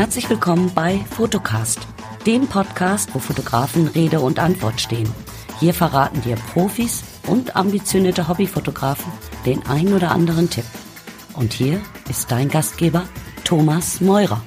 Herzlich 0.00 0.30
willkommen 0.30 0.72
bei 0.74 0.96
Fotocast, 1.10 1.86
dem 2.24 2.46
Podcast, 2.46 3.14
wo 3.14 3.18
Fotografen 3.18 3.86
Rede 3.86 4.20
und 4.20 4.38
Antwort 4.38 4.80
stehen. 4.80 5.14
Hier 5.58 5.74
verraten 5.74 6.22
dir 6.22 6.36
Profis 6.36 7.04
und 7.26 7.54
ambitionierte 7.54 8.26
Hobbyfotografen 8.26 9.12
den 9.44 9.62
ein 9.66 9.92
oder 9.92 10.12
anderen 10.12 10.48
Tipp. 10.48 10.64
Und 11.34 11.52
hier 11.52 11.82
ist 12.08 12.32
dein 12.32 12.48
Gastgeber 12.48 13.06
Thomas 13.44 14.00
Meurer. 14.00 14.42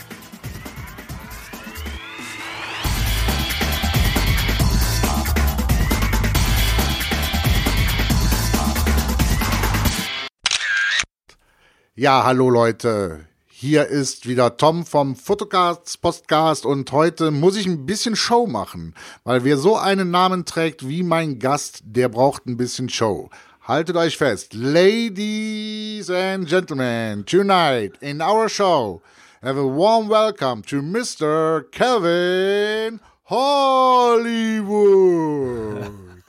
Ja, 11.94 12.24
hallo 12.24 12.50
Leute. 12.50 13.28
Hier 13.64 13.88
ist 13.88 14.28
wieder 14.28 14.58
Tom 14.58 14.86
vom 14.86 15.16
Fotocast 15.16 16.02
Podcast 16.02 16.66
und 16.66 16.92
heute 16.92 17.32
muss 17.32 17.56
ich 17.56 17.66
ein 17.66 17.86
bisschen 17.86 18.18
Show 18.18 18.46
machen, 18.46 18.94
weil 19.24 19.46
wer 19.46 19.56
so 19.56 19.78
einen 19.78 20.12
Namen 20.12 20.44
trägt 20.44 20.86
wie 20.86 21.02
mein 21.02 21.40
Gast, 21.40 21.80
der 21.86 22.10
braucht 22.10 22.46
ein 22.46 22.58
bisschen 22.58 22.90
Show. 22.90 23.30
Haltet 23.62 23.96
euch 23.96 24.18
fest, 24.18 24.54
Ladies 24.54 26.10
and 26.10 26.46
Gentlemen, 26.46 27.26
tonight 27.26 27.94
in 28.02 28.22
our 28.22 28.50
show, 28.50 29.02
have 29.42 29.58
a 29.58 29.64
warm 29.64 30.10
welcome 30.10 30.62
to 30.64 30.82
Mr. 30.82 31.64
Kevin 31.72 33.00
Hollywood. 33.30 34.60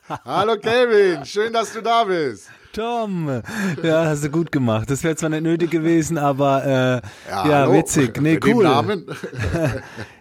Hallo 0.25 0.57
Kevin, 0.57 1.25
schön, 1.25 1.53
dass 1.53 1.73
du 1.73 1.83
da 1.83 2.05
bist. 2.05 2.49
Tom, 2.75 3.43
ja, 3.85 4.05
hast 4.07 4.25
du 4.25 4.31
gut 4.31 4.51
gemacht. 4.51 4.91
Das 4.91 5.05
wäre 5.05 5.15
zwar 5.15 5.31
nicht 5.31 5.45
nötig 5.45 5.71
gewesen, 5.71 6.19
aber 6.19 6.65
äh, 6.65 7.31
ja, 7.31 7.49
ja 7.49 7.73
witzig. 7.73 8.21
Nee, 8.21 8.35
Mit 8.35 8.47
cool. 8.47 8.67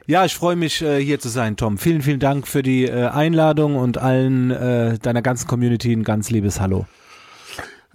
Ja, 0.06 0.26
ich 0.26 0.36
freue 0.36 0.58
mich, 0.58 0.82
äh, 0.82 1.00
hier 1.00 1.20
zu 1.20 1.30
sein, 1.30 1.56
Tom. 1.56 1.78
Vielen, 1.78 2.02
vielen 2.02 2.20
Dank 2.20 2.46
für 2.46 2.62
die 2.62 2.84
äh, 2.84 3.08
Einladung 3.08 3.78
und 3.78 3.98
allen 3.98 4.52
äh, 4.52 5.00
deiner 5.00 5.22
ganzen 5.22 5.48
Community 5.48 5.94
ein 5.94 6.04
ganz 6.04 6.30
liebes 6.30 6.60
Hallo. 6.60 6.86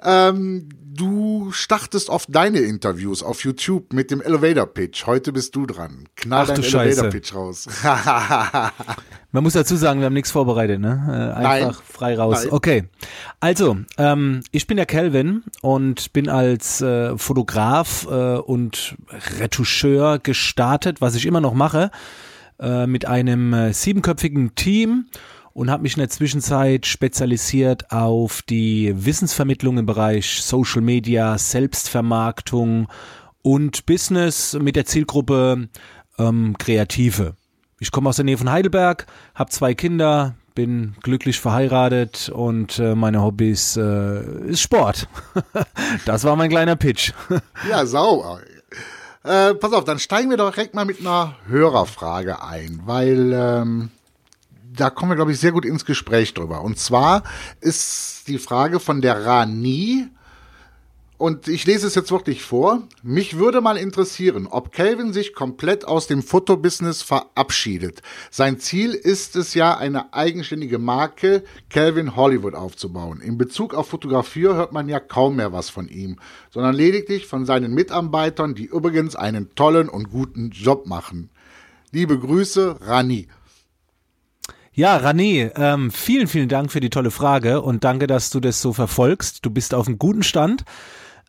Ähm, 0.03 0.69
du 0.99 1.51
startest 1.53 2.09
oft 2.11 2.35
deine 2.35 2.59
Interviews 2.59 3.23
auf 3.23 3.45
YouTube 3.45 3.93
mit 3.93 4.11
dem 4.11 4.21
Elevator 4.21 4.67
Pitch. 4.67 5.07
Heute 5.07 5.33
bist 5.33 5.55
du 5.57 5.67
dran. 5.67 6.09
Knall 6.17 6.43
Ach, 6.43 6.47
deinen 6.49 6.65
Elevator 6.65 7.05
Scheiße. 7.05 7.09
Pitch 7.09 7.35
raus. 7.35 7.69
Man 9.33 9.43
muss 9.43 9.53
dazu 9.53 9.77
sagen, 9.77 10.01
wir 10.01 10.07
haben 10.07 10.15
nichts 10.15 10.31
vorbereitet, 10.31 10.81
ne? 10.81 11.35
Äh, 11.37 11.39
einfach 11.39 11.77
Nein. 11.77 11.77
frei 11.85 12.17
raus. 12.17 12.45
Nein. 12.45 12.53
Okay. 12.53 12.85
Also, 13.41 13.77
ähm, 13.99 14.41
ich 14.53 14.67
bin 14.67 14.77
der 14.77 14.87
Kelvin 14.87 15.45
und 15.61 16.13
bin 16.13 16.29
als 16.29 16.81
äh, 16.81 17.17
Fotograf 17.19 18.07
äh, 18.11 18.37
und 18.39 18.97
Retoucheur 19.39 20.19
gestartet, 20.19 21.01
was 21.01 21.15
ich 21.15 21.27
immer 21.27 21.41
noch 21.41 21.55
mache, 21.55 21.91
äh, 22.59 22.87
mit 22.87 23.07
einem 23.07 23.53
äh, 23.53 23.73
siebenköpfigen 23.73 24.55
Team 24.55 25.07
und 25.59 25.73
habe 25.73 25.83
mich 25.83 25.95
in 25.97 25.99
der 26.01 26.09
Zwischenzeit 26.09 26.87
spezialisiert 26.87 27.91
auf 27.91 28.43
die 28.43 28.93
Wissensvermittlung 28.95 29.77
im 29.77 29.87
Bereich 29.87 30.41
Social 30.41 30.83
Media, 30.83 31.37
Selbstvermarktung 31.37 32.87
und 33.43 33.85
Business 33.85 34.57
mit 34.61 34.77
der 34.77 34.87
Zielgruppe 34.87 35.69
ähm, 36.17 36.55
Kreative. 36.59 37.35
Ich 37.81 37.91
komme 37.91 38.09
aus 38.09 38.15
der 38.15 38.25
Nähe 38.25 38.39
von 38.39 38.53
Heidelberg, 38.53 39.07
habe 39.35 39.51
zwei 39.51 39.75
Kinder, 39.75 40.37
bin 40.55 40.95
glücklich 41.03 41.41
verheiratet 41.41 42.29
und 42.29 42.79
äh, 42.79 42.95
meine 42.95 43.21
Hobbys 43.21 43.77
äh, 43.77 44.51
ist 44.51 44.61
Sport. 44.61 45.09
das 46.07 46.23
war 46.23 46.37
mein 46.37 46.51
kleiner 46.51 46.77
Pitch. 46.77 47.13
ja, 47.69 47.85
sauber. 47.85 48.43
Äh, 49.25 49.55
pass 49.55 49.73
auf, 49.73 49.83
dann 49.83 49.99
steigen 49.99 50.31
wir 50.31 50.37
doch 50.37 50.53
direkt 50.53 50.75
mal 50.75 50.85
mit 50.85 51.01
einer 51.01 51.35
Hörerfrage 51.49 52.45
ein, 52.45 52.83
weil 52.85 53.33
ähm, 53.33 53.91
da 54.81 54.91
kommen 54.91 55.11
wir, 55.11 55.17
glaube 55.17 55.33
ich, 55.33 55.41
sehr 55.41 55.53
gut 55.53 55.65
ins 55.65 55.85
Gespräch 55.85 56.35
drüber. 56.35 56.63
Und 56.63 56.79
zwar 56.79 57.23
ist 57.61 58.29
die 58.29 58.39
Frage 58.39 58.81
von 58.81 59.01
der 59.01 59.25
Rani, 59.25 60.09
und 61.19 61.49
ich 61.49 61.67
lese 61.67 61.89
es 61.89 61.97
jetzt 61.97 62.13
wirklich 62.13 62.45
vor. 62.45 62.85
Mich 63.03 63.37
würde 63.39 63.61
mal 63.61 63.77
interessieren, 63.77 64.47
ob 64.47 64.71
Calvin 64.71 65.13
sich 65.13 65.35
komplett 65.35 65.85
aus 65.85 66.07
dem 66.07 66.23
Fotobusiness 66.23 67.03
verabschiedet. 67.03 68.03
Sein 68.31 68.61
Ziel 68.61 68.95
ist 68.95 69.35
es 69.35 69.53
ja, 69.55 69.77
eine 69.77 70.15
eigenständige 70.15 70.79
Marke 70.79 71.43
Calvin 71.71 72.15
Hollywood 72.15 72.55
aufzubauen. 72.55 73.21
In 73.21 73.37
Bezug 73.37 73.75
auf 73.75 73.89
Fotografie 73.89 74.45
hört 74.45 74.73
man 74.73 74.89
ja 74.89 75.01
kaum 75.01 75.37
mehr 75.37 75.53
was 75.53 75.71
von 75.71 75.89
ihm, 75.89 76.21
sondern 76.51 76.77
lediglich 76.77 77.27
von 77.27 77.45
seinen 77.45 77.75
Mitarbeitern, 77.75 78.55
die 78.55 78.67
übrigens 78.67 79.17
einen 79.17 79.53
tollen 79.57 79.89
und 79.89 80.11
guten 80.11 80.51
Job 80.51 80.87
machen. 80.87 81.31
Liebe 81.91 82.17
Grüße, 82.17 82.77
Rani. 82.83 83.27
Ja, 84.79 84.97
Rané, 84.97 85.51
ähm, 85.57 85.91
vielen, 85.91 86.29
vielen 86.29 86.49
Dank 86.49 86.71
für 86.71 86.79
die 86.79 86.89
tolle 86.89 87.11
Frage 87.11 87.63
und 87.63 87.83
danke, 87.83 88.07
dass 88.07 88.31
du 88.31 88.39
das 88.39 88.63
so 88.63 88.73
verfolgst. 88.73 89.45
Du 89.45 89.51
bist 89.51 89.75
auf 89.75 89.89
einem 89.89 89.99
guten 89.99 90.23
Stand. 90.23 90.65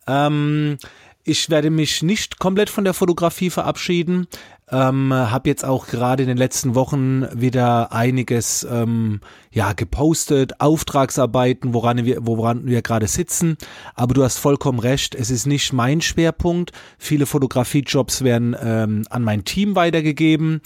Ähm, 0.06 0.78
ich 1.24 1.50
werde 1.50 1.72
mich 1.72 2.04
nicht 2.04 2.38
komplett 2.38 2.70
von 2.70 2.84
der 2.84 2.94
Fotografie 2.94 3.50
verabschieden. 3.50 4.28
Ähm, 4.72 5.12
habe 5.12 5.50
jetzt 5.50 5.66
auch 5.66 5.88
gerade 5.88 6.22
in 6.22 6.30
den 6.30 6.38
letzten 6.38 6.76
Wochen 6.76 7.26
wieder 7.34 7.92
einiges 7.92 8.68
ähm, 8.70 9.20
ja 9.52 9.74
gepostet, 9.74 10.62
Auftragsarbeiten, 10.62 11.74
woran 11.74 12.06
wir 12.06 12.28
woran 12.28 12.68
wir 12.68 12.84
gerade 12.84 13.08
sitzen. 13.08 13.58
Aber 13.96 14.14
du 14.14 14.24
hast 14.24 14.38
vollkommen 14.38 14.78
recht, 14.78 15.16
es 15.16 15.32
ist 15.32 15.48
nicht 15.48 15.74
mein 15.74 16.02
Schwerpunkt. 16.02 16.72
Viele 17.00 17.26
Fotografiejobs 17.26 18.24
werden 18.24 18.56
ähm, 18.62 19.06
an 19.10 19.24
mein 19.24 19.44
Team 19.44 19.76
weitergegeben. 19.76 20.62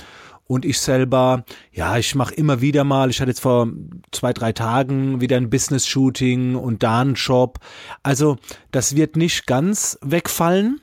Und 0.46 0.66
ich 0.66 0.80
selber, 0.80 1.46
ja, 1.72 1.98
ich 1.98 2.16
mache 2.16 2.34
immer 2.36 2.62
wieder 2.62 2.84
mal, 2.84 3.10
ich 3.10 3.22
hatte 3.22 3.32
jetzt 3.32 3.40
vor 3.40 3.68
zwei, 4.12 4.34
drei 4.34 4.52
Tagen 4.52 5.22
wieder 5.22 5.38
ein 5.38 5.50
Business-Shooting 5.50 6.56
und 6.56 6.84
da 6.84 7.02
einen 7.02 7.16
Job. 7.16 7.60
Also 8.04 8.38
das 8.72 8.96
wird 8.96 9.16
nicht 9.16 9.48
ganz 9.48 9.98
wegfallen 10.02 10.82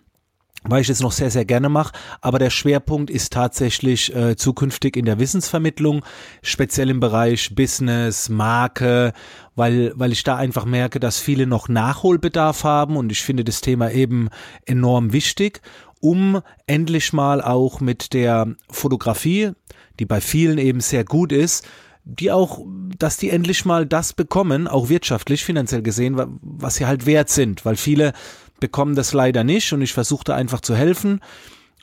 weil 0.65 0.82
ich 0.82 0.88
es 0.88 1.00
noch 1.00 1.12
sehr, 1.12 1.31
sehr 1.31 1.44
gerne 1.44 1.69
mache. 1.69 1.93
Aber 2.21 2.38
der 2.38 2.50
Schwerpunkt 2.50 3.10
ist 3.10 3.32
tatsächlich 3.32 4.15
äh, 4.15 4.37
zukünftig 4.37 4.97
in 4.97 5.04
der 5.04 5.19
Wissensvermittlung, 5.19 6.04
speziell 6.43 6.91
im 6.91 7.00
Bereich 7.00 7.54
Business, 7.54 8.28
Marke, 8.28 9.12
weil, 9.56 9.93
weil 9.94 10.12
ich 10.12 10.22
da 10.22 10.37
einfach 10.37 10.65
merke, 10.65 11.00
dass 11.00 11.19
viele 11.19 11.47
noch 11.47 11.69
Nachholbedarf 11.69 12.65
haben 12.65 12.97
und 12.97 13.10
ich 13.12 13.22
finde 13.22 13.44
das 13.44 13.60
Thema 13.60 13.91
eben 13.91 14.28
enorm 14.66 15.12
wichtig, 15.12 15.60
um 16.00 16.41
endlich 16.66 17.12
mal 17.12 17.43
auch 17.43 17.81
mit 17.81 18.12
der 18.12 18.54
Fotografie, 18.70 19.50
die 19.99 20.06
bei 20.06 20.20
vielen 20.20 20.59
eben 20.59 20.81
sehr 20.81 21.04
gut 21.04 21.31
ist, 21.31 21.69
die 22.04 22.32
auch, 22.32 22.65
dass 22.99 23.19
die 23.19 23.28
endlich 23.28 23.66
mal 23.66 23.84
das 23.84 24.15
bekommen, 24.15 24.66
auch 24.66 24.88
wirtschaftlich, 24.88 25.44
finanziell 25.44 25.82
gesehen, 25.82 26.16
wa- 26.16 26.28
was 26.41 26.76
sie 26.76 26.87
halt 26.87 27.04
wert 27.04 27.28
sind, 27.28 27.66
weil 27.66 27.76
viele 27.76 28.15
bekommen 28.60 28.94
das 28.94 29.12
leider 29.12 29.44
nicht 29.44 29.72
und 29.72 29.82
ich 29.82 29.93
versuche 29.93 30.25
da 30.25 30.34
einfach 30.34 30.60
zu 30.60 30.75
helfen. 30.75 31.21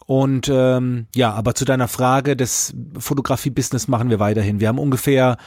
Und 0.05 0.49
ähm, 0.49 1.07
ja, 1.13 1.33
aber 1.33 1.53
zu 1.53 1.65
deiner 1.65 1.89
Frage, 1.89 2.37
das 2.37 2.73
Fotografie-Business 2.97 3.89
machen 3.89 4.09
wir 4.09 4.19
weiterhin. 4.19 4.61
Wir 4.61 4.69
haben 4.69 4.79
ungefähr 4.79 5.37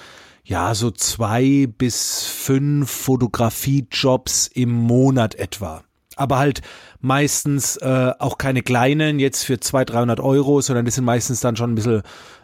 ja 0.44 0.74
so 0.74 0.90
zwei 0.90 1.66
bis 1.78 2.24
fünf 2.24 2.90
Fotografie-Jobs 2.90 4.48
im 4.48 4.70
Monat 4.70 5.34
etwa. 5.36 5.82
Aber 6.16 6.38
halt 6.38 6.60
meistens 7.00 7.78
äh, 7.78 8.12
auch 8.18 8.36
keine 8.36 8.62
kleinen, 8.62 9.18
jetzt 9.18 9.44
für 9.44 9.58
200, 9.58 9.94
300 9.94 10.20
Euro, 10.20 10.60
sondern 10.60 10.84
das 10.84 10.96
sind 10.96 11.04
meistens 11.04 11.40
dann 11.40 11.56
schon 11.56 11.72
ein 11.72 11.76
bisschen 11.76 12.02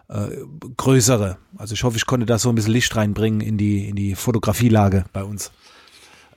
äh, 0.08 0.28
größere. 0.76 1.36
Also 1.58 1.74
ich 1.74 1.84
hoffe, 1.84 1.98
ich 1.98 2.06
konnte 2.06 2.24
da 2.24 2.38
so 2.38 2.48
ein 2.48 2.54
bisschen 2.54 2.72
Licht 2.72 2.96
reinbringen 2.96 3.42
in 3.42 3.58
die, 3.58 3.88
in 3.88 3.96
die 3.96 4.14
Fotografielage 4.14 5.04
bei 5.12 5.22
uns. 5.22 5.50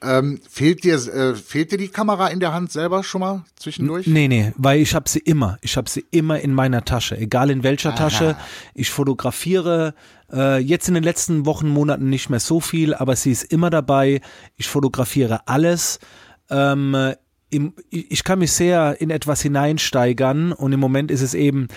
Ähm, 0.01 0.39
fehlt, 0.49 0.83
dir, 0.83 0.95
äh, 0.95 1.35
fehlt 1.35 1.71
dir 1.71 1.77
die 1.77 1.89
Kamera 1.89 2.27
in 2.27 2.39
der 2.39 2.53
Hand 2.53 2.71
selber 2.71 3.03
schon 3.03 3.21
mal 3.21 3.43
zwischendurch? 3.57 4.07
Nee, 4.07 4.27
nee, 4.27 4.53
weil 4.55 4.79
ich 4.79 4.95
habe 4.95 5.09
sie 5.09 5.19
immer. 5.19 5.57
Ich 5.61 5.75
habe 5.75 5.89
sie 5.89 6.05
immer 6.11 6.39
in 6.39 6.53
meiner 6.53 6.85
Tasche, 6.85 7.17
egal 7.17 7.49
in 7.49 7.63
welcher 7.63 7.95
Tasche. 7.95 8.37
Ich 8.73 8.91
fotografiere 8.91 9.93
äh, 10.31 10.59
jetzt 10.59 10.87
in 10.87 10.93
den 10.93 11.03
letzten 11.03 11.45
Wochen, 11.45 11.67
Monaten 11.67 12.09
nicht 12.09 12.29
mehr 12.29 12.39
so 12.39 12.59
viel, 12.59 12.93
aber 12.93 13.15
sie 13.15 13.31
ist 13.31 13.43
immer 13.43 13.69
dabei. 13.69 14.21
Ich 14.55 14.67
fotografiere 14.67 15.47
alles. 15.47 15.99
Ähm, 16.49 16.95
im, 17.49 17.73
ich 17.89 18.23
kann 18.23 18.39
mich 18.39 18.51
sehr 18.51 18.97
in 18.99 19.09
etwas 19.09 19.41
hineinsteigern 19.41 20.51
und 20.51 20.71
im 20.71 20.79
Moment 20.79 21.09
ist 21.09 21.21
es 21.21 21.33
eben, 21.33 21.67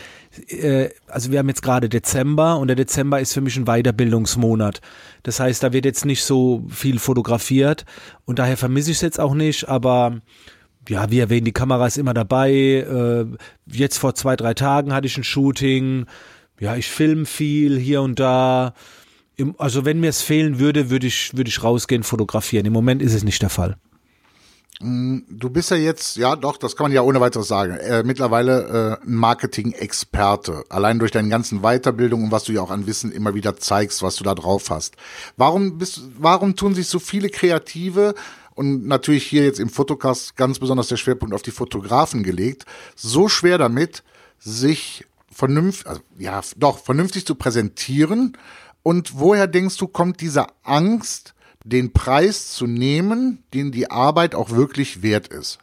äh, 0.49 0.91
also 1.07 1.31
wir 1.31 1.39
haben 1.39 1.49
jetzt 1.49 1.63
gerade 1.63 1.89
Dezember 1.89 2.59
und 2.59 2.69
der 2.69 2.77
Dezember 2.77 3.21
ist 3.21 3.33
für 3.33 3.41
mich 3.41 3.57
ein 3.57 3.65
Weiterbildungsmonat. 3.65 4.81
Das 5.23 5.41
heißt, 5.41 5.63
da 5.63 5.73
wird 5.73 5.87
jetzt 5.87 6.05
nicht 6.05 6.25
so 6.25 6.65
viel 6.69 6.99
fotografiert 6.99 7.87
und 8.27 8.39
daher 8.39 8.57
vermisse 8.57 8.91
ich 8.91 8.99
es 8.99 9.03
jetzt 9.03 9.21
auch 9.21 9.35
nicht, 9.35 9.69
aber 9.69 10.21
ja, 10.89 11.11
wie 11.11 11.21
erwähnt, 11.21 11.47
die 11.47 11.53
Kamera 11.53 11.87
ist 11.87 11.97
immer 11.97 12.15
dabei. 12.15 12.53
Äh, 12.53 13.27
jetzt 13.67 13.99
vor 13.99 14.15
zwei, 14.15 14.37
drei 14.37 14.53
Tagen 14.55 14.93
hatte 14.93 15.07
ich 15.07 15.17
ein 15.17 15.25
Shooting. 15.25 16.07
Ja, 16.61 16.77
ich 16.77 16.89
film 16.89 17.25
viel 17.25 17.79
hier 17.79 18.03
und 18.03 18.19
da. 18.19 18.75
Im, 19.37 19.55
also 19.59 19.85
wenn 19.85 20.01
mir 20.01 20.11
es 20.11 20.23
fehlen 20.23 20.59
würde, 20.59 20.91
würde 20.91 21.07
ich, 21.07 21.37
würde 21.37 21.49
ich 21.49 21.63
rausgehen, 21.63 22.03
fotografieren. 22.03 22.67
Im 22.67 22.73
Moment 22.73 23.01
ist 23.01 23.15
es 23.15 23.23
nicht 23.23 23.43
der 23.43 23.49
Fall. 23.49 23.77
Du 24.85 25.49
bist 25.49 25.71
ja 25.71 25.77
jetzt, 25.77 26.17
ja 26.17 26.35
doch, 26.35 26.57
das 26.57 26.75
kann 26.75 26.87
man 26.87 26.93
ja 26.93 27.03
ohne 27.03 27.21
weiteres 27.21 27.47
sagen, 27.47 27.75
äh, 27.77 28.03
mittlerweile 28.03 28.99
äh, 29.01 29.07
Marketing-Experte. 29.07 30.65
Allein 30.71 30.99
durch 30.99 31.13
deine 31.13 31.29
ganzen 31.29 31.61
Weiterbildungen 31.61 32.27
und 32.27 32.33
was 32.33 32.45
du 32.45 32.53
ja 32.53 32.63
auch 32.63 32.71
an 32.73 32.87
Wissen 32.89 33.13
immer 33.13 33.35
wieder 33.35 33.57
zeigst, 33.57 34.03
was 34.03 34.17
du 34.17 34.25
da 34.25 34.35
drauf 34.35 34.71
hast. 34.71 34.97
Warum 35.37 35.79
bist, 35.79 36.01
warum 36.19 36.57
tun 36.57 36.75
sich 36.75 36.89
so 36.89 36.99
viele 36.99 37.29
Kreative 37.29 38.15
und 38.57 38.85
natürlich 38.87 39.25
hier 39.25 39.45
jetzt 39.45 39.61
im 39.61 39.69
Fotocast 39.69 40.35
ganz 40.37 40.59
besonders 40.59 40.89
der 40.89 40.97
Schwerpunkt 40.97 41.33
auf 41.33 41.43
die 41.43 41.53
Fotografen 41.53 42.25
gelegt, 42.25 42.67
so 42.97 43.29
schwer 43.29 43.59
damit, 43.59 44.03
sich 44.41 45.07
vernünftig, 45.31 45.87
also, 45.87 46.01
ja, 46.19 46.41
doch, 46.57 46.79
vernünftig 46.79 47.25
zu 47.25 47.37
präsentieren. 47.37 48.37
Und 48.83 49.21
woher 49.21 49.47
denkst 49.47 49.77
du, 49.77 49.87
kommt 49.87 50.21
diese 50.21 50.47
Angst, 50.65 51.35
den 51.65 51.93
Preis 51.93 52.53
zu 52.53 52.67
nehmen, 52.67 53.43
den 53.55 53.73
die 53.73 53.91
Arbeit 53.91 54.35
auch 54.35 54.51
wirklich 54.51 55.03
wert 55.03 55.29
ist? 55.29 55.59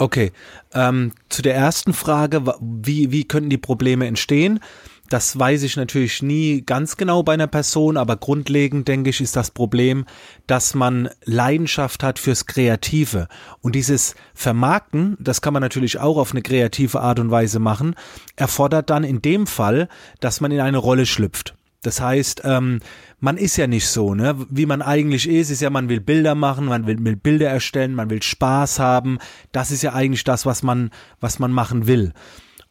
Okay, 0.00 0.30
ähm, 0.74 1.12
zu 1.28 1.42
der 1.42 1.56
ersten 1.56 1.92
Frage, 1.92 2.44
wie, 2.60 3.10
wie 3.10 3.24
könnten 3.26 3.50
die 3.50 3.58
Probleme 3.58 4.06
entstehen? 4.06 4.60
Das 5.08 5.38
weiß 5.38 5.62
ich 5.62 5.76
natürlich 5.76 6.22
nie 6.22 6.62
ganz 6.62 6.96
genau 6.96 7.22
bei 7.22 7.32
einer 7.32 7.46
Person, 7.46 7.96
aber 7.96 8.16
grundlegend 8.16 8.86
denke 8.86 9.10
ich, 9.10 9.20
ist 9.20 9.36
das 9.36 9.50
Problem, 9.50 10.04
dass 10.46 10.74
man 10.74 11.08
Leidenschaft 11.24 12.02
hat 12.02 12.18
fürs 12.18 12.46
Kreative. 12.46 13.26
Und 13.60 13.74
dieses 13.74 14.14
Vermarkten, 14.34 15.16
das 15.18 15.40
kann 15.40 15.54
man 15.54 15.62
natürlich 15.62 15.98
auch 15.98 16.18
auf 16.18 16.32
eine 16.32 16.42
kreative 16.42 17.00
Art 17.00 17.18
und 17.18 17.30
Weise 17.30 17.58
machen, 17.58 17.96
erfordert 18.36 18.90
dann 18.90 19.02
in 19.02 19.22
dem 19.22 19.46
Fall, 19.46 19.88
dass 20.20 20.40
man 20.40 20.52
in 20.52 20.60
eine 20.60 20.78
Rolle 20.78 21.06
schlüpft. 21.06 21.57
Das 21.82 22.00
heißt, 22.00 22.42
ähm, 22.44 22.80
man 23.20 23.36
ist 23.36 23.56
ja 23.56 23.66
nicht 23.66 23.86
so, 23.86 24.14
ne? 24.14 24.36
Wie 24.50 24.66
man 24.66 24.82
eigentlich 24.82 25.28
ist, 25.28 25.50
ist 25.50 25.62
ja, 25.62 25.70
man 25.70 25.88
will 25.88 26.00
Bilder 26.00 26.34
machen, 26.34 26.66
man 26.66 26.86
will, 26.86 26.98
will 27.04 27.16
Bilder 27.16 27.48
erstellen, 27.48 27.94
man 27.94 28.10
will 28.10 28.22
Spaß 28.22 28.80
haben. 28.80 29.18
Das 29.52 29.70
ist 29.70 29.82
ja 29.82 29.92
eigentlich 29.92 30.24
das, 30.24 30.44
was 30.44 30.62
man, 30.62 30.90
was 31.20 31.38
man 31.38 31.52
machen 31.52 31.86
will. 31.86 32.12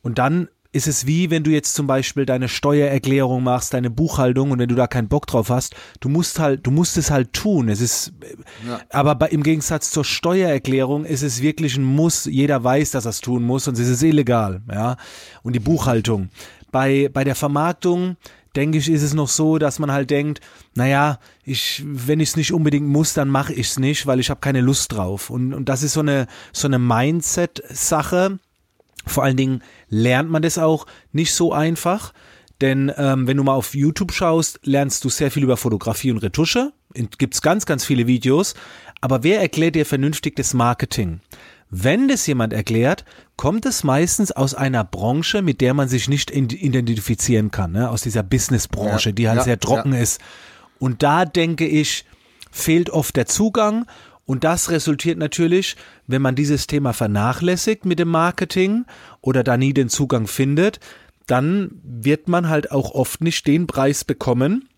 Und 0.02 0.18
dann 0.18 0.50
ist 0.74 0.88
es 0.88 1.08
wie, 1.08 1.30
wenn 1.30 1.44
du 1.44 1.52
jetzt 1.52 1.74
zum 1.74 1.88
Beispiel 1.88 2.26
deine 2.26 2.50
Steuererklärung 2.50 3.44
machst, 3.44 3.74
deine 3.74 3.90
Buchhaltung 3.90 4.52
und 4.52 4.60
wenn 4.60 4.70
du 4.70 4.76
da 4.76 4.88
keinen 4.88 5.08
Bock 5.08 5.26
drauf 5.26 5.50
hast, 5.50 5.76
du 6.02 6.10
musst 6.10 6.40
halt, 6.40 6.68
du 6.68 6.72
musst 6.72 6.98
es 6.98 7.10
halt 7.10 7.34
tun. 7.34 7.70
Es 7.70 7.82
ist, 7.82 8.14
ja. 8.68 8.80
aber 8.90 9.16
bei, 9.16 9.30
im 9.30 9.44
Gegensatz 9.44 9.90
zur 9.90 10.06
Steuererklärung 10.06 11.06
ist 11.06 11.24
es 11.24 11.42
wirklich 11.42 11.78
ein 11.78 11.84
Muss. 11.84 12.26
Jeder 12.26 12.64
weiß, 12.64 12.92
dass 12.92 13.06
er 13.06 13.10
es 13.10 13.22
tun 13.22 13.44
muss, 13.44 13.64
sonst 13.66 13.80
ist 13.80 13.90
es 13.90 14.04
illegal, 14.04 14.62
ja. 14.72 14.98
Und 15.44 15.54
die 15.54 15.60
Buchhaltung. 15.60 16.30
Bei, 16.72 17.10
bei 17.12 17.24
der 17.24 17.36
Vermarktung, 17.36 18.18
denke 18.58 18.80
ich, 18.80 18.90
ist 18.90 19.04
es 19.04 19.14
noch 19.14 19.30
so, 19.30 19.60
dass 19.60 19.78
man 19.78 19.92
halt 19.92 20.10
denkt, 20.10 20.42
naja, 20.74 21.20
ich, 21.44 21.84
wenn 21.86 22.20
ich 22.20 22.30
es 22.30 22.36
nicht 22.36 22.52
unbedingt 22.52 22.88
muss, 22.88 23.14
dann 23.14 23.30
mache 23.30 23.54
ich 23.54 23.68
es 23.68 23.80
nicht, 23.80 24.08
weil 24.08 24.20
ich 24.20 24.32
habe 24.32 24.42
keine 24.42 24.62
Lust 24.62 24.92
drauf. 24.92 25.30
Und, 25.30 25.54
und 25.54 25.70
das 25.70 25.84
ist 25.84 25.94
so 25.94 26.00
eine, 26.00 26.28
so 26.52 26.68
eine 26.68 26.80
Mindset-Sache. 26.80 28.40
Vor 29.06 29.24
allen 29.24 29.38
Dingen 29.38 29.62
lernt 29.90 30.30
man 30.30 30.42
das 30.42 30.58
auch 30.58 30.88
nicht 31.12 31.34
so 31.34 31.54
einfach. 31.54 32.14
Denn 32.60 32.92
ähm, 32.98 33.28
wenn 33.28 33.38
du 33.38 33.44
mal 33.44 33.54
auf 33.54 33.76
YouTube 33.76 34.12
schaust, 34.12 34.60
lernst 34.64 35.06
du 35.06 35.10
sehr 35.10 35.30
viel 35.30 35.44
über 35.44 35.58
Fotografie 35.58 36.12
und 36.12 36.18
Retusche. 36.18 36.74
Gibt 37.20 37.36
es 37.36 37.44
ganz, 37.44 37.68
ganz 37.68 37.86
viele 37.86 38.08
Videos. 38.08 38.56
Aber 39.02 39.22
wer 39.22 39.40
erklärt 39.40 39.76
dir 39.76 39.86
vernünftig 39.86 40.36
das 40.36 40.56
Marketing? 40.56 41.22
Wenn 41.70 42.08
das 42.08 42.26
jemand 42.28 42.54
erklärt, 42.54 43.04
kommt 43.36 43.66
es 43.66 43.84
meistens 43.84 44.32
aus 44.32 44.54
einer 44.54 44.84
Branche, 44.84 45.42
mit 45.42 45.60
der 45.60 45.74
man 45.74 45.90
sich 45.90 46.08
nicht 46.08 46.32
identifizieren 46.32 47.52
kann, 47.52 47.74
ne? 47.74 47.90
aus 47.90 48.04
dieser 48.04 48.24
Businessbranche, 48.24 49.10
ja, 49.10 49.14
die 49.14 49.28
halt 49.28 49.38
ja, 49.40 49.44
sehr 49.44 49.60
trocken 49.60 49.94
ja. 49.94 50.00
ist. 50.00 50.22
Und 50.80 51.04
da 51.04 51.26
denke 51.26 51.68
ich, 51.68 52.06
fehlt 52.52 52.90
oft 52.90 53.16
der 53.16 53.26
Zugang. 53.26 53.86
Und 54.26 54.44
das 54.44 54.70
resultiert 54.70 55.18
natürlich, 55.18 55.76
wenn 56.06 56.22
man 56.22 56.36
dieses 56.36 56.68
Thema 56.68 56.94
vernachlässigt 56.94 57.86
mit 57.86 58.00
dem 58.00 58.10
Marketing 58.10 58.86
oder 59.22 59.44
da 59.44 59.58
nie 59.58 59.74
den 59.74 59.90
Zugang 59.90 60.28
findet, 60.28 60.80
dann 61.26 61.72
wird 61.84 62.30
man 62.30 62.48
halt 62.48 62.72
auch 62.72 62.92
oft 62.92 63.22
nicht 63.22 63.46
den 63.48 63.68
Preis 63.68 64.06
bekommen, 64.06 64.70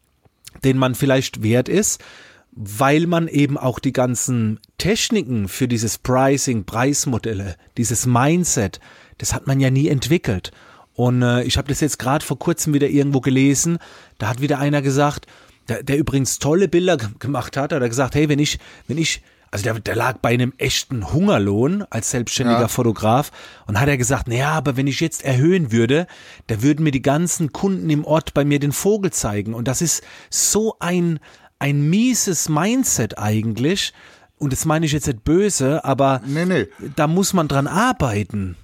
den 0.63 0.77
man 0.77 0.95
vielleicht 0.95 1.43
wert 1.43 1.69
ist 1.69 2.03
weil 2.51 3.07
man 3.07 3.27
eben 3.27 3.57
auch 3.57 3.79
die 3.79 3.93
ganzen 3.93 4.59
Techniken 4.77 5.47
für 5.47 5.67
dieses 5.67 5.97
Pricing, 5.97 6.65
Preismodelle, 6.65 7.55
dieses 7.77 8.05
Mindset, 8.05 8.79
das 9.17 9.33
hat 9.33 9.47
man 9.47 9.59
ja 9.59 9.69
nie 9.69 9.87
entwickelt. 9.87 10.51
Und 10.93 11.21
äh, 11.21 11.43
ich 11.43 11.57
habe 11.57 11.69
das 11.69 11.79
jetzt 11.79 11.99
gerade 11.99 12.25
vor 12.25 12.39
kurzem 12.39 12.73
wieder 12.73 12.89
irgendwo 12.89 13.21
gelesen, 13.21 13.77
da 14.17 14.27
hat 14.27 14.41
wieder 14.41 14.59
einer 14.59 14.81
gesagt, 14.81 15.27
der, 15.69 15.83
der 15.83 15.97
übrigens 15.97 16.39
tolle 16.39 16.67
Bilder 16.67 16.97
gemacht 16.97 17.55
hat, 17.55 17.71
hat 17.71 17.81
er 17.81 17.89
gesagt, 17.89 18.15
hey, 18.15 18.27
wenn 18.27 18.39
ich, 18.39 18.59
wenn 18.87 18.97
ich, 18.97 19.21
also 19.51 19.63
der, 19.63 19.79
der 19.79 19.95
lag 19.95 20.17
bei 20.17 20.29
einem 20.29 20.53
echten 20.57 21.13
Hungerlohn 21.13 21.85
als 21.89 22.11
selbstständiger 22.11 22.61
ja. 22.61 22.67
Fotograf 22.67 23.31
und 23.67 23.79
hat 23.79 23.87
er 23.87 23.97
gesagt, 23.97 24.27
naja, 24.27 24.51
aber 24.51 24.75
wenn 24.75 24.87
ich 24.87 24.99
jetzt 24.99 25.23
erhöhen 25.23 25.71
würde, 25.71 26.07
da 26.47 26.61
würden 26.61 26.83
mir 26.83 26.91
die 26.91 27.01
ganzen 27.01 27.53
Kunden 27.53 27.89
im 27.89 28.03
Ort 28.03 28.33
bei 28.33 28.43
mir 28.43 28.59
den 28.59 28.71
Vogel 28.71 29.11
zeigen. 29.11 29.53
Und 29.53 29.67
das 29.67 29.81
ist 29.81 30.03
so 30.29 30.75
ein, 30.79 31.19
ein 31.59 31.89
mieses 31.89 32.49
Mindset 32.49 33.17
eigentlich. 33.17 33.93
Und 34.37 34.53
das 34.53 34.65
meine 34.65 34.85
ich 34.85 34.93
jetzt 34.93 35.07
nicht 35.07 35.23
böse, 35.25 35.83
aber 35.83 36.21
nee, 36.25 36.45
nee. 36.45 36.67
da 36.95 37.07
muss 37.07 37.33
man 37.33 37.49
dran 37.49 37.67
arbeiten. 37.67 38.55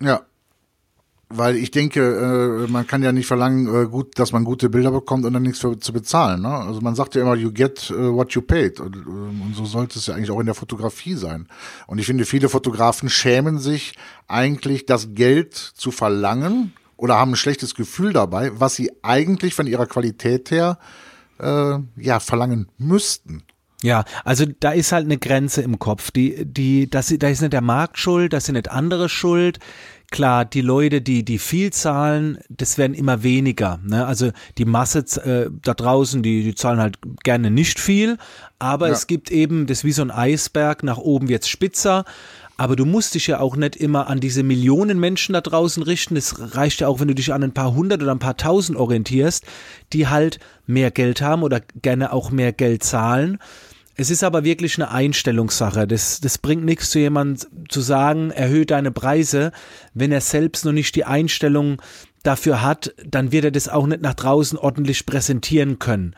Ja. 0.00 0.20
Weil 1.30 1.56
ich 1.56 1.70
denke, 1.70 2.00
äh, 2.66 2.70
man 2.70 2.86
kann 2.86 3.02
ja 3.02 3.12
nicht 3.12 3.26
verlangen, 3.26 3.66
äh, 3.66 3.86
gut, 3.86 4.18
dass 4.18 4.32
man 4.32 4.44
gute 4.44 4.70
Bilder 4.70 4.90
bekommt 4.90 5.26
und 5.26 5.34
dann 5.34 5.42
nichts 5.42 5.58
für, 5.58 5.78
zu 5.78 5.92
bezahlen. 5.92 6.40
Ne? 6.40 6.48
Also 6.48 6.80
man 6.80 6.94
sagt 6.94 7.14
ja 7.14 7.20
immer, 7.20 7.34
you 7.34 7.52
get 7.52 7.90
uh, 7.90 8.14
what 8.14 8.32
you 8.32 8.40
paid. 8.40 8.80
Und, 8.80 8.96
ähm, 8.96 9.42
und 9.42 9.54
so 9.54 9.66
sollte 9.66 9.98
es 9.98 10.06
ja 10.06 10.14
eigentlich 10.14 10.30
auch 10.30 10.40
in 10.40 10.46
der 10.46 10.54
Fotografie 10.54 11.14
sein. 11.14 11.46
Und 11.86 11.98
ich 11.98 12.06
finde, 12.06 12.24
viele 12.24 12.48
Fotografen 12.48 13.10
schämen 13.10 13.58
sich 13.58 13.94
eigentlich, 14.26 14.86
das 14.86 15.14
Geld 15.14 15.54
zu 15.54 15.90
verlangen 15.90 16.72
oder 16.96 17.18
haben 17.18 17.32
ein 17.32 17.36
schlechtes 17.36 17.74
Gefühl 17.74 18.14
dabei, 18.14 18.50
was 18.58 18.74
sie 18.74 18.90
eigentlich 19.02 19.54
von 19.54 19.66
ihrer 19.66 19.86
Qualität 19.86 20.50
her 20.50 20.78
äh, 21.38 21.78
ja, 21.96 22.20
verlangen 22.20 22.68
müssten. 22.78 23.42
Ja, 23.82 24.04
also 24.24 24.44
da 24.58 24.72
ist 24.72 24.90
halt 24.90 25.04
eine 25.04 25.18
Grenze 25.18 25.62
im 25.62 25.78
Kopf. 25.78 26.10
Die, 26.10 26.44
die, 26.44 26.90
das, 26.90 27.14
da 27.16 27.28
ist 27.28 27.40
nicht 27.40 27.52
der 27.52 27.60
Markt 27.60 27.98
schuld, 27.98 28.32
das 28.32 28.46
sind 28.46 28.56
nicht 28.56 28.70
andere 28.70 29.08
schuld. 29.08 29.60
Klar, 30.10 30.46
die 30.46 30.62
Leute, 30.62 31.00
die, 31.00 31.22
die 31.22 31.38
viel 31.38 31.70
zahlen, 31.72 32.38
das 32.48 32.78
werden 32.78 32.94
immer 32.94 33.22
weniger. 33.22 33.78
Ne? 33.84 34.06
Also 34.06 34.30
die 34.56 34.64
Masse 34.64 35.00
äh, 35.22 35.50
da 35.62 35.74
draußen, 35.74 36.22
die, 36.22 36.42
die 36.42 36.54
zahlen 36.54 36.80
halt 36.80 36.98
gerne 37.22 37.50
nicht 37.50 37.78
viel, 37.78 38.16
aber 38.58 38.88
ja. 38.88 38.94
es 38.94 39.06
gibt 39.06 39.30
eben, 39.30 39.66
das 39.66 39.78
ist 39.78 39.84
wie 39.84 39.92
so 39.92 40.02
ein 40.02 40.10
Eisberg, 40.10 40.82
nach 40.82 40.98
oben 40.98 41.28
wird's 41.28 41.48
spitzer. 41.48 42.04
Aber 42.58 42.74
du 42.74 42.84
musst 42.84 43.14
dich 43.14 43.28
ja 43.28 43.38
auch 43.38 43.54
nicht 43.54 43.76
immer 43.76 44.08
an 44.08 44.18
diese 44.18 44.42
Millionen 44.42 44.98
Menschen 44.98 45.32
da 45.32 45.40
draußen 45.40 45.80
richten. 45.80 46.16
Es 46.16 46.56
reicht 46.56 46.80
ja 46.80 46.88
auch, 46.88 46.98
wenn 46.98 47.06
du 47.06 47.14
dich 47.14 47.32
an 47.32 47.44
ein 47.44 47.54
paar 47.54 47.72
hundert 47.72 48.02
oder 48.02 48.10
ein 48.10 48.18
paar 48.18 48.36
tausend 48.36 48.76
orientierst, 48.76 49.44
die 49.92 50.08
halt 50.08 50.40
mehr 50.66 50.90
Geld 50.90 51.22
haben 51.22 51.44
oder 51.44 51.60
gerne 51.80 52.12
auch 52.12 52.32
mehr 52.32 52.52
Geld 52.52 52.82
zahlen. 52.82 53.38
Es 53.94 54.10
ist 54.10 54.24
aber 54.24 54.42
wirklich 54.42 54.76
eine 54.76 54.90
Einstellungssache. 54.90 55.86
Das, 55.86 56.20
das 56.20 56.38
bringt 56.38 56.64
nichts 56.64 56.90
zu 56.90 56.98
jemandem 56.98 57.68
zu 57.68 57.80
sagen, 57.80 58.32
erhöhe 58.32 58.66
deine 58.66 58.90
Preise. 58.90 59.52
Wenn 59.94 60.10
er 60.10 60.20
selbst 60.20 60.64
noch 60.64 60.72
nicht 60.72 60.96
die 60.96 61.04
Einstellung 61.04 61.80
dafür 62.24 62.62
hat, 62.62 62.92
dann 63.06 63.30
wird 63.30 63.44
er 63.44 63.50
das 63.52 63.68
auch 63.68 63.86
nicht 63.86 64.02
nach 64.02 64.14
draußen 64.14 64.58
ordentlich 64.58 65.06
präsentieren 65.06 65.78
können. 65.78 66.16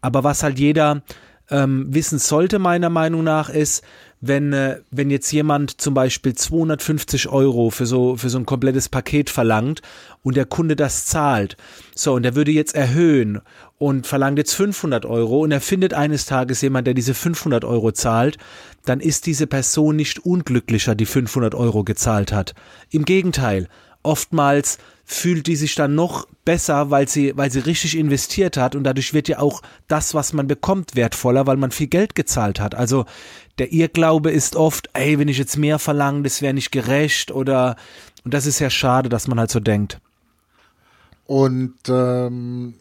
Aber 0.00 0.24
was 0.24 0.42
halt 0.42 0.58
jeder 0.58 1.02
ähm, 1.50 1.86
wissen 1.88 2.18
sollte, 2.18 2.58
meiner 2.58 2.90
Meinung 2.90 3.24
nach, 3.24 3.48
ist, 3.48 3.84
wenn, 4.28 4.52
äh, 4.52 4.80
wenn 4.90 5.10
jetzt 5.10 5.30
jemand 5.32 5.80
zum 5.80 5.94
Beispiel 5.94 6.34
250 6.34 7.28
Euro 7.28 7.70
für 7.70 7.86
so, 7.86 8.16
für 8.16 8.28
so 8.28 8.38
ein 8.38 8.46
komplettes 8.46 8.88
Paket 8.88 9.30
verlangt 9.30 9.82
und 10.22 10.36
der 10.36 10.44
Kunde 10.44 10.76
das 10.76 11.06
zahlt, 11.06 11.56
so, 11.94 12.14
und 12.14 12.22
der 12.22 12.34
würde 12.34 12.50
jetzt 12.50 12.74
erhöhen 12.74 13.40
und 13.78 14.06
verlangt 14.06 14.38
jetzt 14.38 14.54
500 14.54 15.04
Euro 15.04 15.40
und 15.40 15.52
er 15.52 15.60
findet 15.60 15.94
eines 15.94 16.26
Tages 16.26 16.60
jemand, 16.62 16.86
der 16.86 16.94
diese 16.94 17.14
500 17.14 17.64
Euro 17.64 17.92
zahlt, 17.92 18.38
dann 18.84 19.00
ist 19.00 19.26
diese 19.26 19.46
Person 19.46 19.96
nicht 19.96 20.24
unglücklicher, 20.24 20.94
die 20.94 21.06
500 21.06 21.54
Euro 21.54 21.84
gezahlt 21.84 22.32
hat. 22.32 22.54
Im 22.90 23.04
Gegenteil, 23.04 23.68
oftmals 24.06 24.78
fühlt 25.04 25.46
die 25.46 25.56
sich 25.56 25.74
dann 25.74 25.94
noch 25.94 26.26
besser, 26.44 26.90
weil 26.90 27.08
sie, 27.08 27.36
weil 27.36 27.50
sie 27.50 27.60
richtig 27.60 27.96
investiert 27.96 28.56
hat 28.56 28.74
und 28.74 28.84
dadurch 28.84 29.14
wird 29.14 29.28
ja 29.28 29.38
auch 29.38 29.62
das, 29.86 30.14
was 30.14 30.32
man 30.32 30.48
bekommt, 30.48 30.96
wertvoller, 30.96 31.46
weil 31.46 31.56
man 31.56 31.70
viel 31.70 31.86
Geld 31.86 32.14
gezahlt 32.14 32.58
hat. 32.58 32.74
Also 32.74 33.04
der 33.58 33.72
Irrglaube 33.72 34.30
ist 34.30 34.56
oft, 34.56 34.90
ey, 34.94 35.18
wenn 35.18 35.28
ich 35.28 35.38
jetzt 35.38 35.56
mehr 35.56 35.78
verlange, 35.78 36.22
das 36.22 36.42
wäre 36.42 36.54
nicht 36.54 36.72
gerecht 36.72 37.30
oder 37.30 37.76
und 38.24 38.34
das 38.34 38.46
ist 38.46 38.58
ja 38.58 38.70
schade, 38.70 39.08
dass 39.08 39.28
man 39.28 39.38
halt 39.38 39.52
so 39.52 39.60
denkt. 39.60 40.00
Und 41.26 41.74
ähm, 41.88 42.74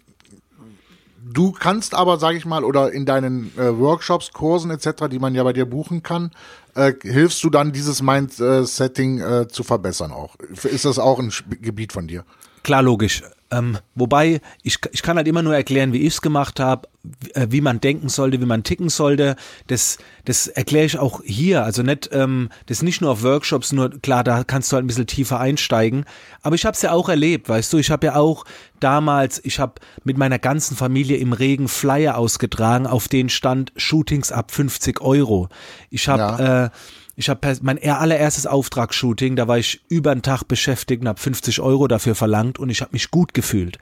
du 1.33 1.51
kannst 1.51 1.93
aber, 1.95 2.17
sage 2.17 2.37
ich 2.37 2.45
mal, 2.45 2.63
oder 2.63 2.91
in 2.91 3.05
deinen 3.05 3.51
äh, 3.57 3.77
Workshops, 3.77 4.31
Kursen 4.31 4.71
etc., 4.71 5.07
die 5.09 5.19
man 5.19 5.35
ja 5.35 5.43
bei 5.43 5.53
dir 5.53 5.65
buchen 5.65 6.03
kann, 6.03 6.31
äh, 6.75 6.93
hilfst 7.01 7.43
du 7.43 7.49
dann, 7.49 7.71
dieses 7.71 8.01
Mindsetting 8.01 9.19
äh, 9.19 9.47
zu 9.47 9.63
verbessern 9.63 10.11
auch? 10.11 10.35
Ist 10.63 10.85
das 10.85 10.99
auch 10.99 11.19
ein 11.19 11.31
Gebiet 11.61 11.93
von 11.93 12.07
dir? 12.07 12.23
Klar, 12.63 12.83
logisch. 12.83 13.23
Ähm, 13.55 13.77
wobei, 13.95 14.41
ich, 14.63 14.79
ich 14.91 15.01
kann 15.01 15.17
halt 15.17 15.27
immer 15.27 15.41
nur 15.41 15.55
erklären, 15.55 15.93
wie 15.93 16.01
ich 16.01 16.15
es 16.15 16.21
gemacht 16.21 16.59
habe, 16.59 16.87
äh, 17.33 17.47
wie 17.49 17.61
man 17.61 17.79
denken 17.79 18.09
sollte, 18.09 18.41
wie 18.41 18.45
man 18.45 18.63
ticken 18.63 18.89
sollte. 18.89 19.35
Das, 19.67 19.97
das 20.25 20.47
erkläre 20.47 20.85
ich 20.85 20.97
auch 20.97 21.21
hier. 21.23 21.63
Also 21.63 21.83
nicht, 21.83 22.09
ähm, 22.11 22.49
das 22.65 22.81
nicht 22.81 23.01
nur 23.01 23.11
auf 23.11 23.23
Workshops, 23.23 23.71
nur 23.71 23.89
klar, 24.01 24.23
da 24.23 24.43
kannst 24.43 24.71
du 24.71 24.75
halt 24.75 24.85
ein 24.85 24.87
bisschen 24.87 25.07
tiefer 25.07 25.39
einsteigen. 25.39 26.05
Aber 26.41 26.55
ich 26.55 26.65
habe 26.65 26.75
es 26.75 26.81
ja 26.81 26.91
auch 26.91 27.09
erlebt, 27.09 27.47
weißt 27.49 27.71
du, 27.71 27.77
ich 27.77 27.91
habe 27.91 28.07
ja 28.07 28.15
auch 28.15 28.45
damals, 28.79 29.41
ich 29.43 29.59
habe 29.59 29.73
mit 30.03 30.17
meiner 30.17 30.39
ganzen 30.39 30.75
Familie 30.75 31.17
im 31.17 31.33
Regen 31.33 31.67
Flyer 31.67 32.17
ausgetragen, 32.17 32.87
auf 32.87 33.07
denen 33.07 33.29
stand 33.29 33.71
Shootings 33.75 34.31
ab 34.31 34.51
50 34.51 35.01
Euro. 35.01 35.49
Ich 35.89 36.07
habe 36.07 36.43
ja. 36.43 36.65
äh, 36.65 36.69
ich 37.15 37.29
habe 37.29 37.57
mein 37.61 37.81
allererstes 37.81 38.45
Auftragsshooting, 38.45 39.35
da 39.35 39.47
war 39.47 39.57
ich 39.57 39.81
über 39.87 40.11
einen 40.11 40.21
Tag 40.21 40.43
beschäftigt 40.43 41.01
und 41.01 41.07
habe 41.07 41.19
50 41.19 41.61
Euro 41.61 41.87
dafür 41.87 42.15
verlangt 42.15 42.59
und 42.59 42.69
ich 42.69 42.81
habe 42.81 42.91
mich 42.91 43.09
gut 43.09 43.33
gefühlt. 43.33 43.77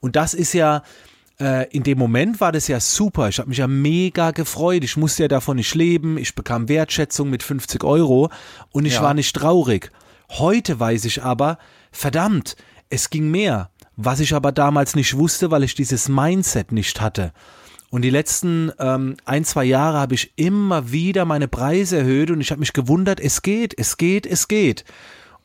Und 0.00 0.14
das 0.14 0.34
ist 0.34 0.52
ja, 0.52 0.82
äh, 1.40 1.68
in 1.70 1.82
dem 1.82 1.98
Moment 1.98 2.40
war 2.40 2.52
das 2.52 2.68
ja 2.68 2.78
super. 2.78 3.28
Ich 3.28 3.38
habe 3.38 3.48
mich 3.48 3.58
ja 3.58 3.66
mega 3.66 4.30
gefreut. 4.30 4.84
Ich 4.84 4.96
musste 4.96 5.24
ja 5.24 5.28
davon 5.28 5.56
nicht 5.56 5.74
leben. 5.74 6.16
Ich 6.16 6.34
bekam 6.34 6.68
Wertschätzung 6.68 7.28
mit 7.28 7.42
50 7.42 7.82
Euro 7.82 8.30
und 8.70 8.84
ich 8.84 8.94
ja. 8.94 9.02
war 9.02 9.14
nicht 9.14 9.34
traurig. 9.34 9.90
Heute 10.30 10.78
weiß 10.78 11.04
ich 11.06 11.22
aber, 11.22 11.58
verdammt, 11.90 12.56
es 12.88 13.10
ging 13.10 13.30
mehr. 13.30 13.70
Was 13.96 14.20
ich 14.20 14.34
aber 14.34 14.52
damals 14.52 14.94
nicht 14.94 15.16
wusste, 15.16 15.50
weil 15.50 15.64
ich 15.64 15.74
dieses 15.74 16.08
Mindset 16.08 16.70
nicht 16.70 17.00
hatte. 17.00 17.32
Und 17.96 18.02
die 18.02 18.10
letzten 18.10 18.72
ähm, 18.78 19.16
ein, 19.24 19.46
zwei 19.46 19.64
Jahre 19.64 19.96
habe 19.96 20.14
ich 20.14 20.30
immer 20.36 20.92
wieder 20.92 21.24
meine 21.24 21.48
Preise 21.48 21.96
erhöht 21.96 22.30
und 22.30 22.42
ich 22.42 22.50
habe 22.50 22.60
mich 22.60 22.74
gewundert, 22.74 23.20
es 23.20 23.40
geht, 23.40 23.72
es 23.78 23.96
geht, 23.96 24.26
es 24.26 24.48
geht. 24.48 24.84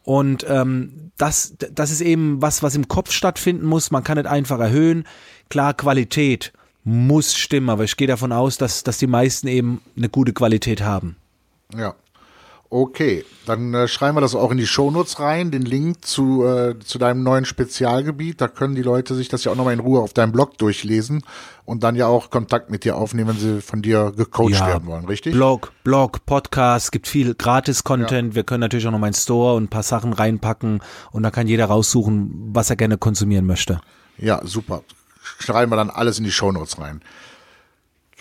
Und 0.04 0.46
ähm, 0.50 1.14
das, 1.18 1.56
das 1.58 1.92
ist 1.92 2.02
eben 2.02 2.42
was, 2.42 2.62
was 2.62 2.76
im 2.76 2.90
Kopf 2.90 3.14
stattfinden 3.14 3.66
muss. 3.66 3.90
Man 3.90 4.04
kann 4.04 4.18
nicht 4.18 4.28
einfach 4.28 4.60
erhöhen. 4.60 5.08
Klar, 5.48 5.74
Qualität 5.76 6.52
muss 6.84 7.36
stimmen, 7.36 7.70
aber 7.70 7.86
ich 7.86 7.96
gehe 7.96 8.08
davon 8.08 8.34
aus, 8.34 8.58
dass, 8.58 8.84
dass 8.84 8.98
die 8.98 9.08
meisten 9.08 9.48
eben 9.48 9.80
eine 9.96 10.10
gute 10.10 10.34
Qualität 10.34 10.82
haben. 10.82 11.16
Ja. 11.74 11.96
Okay, 12.74 13.26
dann 13.46 13.74
äh, 13.74 13.86
schreiben 13.90 14.16
wir 14.16 14.22
das 14.22 14.34
auch 14.34 14.50
in 14.50 14.58
die 14.58 14.66
Shownotes 14.66 15.20
rein, 15.20 15.52
den 15.52 15.64
Link 15.64 16.06
zu, 16.06 16.46
äh, 16.46 16.80
zu 16.80 17.00
deinem 17.00 17.22
neuen 17.22 17.44
Spezialgebiet. 17.44 18.40
Da 18.40 18.48
können 18.48 18.76
die 18.76 18.82
Leute 18.82 19.14
sich 19.14 19.28
das 19.28 19.44
ja 19.44 19.52
auch 19.52 19.58
nochmal 19.58 19.74
in 19.74 19.82
Ruhe 19.82 20.00
auf 20.00 20.14
deinem 20.14 20.32
Blog 20.32 20.58
durchlesen 20.58 21.22
und 21.66 21.84
dann 21.84 21.98
ja 21.98 22.08
auch 22.08 22.30
Kontakt 22.30 22.70
mit 22.70 22.86
dir 22.86 22.96
aufnehmen, 22.96 23.32
wenn 23.32 23.38
sie 23.38 23.62
von 23.62 23.82
dir 23.82 24.14
gecoacht 24.16 24.52
ja, 24.52 24.68
werden 24.68 24.88
wollen, 24.88 25.04
richtig? 25.04 25.34
Blog, 25.34 25.74
Blog, 25.84 26.26
Podcast, 26.26 26.94
gibt 26.94 27.10
viel 27.10 27.36
Gratis-Content. 27.36 28.30
Ja. 28.30 28.36
Wir 28.36 28.44
können 28.46 28.62
natürlich 28.62 28.88
auch 28.88 28.92
noch 28.92 29.00
meinen 29.00 29.16
Store 29.16 29.56
und 29.56 29.64
ein 29.64 29.70
paar 29.70 29.84
Sachen 29.84 30.14
reinpacken 30.14 30.80
und 31.12 31.24
da 31.24 31.30
kann 31.30 31.48
jeder 31.48 31.66
raussuchen, 31.66 32.52
was 32.54 32.70
er 32.70 32.78
gerne 32.78 32.98
konsumieren 32.98 33.46
möchte. 33.46 33.82
Ja, 34.18 34.40
super. 34.46 34.84
Schreiben 35.40 35.74
wir 35.74 35.76
dann 35.76 35.90
alles 35.90 36.20
in 36.20 36.24
die 36.24 36.32
Shownotes 36.32 36.80
rein. 36.80 37.02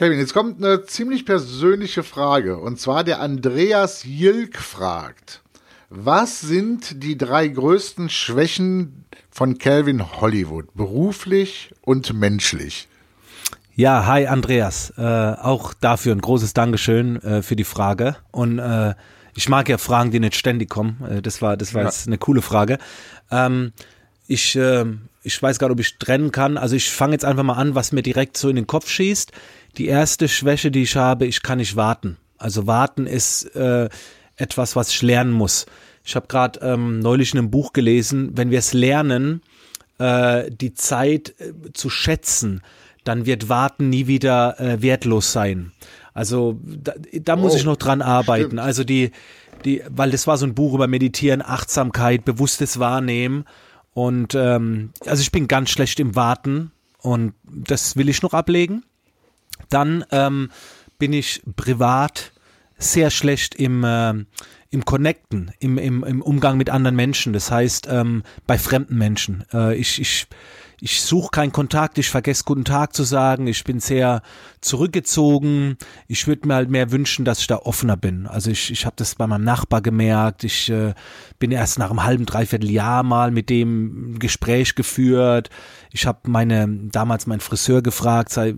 Kevin, 0.01 0.19
jetzt 0.19 0.33
kommt 0.33 0.65
eine 0.65 0.87
ziemlich 0.87 1.27
persönliche 1.27 2.03
Frage. 2.03 2.57
Und 2.57 2.81
zwar 2.81 3.05
der 3.05 3.21
Andreas 3.21 4.03
Jilk 4.03 4.57
fragt, 4.57 5.43
was 5.91 6.41
sind 6.41 7.03
die 7.03 7.19
drei 7.19 7.47
größten 7.49 8.09
Schwächen 8.09 9.05
von 9.31 9.59
Calvin 9.59 10.19
Hollywood, 10.23 10.75
beruflich 10.75 11.75
und 11.83 12.15
menschlich? 12.15 12.89
Ja, 13.75 14.07
hi 14.07 14.27
Andreas. 14.27 14.95
Äh, 14.97 15.03
auch 15.03 15.75
dafür 15.75 16.15
ein 16.15 16.23
großes 16.23 16.55
Dankeschön 16.55 17.21
äh, 17.21 17.43
für 17.43 17.55
die 17.55 17.65
Frage. 17.65 18.17
Und 18.31 18.59
äh, 18.59 18.95
ich 19.35 19.51
mag 19.51 19.69
ja 19.69 19.77
Fragen, 19.77 20.13
die 20.13 20.21
nicht 20.21 20.35
ständig 20.35 20.71
kommen. 20.71 21.05
Äh, 21.11 21.21
das 21.21 21.43
war, 21.43 21.59
das 21.59 21.75
war 21.75 21.83
ja. 21.83 21.89
jetzt 21.89 22.07
eine 22.07 22.17
coole 22.17 22.41
Frage. 22.41 22.79
Ähm, 23.31 23.75
ich, 24.27 24.57
äh, 24.57 24.87
ich 25.23 25.43
weiß 25.43 25.59
gar 25.59 25.69
nicht, 25.69 25.75
ob 25.75 25.81
ich 25.81 25.99
trennen 25.99 26.33
kann. 26.33 26.57
Also 26.57 26.75
ich 26.75 26.91
fange 26.91 27.13
jetzt 27.13 27.27
einfach 27.27 27.43
mal 27.43 27.57
an, 27.57 27.75
was 27.75 27.93
mir 27.93 28.03
direkt 28.03 28.39
so 28.39 28.49
in 28.49 28.57
den 28.57 28.67
Kopf 28.67 28.89
schießt. 28.89 29.33
Die 29.77 29.87
erste 29.87 30.29
Schwäche, 30.29 30.71
die 30.71 30.83
ich 30.83 30.97
habe, 30.97 31.27
ich 31.27 31.43
kann 31.43 31.59
nicht 31.59 31.77
warten. 31.77 32.17
Also 32.39 32.67
warten 32.67 33.07
ist 33.07 33.45
äh, 33.55 33.89
etwas, 34.37 34.77
was 34.77 34.91
ich 34.91 35.03
lernen 35.03 35.33
muss. 35.33 35.67
Ich 36.05 36.17
habe 36.17 36.27
gerade 36.27 36.61
ähm, 36.61 37.01
neulich 37.01 37.33
in 37.35 37.39
einem 37.39 37.51
Buch 37.51 37.73
gelesen, 37.73 38.31
wenn 38.35 38.51
wir 38.51 38.59
es 38.59 38.73
lernen, 38.73 39.43
äh, 39.99 40.51
die 40.51 40.75
Zeit 40.75 41.35
äh, 41.39 41.53
zu 41.73 41.91
schätzen, 41.91 42.63
dann 43.05 43.27
wird 43.27 43.49
Warten 43.49 43.91
nie 43.91 44.07
wieder 44.07 44.59
äh, 44.59 44.83
wertlos 44.83 45.33
sein. 45.33 45.73
Also 46.15 46.59
da, 46.65 46.95
da 47.13 47.37
muss 47.37 47.53
oh, 47.53 47.57
ich 47.57 47.65
noch 47.65 47.77
dran 47.77 48.03
arbeiten. 48.03 48.47
Stimmt. 48.47 48.61
Also 48.61 48.85
die, 48.85 49.11
die, 49.65 49.83
weil 49.89 50.11
das 50.11 50.27
war 50.27 50.37
so 50.39 50.47
ein 50.47 50.55
Buch 50.55 50.75
über 50.75 50.87
Meditieren, 50.87 51.43
Achtsamkeit, 51.43 52.25
bewusstes 52.25 52.79
Wahrnehmen. 52.79 53.45
Und 53.93 54.35
ähm, 54.35 54.91
also 55.07 55.21
ich 55.21 55.33
bin 55.33 55.49
ganz 55.49 55.71
schlecht 55.71 56.01
im 56.01 56.17
Warten 56.17 56.73
und 56.99 57.35
das 57.45 57.97
will 57.97 58.09
ich 58.09 58.23
noch 58.23 58.35
ablegen. 58.35 58.85
Dann 59.71 60.05
ähm, 60.11 60.51
bin 60.99 61.13
ich 61.13 61.43
privat 61.57 62.33
sehr 62.79 63.11
schlecht 63.11 63.55
im, 63.55 63.85
äh, 63.85 64.15
im 64.71 64.85
Connecten, 64.85 65.53
im, 65.59 65.79
im, 65.79 66.05
im 66.05 66.23
Umgang 66.23 66.57
mit 66.57 66.71
anderen 66.71 66.97
Menschen. 66.97 67.33
Das 67.33 67.51
heißt, 67.51 67.89
ähm, 67.91 68.23
bei 68.47 68.59
fremden 68.59 68.97
Menschen. 68.97 69.45
Äh, 69.53 69.77
ich, 69.77 70.01
ich 70.01 70.27
ich 70.83 71.03
suche 71.03 71.31
keinen 71.31 71.53
Kontakt, 71.53 71.99
ich 71.99 72.09
vergesse 72.09 72.45
guten 72.45 72.65
Tag 72.65 72.95
zu 72.95 73.05
sagen, 73.05 73.47
ich 73.47 73.65
bin 73.65 73.81
sehr 73.81 74.23
zurückgezogen. 74.63 75.77
Ich 76.09 76.27
würde 76.27 76.49
mir 76.49 76.55
halt 76.55 76.71
mehr 76.71 76.91
wünschen, 76.91 77.25
dass 77.27 77.41
ich 77.41 77.47
da 77.47 77.57
offener 77.57 77.99
bin. 77.99 78.27
Also 78.27 78.51
ich, 78.51 78.71
ich 78.71 78.87
habe 78.87 78.97
das 78.97 79.15
bei 79.15 79.27
meinem 79.27 79.45
Nachbar 79.45 79.83
gemerkt. 79.83 80.43
Ich 80.45 80.71
äh, 80.71 80.95
bin 81.39 81.51
erst 81.51 81.79
nach 81.79 81.91
einem 81.91 82.05
halben, 82.05 82.25
dreiviertel 82.25 82.71
Jahr 82.71 83.03
mal 83.03 83.31
mit 83.31 83.51
dem 83.51 84.19
Gespräch 84.19 84.75
geführt. 84.75 85.51
Ich 85.93 86.07
habe 86.07 86.31
meine 86.31 86.69
damals 86.91 87.27
meinen 87.27 87.41
Friseur 87.41 87.83
gefragt, 87.83 88.31
sei, 88.31 88.55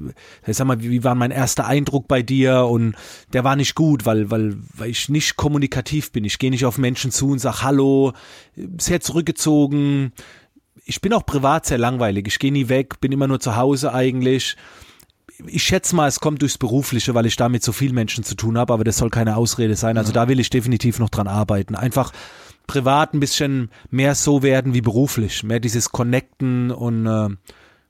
sag 0.47 0.67
mal, 0.67 0.81
wie 0.83 1.03
war 1.03 1.17
mein 1.17 1.31
erster 1.33 1.67
Eindruck 1.67 2.07
bei 2.07 2.23
dir? 2.23 2.67
Und 2.67 2.95
der 3.33 3.43
war 3.43 3.57
nicht 3.57 3.75
gut, 3.75 4.07
weil 4.07 4.31
weil 4.31 4.57
weil 4.75 4.91
ich 4.91 5.09
nicht 5.09 5.37
kommunikativ 5.37 6.13
bin. 6.13 6.25
Ich 6.25 6.39
gehe 6.39 6.51
nicht 6.51 6.67
auf 6.67 6.79
Menschen 6.79 7.11
zu 7.11 7.31
und 7.31 7.41
sag 7.41 7.63
Hallo, 7.63 8.13
sehr 8.79 9.01
zurückgezogen 9.01 10.13
ich 10.85 11.01
bin 11.01 11.13
auch 11.13 11.25
privat 11.25 11.67
sehr 11.67 11.79
langweilig. 11.79 12.27
Ich 12.27 12.39
gehe 12.39 12.53
nie 12.53 12.69
weg, 12.69 13.01
bin 13.01 13.13
immer 13.13 13.29
nur 13.29 13.41
zu 13.41 13.57
Hause 13.57 13.93
eigentlich. 13.93 14.57
Ich 15.47 15.63
schätze 15.63 15.97
mal, 15.97 16.09
es 16.09 16.21
kommt 16.21 16.43
durchs 16.43 16.59
Berufliche, 16.59 17.15
weil 17.15 17.27
ich 17.27 17.37
damit 17.37 17.63
so 17.63 17.73
viel 17.73 17.93
Menschen 17.93 18.25
zu 18.25 18.35
tun 18.35 18.59
habe, 18.59 18.73
aber 18.73 18.85
das 18.85 18.99
soll 18.99 19.11
keine 19.11 19.37
Ausrede 19.37 19.77
sein. 19.77 19.97
Also 19.97 20.13
da 20.13 20.29
will 20.29 20.41
ich 20.41 20.51
definitiv 20.51 20.99
noch 20.99 21.09
dran 21.09 21.27
arbeiten. 21.29 21.75
Einfach 21.75 22.13
privat 22.67 23.15
ein 23.15 23.21
bisschen 23.21 23.71
mehr 23.91 24.15
so 24.15 24.43
werden 24.43 24.75
wie 24.75 24.81
beruflich. 24.81 25.43
Mehr 25.43 25.61
dieses 25.61 25.91
Connecten 25.91 26.71
und 26.71 27.07
äh, 27.07 27.29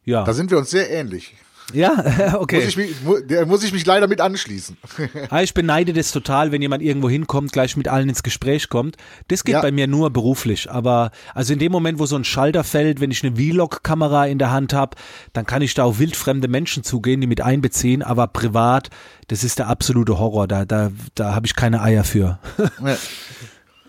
ja. 0.04 0.24
Da 0.24 0.32
sind 0.32 0.50
wir 0.50 0.58
uns 0.58 0.70
sehr 0.70 0.90
ähnlich. 0.90 1.34
Ja, 1.72 2.36
okay. 2.38 2.56
Muss 2.56 2.68
ich 2.68 2.76
mich, 2.76 3.46
muss 3.46 3.64
ich 3.64 3.72
mich 3.72 3.86
leider 3.86 4.08
mit 4.08 4.20
anschließen. 4.20 4.76
ich 5.42 5.54
beneide 5.54 5.92
das 5.92 6.12
total, 6.12 6.52
wenn 6.52 6.62
jemand 6.62 6.82
irgendwo 6.82 7.08
hinkommt, 7.08 7.52
gleich 7.52 7.76
mit 7.76 7.88
allen 7.88 8.08
ins 8.08 8.22
Gespräch 8.22 8.68
kommt. 8.68 8.96
Das 9.28 9.44
geht 9.44 9.54
ja. 9.54 9.60
bei 9.60 9.72
mir 9.72 9.86
nur 9.86 10.10
beruflich. 10.10 10.70
Aber 10.70 11.10
also 11.34 11.52
in 11.52 11.58
dem 11.58 11.72
Moment, 11.72 11.98
wo 11.98 12.06
so 12.06 12.16
ein 12.16 12.24
Schalter 12.24 12.64
fällt, 12.64 13.00
wenn 13.00 13.10
ich 13.10 13.24
eine 13.24 13.36
Vlog-Kamera 13.36 14.26
in 14.26 14.38
der 14.38 14.50
Hand 14.50 14.72
habe, 14.72 14.96
dann 15.32 15.46
kann 15.46 15.62
ich 15.62 15.74
da 15.74 15.84
auf 15.84 15.98
wildfremde 15.98 16.48
Menschen 16.48 16.84
zugehen, 16.84 17.20
die 17.20 17.26
mit 17.26 17.40
einbeziehen. 17.40 18.02
Aber 18.02 18.26
privat, 18.26 18.90
das 19.28 19.44
ist 19.44 19.58
der 19.58 19.68
absolute 19.68 20.18
Horror. 20.18 20.46
Da, 20.48 20.64
da, 20.64 20.90
da 21.14 21.34
habe 21.34 21.46
ich 21.46 21.54
keine 21.54 21.82
Eier 21.82 22.04
für. 22.04 22.38
Ja. 22.84 22.96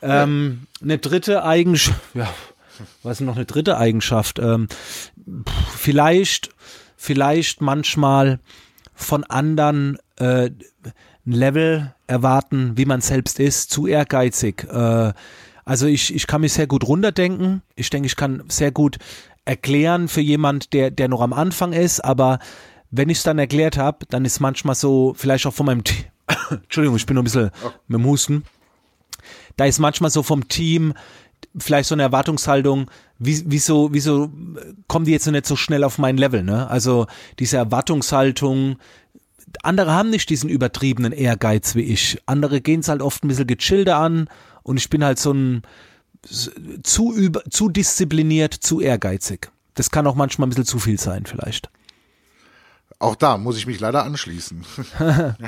ähm, 0.24 0.68
eine 0.82 0.98
dritte 0.98 1.44
Eigenschaft, 1.44 2.00
ja, 2.14 2.30
was 3.04 3.20
ist 3.20 3.26
noch 3.26 3.36
eine 3.36 3.46
dritte 3.46 3.78
Eigenschaft? 3.78 4.40
Ähm, 4.40 4.68
vielleicht 5.78 6.50
vielleicht 7.04 7.60
manchmal 7.60 8.40
von 8.94 9.26
anderen 9.26 9.98
äh, 10.16 10.52
ein 11.26 11.32
Level 11.32 11.94
erwarten, 12.08 12.78
wie 12.78 12.86
man 12.86 13.02
selbst 13.02 13.42
ist, 13.42 13.72
zu 13.72 13.88
ehrgeizig. 13.88 14.64
Äh, 14.70 15.12
also 15.66 15.86
ich, 15.86 16.16
ich 16.16 16.28
kann 16.28 16.42
mich 16.42 16.54
sehr 16.54 16.66
gut 16.66 16.88
runterdenken. 16.88 17.62
Ich 17.76 17.90
denke, 17.90 18.06
ich 18.06 18.16
kann 18.16 18.44
sehr 18.48 18.72
gut 18.72 19.00
erklären 19.44 20.08
für 20.08 20.22
jemand, 20.22 20.72
der, 20.72 20.92
der 20.92 21.10
noch 21.10 21.20
am 21.20 21.34
Anfang 21.34 21.74
ist, 21.74 22.00
aber 22.00 22.40
wenn 22.90 23.10
ich 23.10 23.18
es 23.18 23.24
dann 23.24 23.38
erklärt 23.38 23.78
habe, 23.78 24.06
dann 24.08 24.24
ist 24.24 24.40
manchmal 24.40 24.76
so, 24.76 25.14
vielleicht 25.18 25.46
auch 25.46 25.54
von 25.54 25.66
meinem 25.66 25.84
Team, 25.84 26.06
Entschuldigung, 26.50 26.96
ich 26.96 27.06
bin 27.06 27.16
noch 27.16 27.24
ein 27.24 27.26
bisschen 27.26 27.52
oh. 27.66 27.72
mit 27.88 28.00
dem 28.00 28.06
Husten, 28.06 28.46
da 29.58 29.66
ist 29.66 29.80
manchmal 29.80 30.10
so 30.10 30.24
vom 30.24 30.48
Team 30.48 30.94
vielleicht 31.58 31.90
so 31.90 31.96
eine 31.96 32.04
Erwartungshaltung, 32.04 32.90
wie, 33.20 33.44
wieso, 33.46 33.94
wieso 33.94 34.32
kommen 34.88 35.06
die 35.06 35.12
jetzt 35.12 35.28
nicht 35.28 35.46
so 35.46 35.56
schnell 35.56 35.84
auf 35.84 35.98
mein 35.98 36.18
Level, 36.18 36.44
ne? 36.44 36.70
Also 36.70 37.08
diese 37.40 37.58
Erwartungshaltung, 37.58 38.78
andere 39.62 39.92
haben 39.92 40.10
nicht 40.10 40.30
diesen 40.30 40.50
übertriebenen 40.50 41.12
Ehrgeiz 41.14 41.76
wie 41.76 41.82
ich. 41.82 42.22
Andere 42.26 42.62
gehen 42.62 42.80
es 42.80 42.88
halt 42.88 43.02
oft 43.02 43.24
ein 43.24 43.28
bisschen 43.28 43.48
gechillter 43.48 43.98
an 43.98 44.28
und 44.64 44.78
ich 44.78 44.90
bin 44.90 45.04
halt 45.04 45.20
so 45.20 45.32
ein 45.32 45.62
zu 46.84 47.14
über, 47.14 47.44
zu 47.50 47.70
diszipliniert, 47.70 48.54
zu 48.54 48.80
ehrgeizig. 48.80 49.52
Das 49.74 49.92
kann 49.92 50.08
auch 50.08 50.16
manchmal 50.16 50.48
ein 50.48 50.50
bisschen 50.50 50.66
zu 50.66 50.80
viel 50.80 51.00
sein, 51.00 51.26
vielleicht. 51.26 51.70
Auch 53.04 53.16
da 53.18 53.38
muss 53.38 53.58
ich 53.58 53.68
mich 53.68 53.80
leider 53.82 54.04
anschließen. 54.06 54.64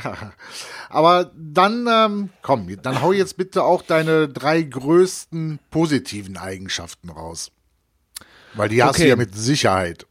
Aber 0.89 1.31
dann, 1.37 1.87
ähm, 1.89 2.29
komm, 2.41 2.67
dann 2.81 3.01
hau 3.01 3.11
jetzt 3.13 3.37
bitte 3.37 3.63
auch 3.63 3.81
deine 3.81 4.27
drei 4.27 4.61
größten 4.61 5.59
positiven 5.71 6.37
Eigenschaften 6.37 7.09
raus. 7.09 7.51
Weil 8.55 8.69
die 8.69 8.83
hast 8.83 8.91
Okay. 8.95 9.03
du 9.03 9.09
ja 9.09 9.15
mit 9.15 9.35
Sicherheit. 9.35 10.05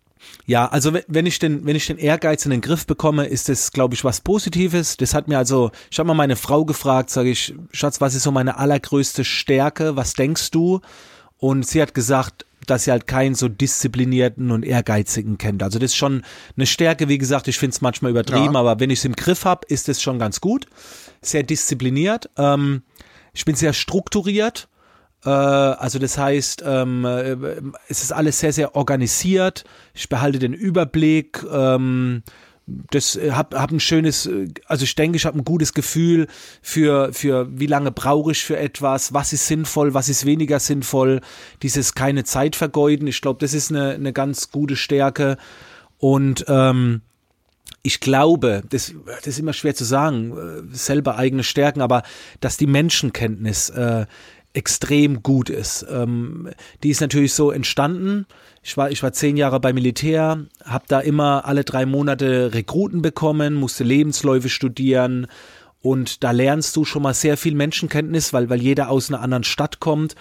Ja, 0.47 0.67
also 0.69 0.95
we- 0.95 1.05
wenn 1.07 1.27
ich 1.27 1.39
den, 1.39 1.67
wenn 1.67 1.77
ich 1.77 1.87
den 1.87 1.99
Ehrgeiz 1.99 2.45
in 2.47 2.51
den 2.51 2.61
Griff 2.63 2.87
bekomme, 2.87 3.27
ist 3.27 3.49
das, 3.49 3.73
glaube 3.73 3.95
ich, 3.95 4.05
was 4.05 4.21
Positives. 4.23 4.97
Das 4.97 5.13
hat 5.15 5.29
mir 5.29 5.37
also, 5.39 5.71
ich 5.91 5.99
habe 5.99 6.07
mal 6.07 6.15
meine 6.15 6.37
Frau 6.37 6.65
gefragt, 6.65 7.11
sage 7.11 7.31
ich, 7.31 7.55
Schatz, 7.73 8.01
was 8.01 8.15
ist 8.15 8.23
so 8.23 8.31
meine 8.31 8.57
allergrößte 8.59 9.25
Stärke? 9.25 9.97
Was 9.97 10.15
denkst 10.15 10.51
du? 10.51 10.81
Und 11.37 11.67
sie 11.67 11.83
hat 11.83 11.93
gesagt, 11.93 12.47
dass 12.71 12.85
sie 12.85 12.91
halt 12.91 13.07
keinen 13.07 13.35
so 13.35 13.49
disziplinierten 13.49 14.51
und 14.51 14.65
ehrgeizigen 14.65 15.39
kennt. 15.39 15.63
Also 15.63 15.79
das 15.79 15.93
ist 15.93 15.97
schon 15.97 16.23
eine 16.57 16.67
Stärke, 16.67 17.09
wie 17.09 17.19
gesagt, 17.19 17.49
ich 17.49 17.59
finde 17.59 17.75
es 17.75 17.81
manchmal 17.81 18.11
übertrieben, 18.11 18.55
Ja. 18.55 18.61
aber 18.61 18.81
wenn 18.81 18.91
ich 18.91 19.01
es 19.01 19.05
im 19.05 19.15
Griff 19.17 19.45
habe, 19.45 19.67
ist 19.69 19.89
es 19.89 20.01
schon 20.03 20.19
ganz 20.19 20.41
gut. 20.41 20.67
Sehr 21.23 21.43
diszipliniert. 21.43 22.31
Ähm, 22.37 22.83
ich 23.33 23.45
bin 23.45 23.55
sehr 23.55 23.73
strukturiert. 23.73 24.69
Äh, 25.25 25.31
also 25.31 25.99
das 25.99 26.19
heißt, 26.19 26.63
ähm, 26.67 27.05
äh, 27.05 27.37
es 27.89 28.03
ist 28.03 28.13
alles 28.13 28.39
sehr, 28.41 28.53
sehr 28.53 28.77
organisiert. 28.77 29.65
Ich 29.95 30.09
behalte 30.09 30.39
den 30.39 30.53
Überblick. 30.53 31.43
Ähm, 31.51 32.23
das 32.67 33.17
äh, 33.17 33.33
hab, 33.33 33.55
hab 33.55 33.71
ein 33.71 33.81
schönes, 33.81 34.27
äh, 34.27 34.49
also 34.67 34.85
ich 34.85 34.95
denke, 34.95 35.17
ich 35.17 35.27
habe 35.27 35.39
ein 35.39 35.45
gutes 35.45 35.75
Gefühl 35.75 36.27
für, 36.63 37.13
für 37.13 37.49
wie 37.51 37.67
lange 37.67 37.91
brauche 37.91 38.33
ich 38.33 38.45
für 38.45 38.57
etwas, 38.57 39.13
was 39.13 39.33
ist 39.33 39.47
sinnvoll, 39.47 39.95
was 39.95 40.09
ist 40.09 40.25
weniger 40.25 40.61
sinnvoll, 40.61 41.21
dieses 41.63 41.95
keine 41.95 42.25
Zeit 42.25 42.57
vergeuden. 42.57 43.07
Ich 43.07 43.21
glaube, 43.21 43.41
das 43.41 43.55
ist 43.55 43.71
eine, 43.71 43.91
eine 43.91 44.13
ganz 44.13 44.51
gute 44.51 44.77
Stärke. 44.77 45.37
Und 45.99 46.45
ähm, 46.49 47.03
ich 47.83 48.01
glaube, 48.01 48.63
das, 48.71 48.95
das 49.07 49.27
ist 49.27 49.39
immer 49.39 49.53
schwer 49.53 49.75
zu 49.75 49.85
sagen, 49.85 50.33
äh, 50.37 50.75
selber 50.75 51.17
eigene 51.17 51.43
Stärken, 51.43 51.83
aber 51.83 52.03
dass 52.41 52.57
die 52.57 52.67
Menschenkenntnis 52.67 53.69
äh, 53.71 54.07
extrem 54.55 55.23
gut 55.23 55.51
ist. 55.51 55.85
Ähm, 55.91 56.49
die 56.83 56.91
ist 56.91 57.01
natürlich 57.01 57.35
so 57.35 57.51
entstanden. 57.51 58.27
Ich 58.67 58.79
war, 58.79 58.91
ich 58.91 59.03
war 59.03 59.13
zehn 59.13 59.37
Jahre 59.37 59.61
beim 59.61 59.75
Militär, 59.75 60.47
habe 60.65 60.85
da 60.89 61.01
immer 61.01 61.45
alle 61.45 61.65
drei 61.65 61.85
Monate 61.85 62.55
Rekruten 62.55 63.03
bekommen, 63.03 63.55
musste 63.55 63.85
Lebensläufe 63.85 64.49
studieren 64.49 65.27
und 65.83 66.25
da 66.25 66.31
lernst 66.31 66.75
du 66.77 66.87
schon 66.87 67.03
mal 67.03 67.13
sehr 67.13 67.37
viel 67.37 67.55
Menschenkenntnis, 67.55 68.33
weil, 68.33 68.49
weil 68.49 68.63
jeder 68.63 68.89
aus 68.89 69.11
einer 69.11 69.21
anderen 69.21 69.45
Stadt 69.45 69.81
kommt. 69.81 70.15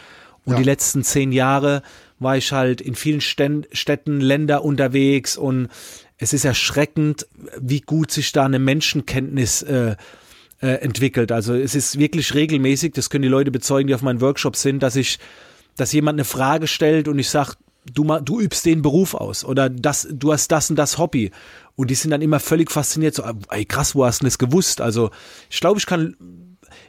Und 0.43 0.53
Ja. 0.53 0.57
die 0.57 0.65
letzten 0.65 1.03
zehn 1.05 1.31
Jahre 1.31 1.83
war 2.19 2.35
ich 2.35 2.51
halt 2.51 2.81
in 2.81 2.95
vielen 2.95 3.21
Städten, 3.21 4.19
Länder 4.19 4.65
unterwegs 4.65 5.37
und 5.37 5.69
es 6.17 6.33
ist 6.33 6.43
erschreckend, 6.43 7.25
wie 7.61 7.79
gut 7.79 8.11
sich 8.11 8.33
da 8.33 8.43
eine 8.43 8.59
Menschenkenntnis 8.59 9.61
äh, 9.61 9.95
äh, 10.61 10.67
entwickelt. 10.81 11.31
Also 11.31 11.53
es 11.55 11.75
ist 11.75 11.97
wirklich 11.97 12.33
regelmäßig, 12.33 12.91
das 12.91 13.09
können 13.09 13.21
die 13.21 13.29
Leute 13.29 13.51
bezeugen, 13.51 13.87
die 13.87 13.95
auf 13.95 14.01
meinen 14.01 14.19
Workshops 14.19 14.61
sind, 14.61 14.83
dass 14.83 14.97
ich, 14.97 15.17
dass 15.77 15.93
jemand 15.93 16.17
eine 16.17 16.25
Frage 16.25 16.67
stellt 16.67 17.07
und 17.07 17.19
ich 17.19 17.29
sage, 17.29 17.53
du, 17.91 18.03
du 18.19 18.39
übst 18.39 18.65
den 18.65 18.81
Beruf 18.81 19.13
aus 19.13 19.43
oder 19.43 19.69
das, 19.69 20.07
du 20.11 20.31
hast 20.31 20.51
das 20.51 20.69
und 20.69 20.75
das 20.77 20.97
Hobby. 20.97 21.31
Und 21.75 21.89
die 21.89 21.95
sind 21.95 22.11
dann 22.11 22.21
immer 22.21 22.39
völlig 22.39 22.69
fasziniert, 22.71 23.15
so, 23.15 23.23
ey 23.49 23.65
krass, 23.65 23.95
wo 23.95 24.05
hast 24.05 24.21
du 24.21 24.25
das 24.25 24.37
gewusst? 24.37 24.79
Also 24.81 25.09
ich 25.49 25.59
glaube, 25.59 25.79
ich 25.79 25.85
kann, 25.85 26.15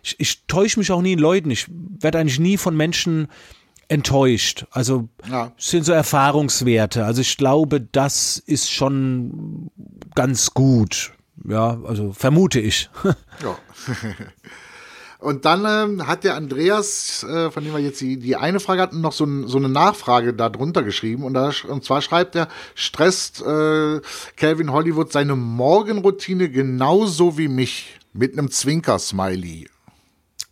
ich, 0.03 0.17
ich 0.19 0.47
täusche 0.47 0.79
mich 0.79 0.93
auch 0.93 1.01
nie 1.03 1.13
in 1.15 1.19
Leuten. 1.19 1.51
Ich 1.51 1.67
werde 1.71 2.19
eigentlich 2.19 2.39
nie 2.39 2.57
von 2.59 2.77
Menschen 2.77 3.29
enttäuscht. 3.89 4.67
Also 4.71 5.09
Ja. 5.29 5.53
es 5.59 5.71
sind 5.71 5.85
so 5.85 5.93
Erfahrungswerte. 5.93 7.05
Also 7.05 7.21
ich 7.23 7.37
glaube, 7.37 7.81
das 7.81 8.39
ist 8.39 8.71
schon 8.71 9.71
ganz 10.15 10.53
gut. 10.53 11.13
Ja, 11.47 11.79
also 11.85 12.13
vermute 12.13 12.61
ich. 12.61 12.91
Ja. 13.43 13.59
Und 15.25 15.45
dann 15.45 15.65
ähm, 15.67 16.07
hat 16.07 16.23
der 16.25 16.37
Andreas, 16.37 17.25
äh, 17.25 17.51
von 17.51 17.65
dem 17.65 17.73
wir 17.73 17.81
jetzt 17.81 18.01
die, 18.01 18.19
die 18.19 18.37
eine 18.37 18.61
Frage 18.61 18.83
hatten, 18.83 19.01
noch 19.01 19.13
so, 19.13 19.25
ein, 19.25 19.49
so 19.49 19.59
eine 19.59 19.69
Nachfrage 19.69 20.35
da 20.35 20.49
drunter 20.49 20.83
geschrieben. 20.83 21.25
Und, 21.25 21.35
da, 21.35 21.51
und 21.69 21.85
zwar 21.85 22.03
schreibt 22.03 22.37
er, 22.37 22.49
stresst 22.75 23.41
äh, 23.41 24.01
Calvin 24.37 24.71
Hollywood 24.73 25.11
seine 25.13 25.35
Morgenroutine 25.35 26.51
genauso 26.51 27.39
wie 27.39 27.49
mich 27.49 27.99
mit 28.13 28.39
einem 28.39 28.51
Zwinker-Smiley. 28.51 29.69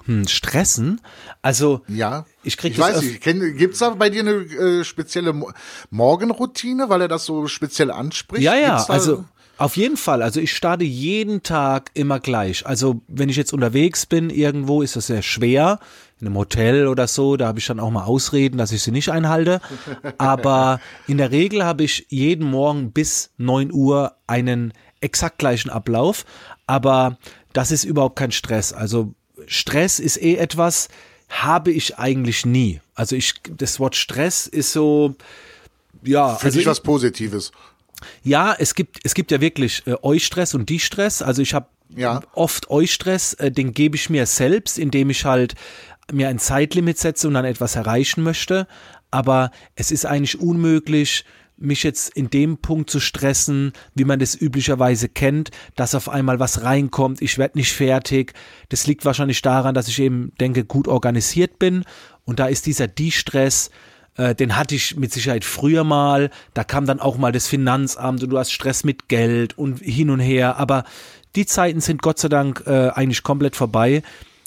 Hm, 0.07 0.27
stressen? 0.27 1.01
Also 1.43 1.83
Ja. 1.87 2.27
Ich 2.43 2.57
krieg 2.57 2.73
ich 2.73 2.79
weiß 2.79 3.03
nicht, 3.03 3.23
kenn- 3.23 3.53
gibt's 3.53 3.79
da 3.79 3.91
bei 3.91 4.11
dir 4.11 4.23
eine 4.23 4.33
äh, 4.33 4.85
spezielle 4.85 5.33
Mo 5.33 5.53
Morgenroutine, 5.91 6.89
weil 6.89 7.03
er 7.03 7.09
das 7.09 7.25
so 7.25 7.47
speziell 7.47 7.91
anspricht? 7.91 8.43
Ja, 8.43 8.57
ja, 8.57 8.85
also 8.89 9.25
auf 9.63 9.77
jeden 9.77 9.97
Fall. 9.97 10.23
Also 10.23 10.41
ich 10.41 10.53
starte 10.55 10.85
jeden 10.85 11.43
Tag 11.43 11.91
immer 11.95 12.19
gleich. 12.21 12.67
Also 12.67 13.01
wenn 13.09 13.29
ich 13.29 13.37
jetzt 13.37 13.53
unterwegs 13.53 14.07
bin 14.07 14.29
irgendwo, 14.31 14.83
ist 14.83 14.97
das 14.97 15.07
sehr 15.07 15.23
schwer. 15.23 15.79
In 16.21 16.27
einem 16.27 16.37
Hotel 16.37 16.87
oder 16.89 17.07
so, 17.07 17.37
da 17.37 17.47
habe 17.47 17.59
ich 17.59 17.67
dann 17.67 17.81
auch 17.81 17.91
mal 17.91 18.05
Ausreden, 18.05 18.59
dass 18.59 18.73
ich 18.73 18.83
sie 18.83 18.91
nicht 18.91 19.11
einhalte. 19.11 19.61
Aber 20.19 20.81
in 21.07 21.19
der 21.19 21.31
Regel 21.31 21.65
habe 21.65 21.85
ich 21.85 22.07
jeden 22.09 22.49
Morgen 22.51 22.93
bis 22.93 23.31
9 23.39 23.73
Uhr 23.73 24.17
einen 24.27 24.73
exakt 25.01 25.39
gleichen 25.39 25.71
Ablauf. 25.71 26.25
Aber 26.67 27.19
das 27.53 27.71
ist 27.71 27.85
überhaupt 27.85 28.17
kein 28.17 28.33
Stress. 28.33 28.73
Also 28.73 29.15
Stress 29.47 29.99
ist 29.99 30.21
eh 30.21 30.37
etwas, 30.37 30.89
habe 31.29 31.71
ich 31.73 31.99
eigentlich 31.99 32.47
nie. 32.47 32.81
Also 32.95 33.17
ich, 33.17 33.35
das 33.57 33.81
Wort 33.81 33.97
Stress 33.97 34.47
ist 34.47 34.73
so, 34.73 35.15
ja. 36.03 36.35
Für 36.37 36.47
also 36.47 36.57
dich 36.57 36.63
ich- 36.63 36.71
was 36.71 36.81
Positives. 36.81 37.53
Ja, 38.23 38.55
es 38.59 38.75
gibt, 38.75 38.99
es 39.05 39.15
gibt 39.15 39.31
ja 39.31 39.41
wirklich 39.41 39.83
äh, 39.87 39.95
Eustress 40.03 40.55
und 40.55 40.69
Die-Stress. 40.69 41.23
Also 41.23 41.43
ich 41.43 41.55
habe 41.55 41.67
Ja. 41.95 42.21
oft 42.35 42.71
Eustress, 42.71 43.35
äh, 43.35 43.51
den 43.51 43.73
gebe 43.75 43.97
ich 43.97 44.11
mir 44.11 44.27
selbst, 44.27 44.79
indem 44.79 45.11
ich 45.11 45.25
halt 45.25 45.55
mir 46.13 46.29
ein 46.29 46.39
Zeitlimit 46.39 46.99
setze 46.99 47.29
und 47.29 47.35
dann 47.35 47.45
etwas 47.45 47.77
erreichen 47.77 48.23
möchte. 48.23 48.67
Aber 49.11 49.51
es 49.77 49.91
ist 49.91 50.07
eigentlich 50.07 50.41
unmöglich, 50.41 51.25
mich 51.59 51.83
jetzt 51.85 52.17
in 52.17 52.29
dem 52.29 52.59
Punkt 52.59 52.91
zu 52.91 52.99
stressen, 52.99 53.73
wie 53.95 54.05
man 54.05 54.19
das 54.19 54.35
üblicherweise 54.35 55.09
kennt, 55.09 55.51
dass 55.77 55.95
auf 55.95 56.09
einmal 56.09 56.41
was 56.41 56.63
reinkommt, 56.63 57.23
ich 57.23 57.39
werde 57.39 57.59
nicht 57.59 57.73
fertig. 57.73 58.33
Das 58.71 58.87
liegt 58.87 59.05
wahrscheinlich 59.05 59.43
daran, 59.43 59.75
dass 59.75 59.87
ich 59.87 60.01
eben 60.01 60.33
denke, 60.41 60.65
gut 60.65 60.89
organisiert 60.89 61.59
bin. 61.61 61.85
Und 62.25 62.41
da 62.41 62.47
ist 62.47 62.67
dieser 62.67 62.89
Die-Stress, 62.89 63.71
äh, 64.17 64.35
den 64.35 64.57
hatte 64.57 64.75
ich 64.75 64.97
mit 64.97 65.13
Sicherheit 65.13 65.45
früher 65.45 65.85
mal. 65.85 66.31
Da 66.55 66.65
kam 66.65 66.87
dann 66.87 67.01
auch 67.01 67.17
mal 67.17 67.33
das 67.33 67.47
Finanzamt 67.47 68.23
und 68.23 68.31
du 68.31 68.39
hast 68.39 68.53
Stress 68.53 68.85
mit 68.85 69.09
Geld 69.09 69.57
und 69.57 69.81
hin 69.81 70.11
und 70.11 70.21
her. 70.21 70.57
Aber 70.57 70.85
die 71.35 71.47
Zeiten 71.47 71.81
sind 71.81 72.03
Gott 72.03 72.19
sei 72.19 72.29
Dank 72.29 72.65
äh, 72.67 72.91
eigentlich 72.91 73.23
komplett 73.23 73.57
vorbei, 73.57 74.03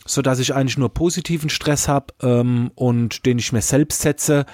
so 0.05 0.21
dass 0.21 0.39
ich 0.39 0.53
eigentlich 0.53 0.77
nur 0.77 0.93
positiven 0.93 1.49
Stress 1.49 1.87
habe 1.87 2.13
ähm, 2.21 2.71
und 2.75 3.25
den 3.25 3.39
ich 3.39 3.51
mir 3.51 3.61
selbst 3.61 4.01
setze. 4.01 4.45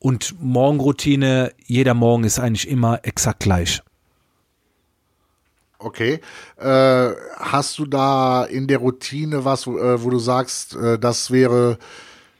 Und 0.00 0.34
Morgenroutine, 0.40 1.52
jeder 1.66 1.94
Morgen 1.94 2.24
ist 2.24 2.38
eigentlich 2.38 2.68
immer 2.68 3.00
exakt 3.04 3.40
gleich. 3.40 3.82
Okay. 5.80 6.20
Äh, 6.56 7.10
hast 7.36 7.78
du 7.78 7.86
da 7.86 8.44
in 8.44 8.66
der 8.66 8.78
Routine 8.78 9.44
was, 9.44 9.66
wo, 9.68 9.78
äh, 9.78 10.02
wo 10.02 10.10
du 10.10 10.18
sagst, 10.18 10.74
äh, 10.74 10.98
das 10.98 11.30
wäre 11.30 11.78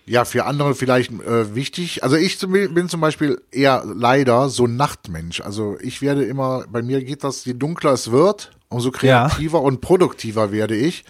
ja 0.08 0.24
für 0.24 0.44
andere 0.44 0.74
vielleicht 0.74 1.12
äh, 1.12 1.54
wichtig? 1.54 2.02
Also 2.02 2.16
ich 2.16 2.38
zum, 2.38 2.52
bin 2.52 2.88
zum 2.88 3.00
Beispiel 3.00 3.40
eher 3.50 3.84
leider 3.84 4.48
so 4.48 4.66
ein 4.66 4.76
Nachtmensch. 4.76 5.40
Also 5.40 5.76
ich 5.80 6.02
werde 6.02 6.24
immer, 6.24 6.64
bei 6.70 6.82
mir 6.82 7.02
geht 7.04 7.24
das, 7.24 7.44
je 7.44 7.54
dunkler 7.54 7.92
es 7.92 8.10
wird, 8.10 8.50
umso 8.68 8.90
kreativer 8.90 9.62
und 9.62 9.80
produktiver 9.80 10.52
werde 10.52 10.76
ich. 10.76 11.04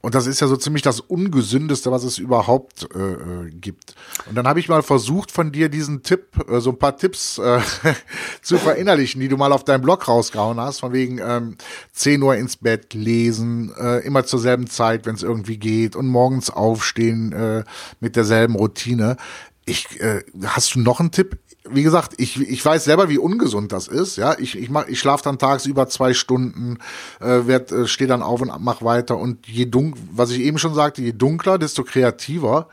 Und 0.00 0.14
das 0.14 0.26
ist 0.26 0.40
ja 0.40 0.46
so 0.46 0.56
ziemlich 0.56 0.82
das 0.82 1.00
Ungesündeste, 1.00 1.90
was 1.90 2.04
es 2.04 2.18
überhaupt 2.18 2.88
äh, 2.94 2.98
äh, 2.98 3.50
gibt. 3.50 3.94
Und 4.28 4.36
dann 4.36 4.46
habe 4.46 4.60
ich 4.60 4.68
mal 4.68 4.82
versucht, 4.82 5.32
von 5.32 5.50
dir 5.50 5.68
diesen 5.68 6.02
Tipp, 6.02 6.28
äh, 6.48 6.60
so 6.60 6.70
ein 6.70 6.78
paar 6.78 6.96
Tipps 6.96 7.38
äh, 7.38 7.60
zu 8.42 8.58
verinnerlichen, 8.58 9.20
die 9.20 9.28
du 9.28 9.36
mal 9.36 9.52
auf 9.52 9.64
deinem 9.64 9.82
Blog 9.82 10.06
rausgehauen 10.06 10.60
hast, 10.60 10.80
von 10.80 10.92
wegen 10.92 11.18
ähm, 11.18 11.56
10 11.92 12.22
Uhr 12.22 12.36
ins 12.36 12.56
Bett 12.56 12.94
lesen, 12.94 13.72
äh, 13.76 13.98
immer 14.06 14.24
zur 14.24 14.38
selben 14.38 14.68
Zeit, 14.68 15.04
wenn 15.06 15.16
es 15.16 15.22
irgendwie 15.22 15.58
geht, 15.58 15.96
und 15.96 16.06
morgens 16.06 16.50
aufstehen 16.50 17.32
äh, 17.32 17.64
mit 18.00 18.14
derselben 18.14 18.54
Routine. 18.54 19.16
Ich, 19.64 20.00
äh, 20.00 20.22
hast 20.44 20.74
du 20.74 20.80
noch 20.80 21.00
einen 21.00 21.10
Tipp? 21.10 21.38
Wie 21.70 21.82
gesagt, 21.82 22.14
ich, 22.18 22.40
ich 22.40 22.64
weiß 22.64 22.84
selber, 22.84 23.08
wie 23.08 23.18
ungesund 23.18 23.72
das 23.72 23.88
ist. 23.88 24.16
Ja, 24.16 24.38
ich, 24.38 24.56
ich, 24.56 24.70
mach, 24.70 24.86
ich 24.86 24.98
schlafe 24.98 25.24
dann 25.24 25.38
tagsüber 25.38 25.88
zwei 25.88 26.14
Stunden, 26.14 26.78
äh, 27.20 27.46
werd, 27.46 27.72
äh, 27.72 27.86
stehe 27.86 28.08
dann 28.08 28.22
auf 28.22 28.40
und 28.40 28.52
mach 28.60 28.82
weiter. 28.82 29.18
Und 29.18 29.46
je 29.46 29.66
dunkel, 29.66 30.02
was 30.12 30.30
ich 30.30 30.40
eben 30.40 30.58
schon 30.58 30.74
sagte, 30.74 31.02
je 31.02 31.12
dunkler, 31.12 31.58
desto 31.58 31.84
kreativer. 31.84 32.68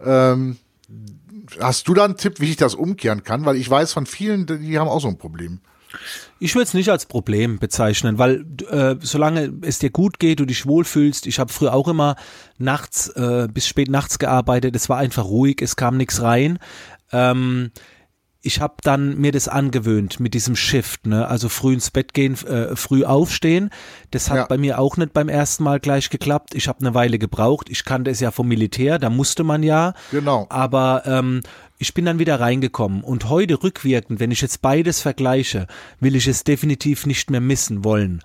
Ähm, 0.00 0.56
hast 1.60 1.88
du 1.88 1.94
da 1.94 2.04
einen 2.04 2.16
Tipp, 2.16 2.40
wie 2.40 2.50
ich 2.50 2.56
das 2.56 2.74
umkehren 2.74 3.24
kann? 3.24 3.44
Weil 3.44 3.56
ich 3.56 3.68
weiß 3.68 3.92
von 3.92 4.06
vielen, 4.06 4.46
die 4.46 4.78
haben 4.78 4.88
auch 4.88 5.00
so 5.00 5.08
ein 5.08 5.18
Problem. 5.18 5.60
Ich 6.40 6.54
würde 6.54 6.64
es 6.64 6.74
nicht 6.74 6.90
als 6.90 7.06
Problem 7.06 7.58
bezeichnen, 7.58 8.18
weil 8.18 8.44
äh, 8.68 8.96
solange 9.00 9.52
es 9.62 9.78
dir 9.78 9.90
gut 9.90 10.18
geht, 10.18 10.40
du 10.40 10.44
dich 10.44 10.66
wohlfühlst, 10.66 11.26
ich 11.26 11.38
habe 11.38 11.52
früher 11.52 11.72
auch 11.72 11.88
immer 11.88 12.16
nachts 12.58 13.08
äh, 13.10 13.48
bis 13.50 13.66
spät 13.66 13.88
nachts 13.88 14.18
gearbeitet, 14.18 14.74
es 14.74 14.88
war 14.88 14.98
einfach 14.98 15.24
ruhig, 15.24 15.62
es 15.62 15.76
kam 15.76 15.96
nichts 15.96 16.20
rein. 16.20 16.58
Ähm, 17.12 17.70
ich 18.44 18.60
habe 18.60 18.74
dann 18.82 19.16
mir 19.18 19.32
das 19.32 19.48
angewöhnt 19.48 20.20
mit 20.20 20.34
diesem 20.34 20.54
Shift, 20.54 21.06
ne? 21.06 21.26
also 21.26 21.48
früh 21.48 21.72
ins 21.74 21.90
Bett 21.90 22.12
gehen, 22.14 22.34
äh, 22.46 22.76
früh 22.76 23.04
aufstehen. 23.04 23.70
Das 24.10 24.30
hat 24.30 24.36
Ja. 24.36 24.46
bei 24.46 24.58
mir 24.58 24.78
auch 24.78 24.96
nicht 24.96 25.12
beim 25.14 25.28
ersten 25.28 25.64
Mal 25.64 25.80
gleich 25.80 26.10
geklappt. 26.10 26.54
Ich 26.54 26.68
habe 26.68 26.80
eine 26.80 26.94
Weile 26.94 27.18
gebraucht. 27.18 27.68
Ich 27.70 27.84
kannte 27.84 28.10
es 28.10 28.20
ja 28.20 28.30
vom 28.30 28.46
Militär, 28.46 28.98
da 28.98 29.08
musste 29.10 29.44
man 29.44 29.62
ja. 29.62 29.94
Genau. 30.10 30.46
Aber 30.50 31.02
ähm, 31.06 31.40
ich 31.78 31.94
bin 31.94 32.04
dann 32.04 32.18
wieder 32.18 32.38
reingekommen 32.38 33.02
und 33.02 33.28
heute 33.30 33.62
rückwirkend, 33.62 34.20
wenn 34.20 34.30
ich 34.30 34.42
jetzt 34.42 34.62
beides 34.62 35.00
vergleiche, 35.00 35.66
will 35.98 36.14
ich 36.14 36.26
es 36.28 36.44
definitiv 36.44 37.06
nicht 37.06 37.30
mehr 37.30 37.40
missen 37.40 37.82
wollen. 37.82 38.20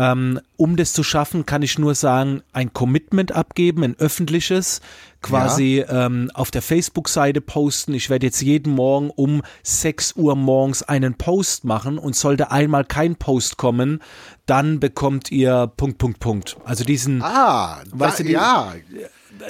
Ähm, 0.00 0.40
um 0.56 0.76
das 0.76 0.94
zu 0.94 1.02
schaffen, 1.02 1.44
kann 1.44 1.60
ich 1.60 1.78
nur 1.78 1.94
sagen, 1.94 2.42
ein 2.54 2.72
Commitment 2.72 3.32
abgeben, 3.32 3.84
ein 3.84 3.96
öffentliches, 3.98 4.80
quasi 5.20 5.84
ja. 5.86 6.06
ähm, 6.06 6.30
auf 6.32 6.50
der 6.50 6.62
Facebook-Seite 6.62 7.42
posten. 7.42 7.92
Ich 7.92 8.08
werde 8.08 8.24
jetzt 8.24 8.40
jeden 8.40 8.72
Morgen 8.72 9.10
um 9.10 9.42
6 9.62 10.14
Uhr 10.16 10.36
morgens 10.36 10.82
einen 10.82 11.18
Post 11.18 11.64
machen 11.64 11.98
und 11.98 12.16
sollte 12.16 12.50
einmal 12.50 12.86
kein 12.86 13.16
Post 13.16 13.58
kommen, 13.58 14.00
dann 14.46 14.80
bekommt 14.80 15.30
ihr 15.30 15.70
Punkt, 15.76 15.98
Punkt, 15.98 16.18
Punkt. 16.18 16.56
Also 16.64 16.82
diesen, 16.84 17.20
ah, 17.22 17.82
weißt 17.92 18.20
da, 18.20 18.22
du, 18.22 18.26
die, 18.26 18.32
ja 18.32 18.72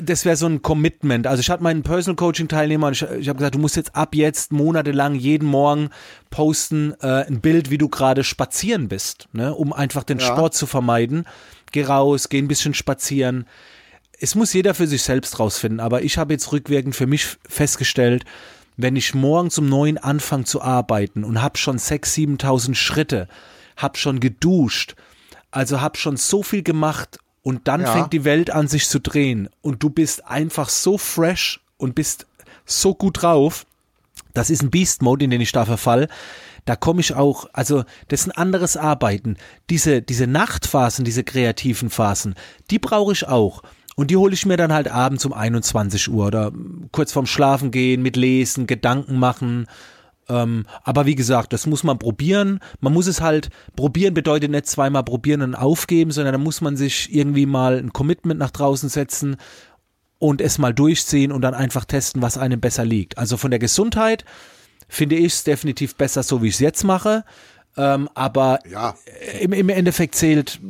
das 0.02 0.24
wäre 0.24 0.36
so 0.36 0.46
ein 0.46 0.62
Commitment. 0.62 1.26
Also 1.26 1.40
ich 1.40 1.50
hatte 1.50 1.62
meinen 1.62 1.82
Personal 1.82 2.16
Coaching 2.16 2.48
Teilnehmer 2.48 2.88
und 2.88 2.92
ich, 2.92 3.02
ich 3.02 3.28
habe 3.28 3.38
gesagt, 3.38 3.54
du 3.54 3.58
musst 3.58 3.76
jetzt 3.76 3.94
ab 3.94 4.14
jetzt 4.14 4.52
monatelang 4.52 5.14
jeden 5.14 5.48
Morgen 5.48 5.90
posten 6.30 6.94
äh, 7.00 7.26
ein 7.26 7.40
Bild, 7.40 7.70
wie 7.70 7.78
du 7.78 7.88
gerade 7.88 8.24
spazieren 8.24 8.88
bist, 8.88 9.28
ne, 9.32 9.54
um 9.54 9.72
einfach 9.72 10.04
den 10.04 10.18
ja. 10.18 10.26
Sport 10.26 10.54
zu 10.54 10.66
vermeiden. 10.66 11.26
Geh 11.72 11.84
raus, 11.84 12.28
geh 12.28 12.38
ein 12.38 12.48
bisschen 12.48 12.74
spazieren. 12.74 13.46
Es 14.18 14.34
muss 14.34 14.52
jeder 14.52 14.74
für 14.74 14.86
sich 14.86 15.02
selbst 15.02 15.38
rausfinden, 15.38 15.80
aber 15.80 16.02
ich 16.02 16.18
habe 16.18 16.32
jetzt 16.32 16.52
rückwirkend 16.52 16.94
für 16.94 17.06
mich 17.06 17.38
festgestellt, 17.48 18.24
wenn 18.76 18.96
ich 18.96 19.14
morgens 19.14 19.58
um 19.58 19.68
neun 19.68 19.98
anfange 19.98 20.44
zu 20.44 20.62
arbeiten 20.62 21.24
und 21.24 21.42
habe 21.42 21.58
schon 21.58 21.78
sechs, 21.78 22.14
siebentausend 22.14 22.76
Schritte, 22.76 23.28
habe 23.76 23.98
schon 23.98 24.20
geduscht, 24.20 24.94
also 25.50 25.80
habe 25.80 25.96
schon 25.96 26.16
so 26.16 26.42
viel 26.42 26.62
gemacht 26.62 27.18
und 27.42 27.68
dann 27.68 27.82
ja. 27.82 27.92
fängt 27.92 28.12
die 28.12 28.24
Welt 28.24 28.50
an, 28.50 28.68
sich 28.68 28.88
zu 28.88 29.00
drehen. 29.00 29.48
Und 29.62 29.82
du 29.82 29.90
bist 29.90 30.26
einfach 30.26 30.68
so 30.68 30.98
fresh 30.98 31.60
und 31.78 31.94
bist 31.94 32.26
so 32.66 32.94
gut 32.94 33.22
drauf. 33.22 33.66
Das 34.34 34.50
ist 34.50 34.62
ein 34.62 34.70
Beast-Mode, 34.70 35.24
in 35.24 35.30
den 35.30 35.40
ich 35.40 35.52
da 35.52 35.64
verfall. 35.64 36.08
Da 36.66 36.76
komme 36.76 37.00
ich 37.00 37.14
auch, 37.14 37.46
also 37.52 37.84
das 38.08 38.20
ist 38.20 38.26
ein 38.28 38.36
anderes 38.36 38.76
Arbeiten. 38.76 39.36
Diese, 39.70 40.02
diese 40.02 40.26
Nachtphasen, 40.26 41.04
diese 41.04 41.24
kreativen 41.24 41.90
Phasen, 41.90 42.34
die 42.70 42.78
brauche 42.78 43.12
ich 43.12 43.26
auch. 43.26 43.62
Und 43.96 44.10
die 44.10 44.16
hole 44.16 44.34
ich 44.34 44.46
mir 44.46 44.56
dann 44.56 44.72
halt 44.72 44.88
abends 44.88 45.24
um 45.24 45.32
21 45.32 46.10
Uhr 46.10 46.26
oder 46.26 46.52
kurz 46.92 47.12
vorm 47.12 47.26
Schlafen 47.26 47.70
gehen, 47.70 48.02
mit 48.02 48.16
Lesen, 48.16 48.66
Gedanken 48.66 49.18
machen 49.18 49.66
ähm, 50.30 50.64
aber 50.84 51.06
wie 51.06 51.16
gesagt, 51.16 51.52
das 51.52 51.66
muss 51.66 51.82
man 51.82 51.98
probieren. 51.98 52.60
Man 52.78 52.92
muss 52.92 53.08
es 53.08 53.20
halt, 53.20 53.50
probieren 53.74 54.14
bedeutet 54.14 54.50
nicht 54.50 54.66
zweimal 54.66 55.02
probieren 55.02 55.42
und 55.42 55.54
aufgeben, 55.56 56.12
sondern 56.12 56.32
da 56.32 56.38
muss 56.38 56.60
man 56.60 56.76
sich 56.76 57.12
irgendwie 57.12 57.46
mal 57.46 57.78
ein 57.78 57.92
Commitment 57.92 58.38
nach 58.38 58.52
draußen 58.52 58.88
setzen 58.88 59.36
und 60.18 60.40
es 60.40 60.58
mal 60.58 60.72
durchziehen 60.72 61.32
und 61.32 61.42
dann 61.42 61.54
einfach 61.54 61.84
testen, 61.84 62.22
was 62.22 62.38
einem 62.38 62.60
besser 62.60 62.84
liegt. 62.84 63.18
Also 63.18 63.36
von 63.36 63.50
der 63.50 63.58
Gesundheit 63.58 64.24
finde 64.88 65.16
ich 65.16 65.32
es 65.32 65.44
definitiv 65.44 65.96
besser, 65.96 66.22
so 66.22 66.42
wie 66.42 66.48
ich 66.48 66.54
es 66.54 66.60
jetzt 66.60 66.84
mache. 66.84 67.24
Ähm, 67.76 68.08
aber 68.14 68.58
ja. 68.70 68.94
im, 69.40 69.52
im 69.52 69.68
Endeffekt 69.68 70.14
zählt, 70.14 70.60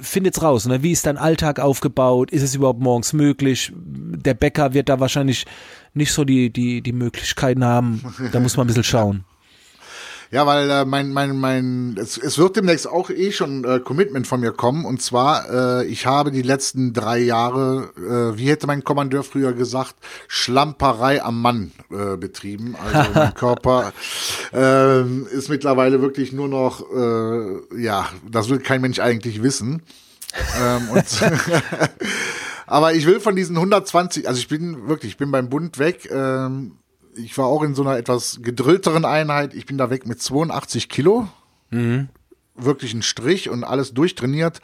findet's 0.00 0.42
raus. 0.42 0.66
Ne? 0.66 0.82
Wie 0.82 0.92
ist 0.92 1.06
dein 1.06 1.18
Alltag 1.18 1.58
aufgebaut? 1.58 2.30
Ist 2.30 2.42
es 2.42 2.54
überhaupt 2.54 2.80
morgens 2.80 3.12
möglich? 3.12 3.72
Der 3.74 4.34
Bäcker 4.34 4.72
wird 4.72 4.88
da 4.88 5.00
wahrscheinlich 5.00 5.46
nicht 5.94 6.12
so 6.12 6.24
die, 6.24 6.50
die, 6.50 6.82
die 6.82 6.92
Möglichkeiten 6.92 7.64
haben. 7.64 8.02
Da 8.32 8.40
muss 8.40 8.56
man 8.56 8.64
ein 8.64 8.68
bisschen 8.68 8.84
schauen. 8.84 9.24
Ja, 10.34 10.46
weil 10.46 10.68
äh, 10.68 10.84
mein, 10.84 11.12
mein, 11.12 11.38
mein, 11.38 11.96
es, 11.96 12.18
es 12.18 12.38
wird 12.38 12.56
demnächst 12.56 12.88
auch 12.88 13.08
eh 13.08 13.30
schon 13.30 13.62
äh, 13.64 13.78
Commitment 13.78 14.26
von 14.26 14.40
mir 14.40 14.50
kommen. 14.50 14.84
Und 14.84 15.00
zwar, 15.00 15.48
äh, 15.48 15.86
ich 15.86 16.06
habe 16.06 16.32
die 16.32 16.42
letzten 16.42 16.92
drei 16.92 17.18
Jahre, 17.18 17.90
äh, 17.96 18.36
wie 18.36 18.48
hätte 18.48 18.66
mein 18.66 18.82
Kommandeur 18.82 19.22
früher 19.22 19.52
gesagt, 19.52 19.94
Schlamperei 20.26 21.22
am 21.22 21.40
Mann 21.40 21.70
äh, 21.90 22.16
betrieben. 22.16 22.74
Also 22.74 23.10
mein 23.14 23.34
Körper 23.34 23.92
äh, 24.52 25.02
ist 25.02 25.50
mittlerweile 25.50 26.02
wirklich 26.02 26.32
nur 26.32 26.48
noch, 26.48 26.80
äh, 26.92 27.80
ja, 27.80 28.08
das 28.28 28.48
will 28.48 28.58
kein 28.58 28.80
Mensch 28.80 28.98
eigentlich 28.98 29.40
wissen. 29.40 29.82
ähm, 30.60 30.88
und 30.90 31.04
aber 32.66 32.94
ich 32.94 33.06
will 33.06 33.20
von 33.20 33.36
diesen 33.36 33.56
120, 33.56 34.28
also 34.28 34.38
ich 34.38 34.48
bin 34.48 34.88
wirklich, 34.88 35.12
ich 35.12 35.16
bin 35.18 35.30
beim 35.30 35.48
Bund 35.48 35.78
weg. 35.78 36.08
Ähm, 36.10 36.78
ich 37.16 37.36
war 37.38 37.46
auch 37.46 37.62
in 37.62 37.74
so 37.74 37.82
einer 37.82 37.96
etwas 37.96 38.40
gedrillteren 38.42 39.04
Einheit. 39.04 39.54
Ich 39.54 39.66
bin 39.66 39.78
da 39.78 39.90
weg 39.90 40.06
mit 40.06 40.20
82 40.20 40.88
Kilo. 40.88 41.28
Mhm. 41.70 42.08
Wirklich 42.56 42.94
ein 42.94 43.02
Strich 43.02 43.48
und 43.48 43.64
alles 43.64 43.94
durchtrainiert 43.94 44.60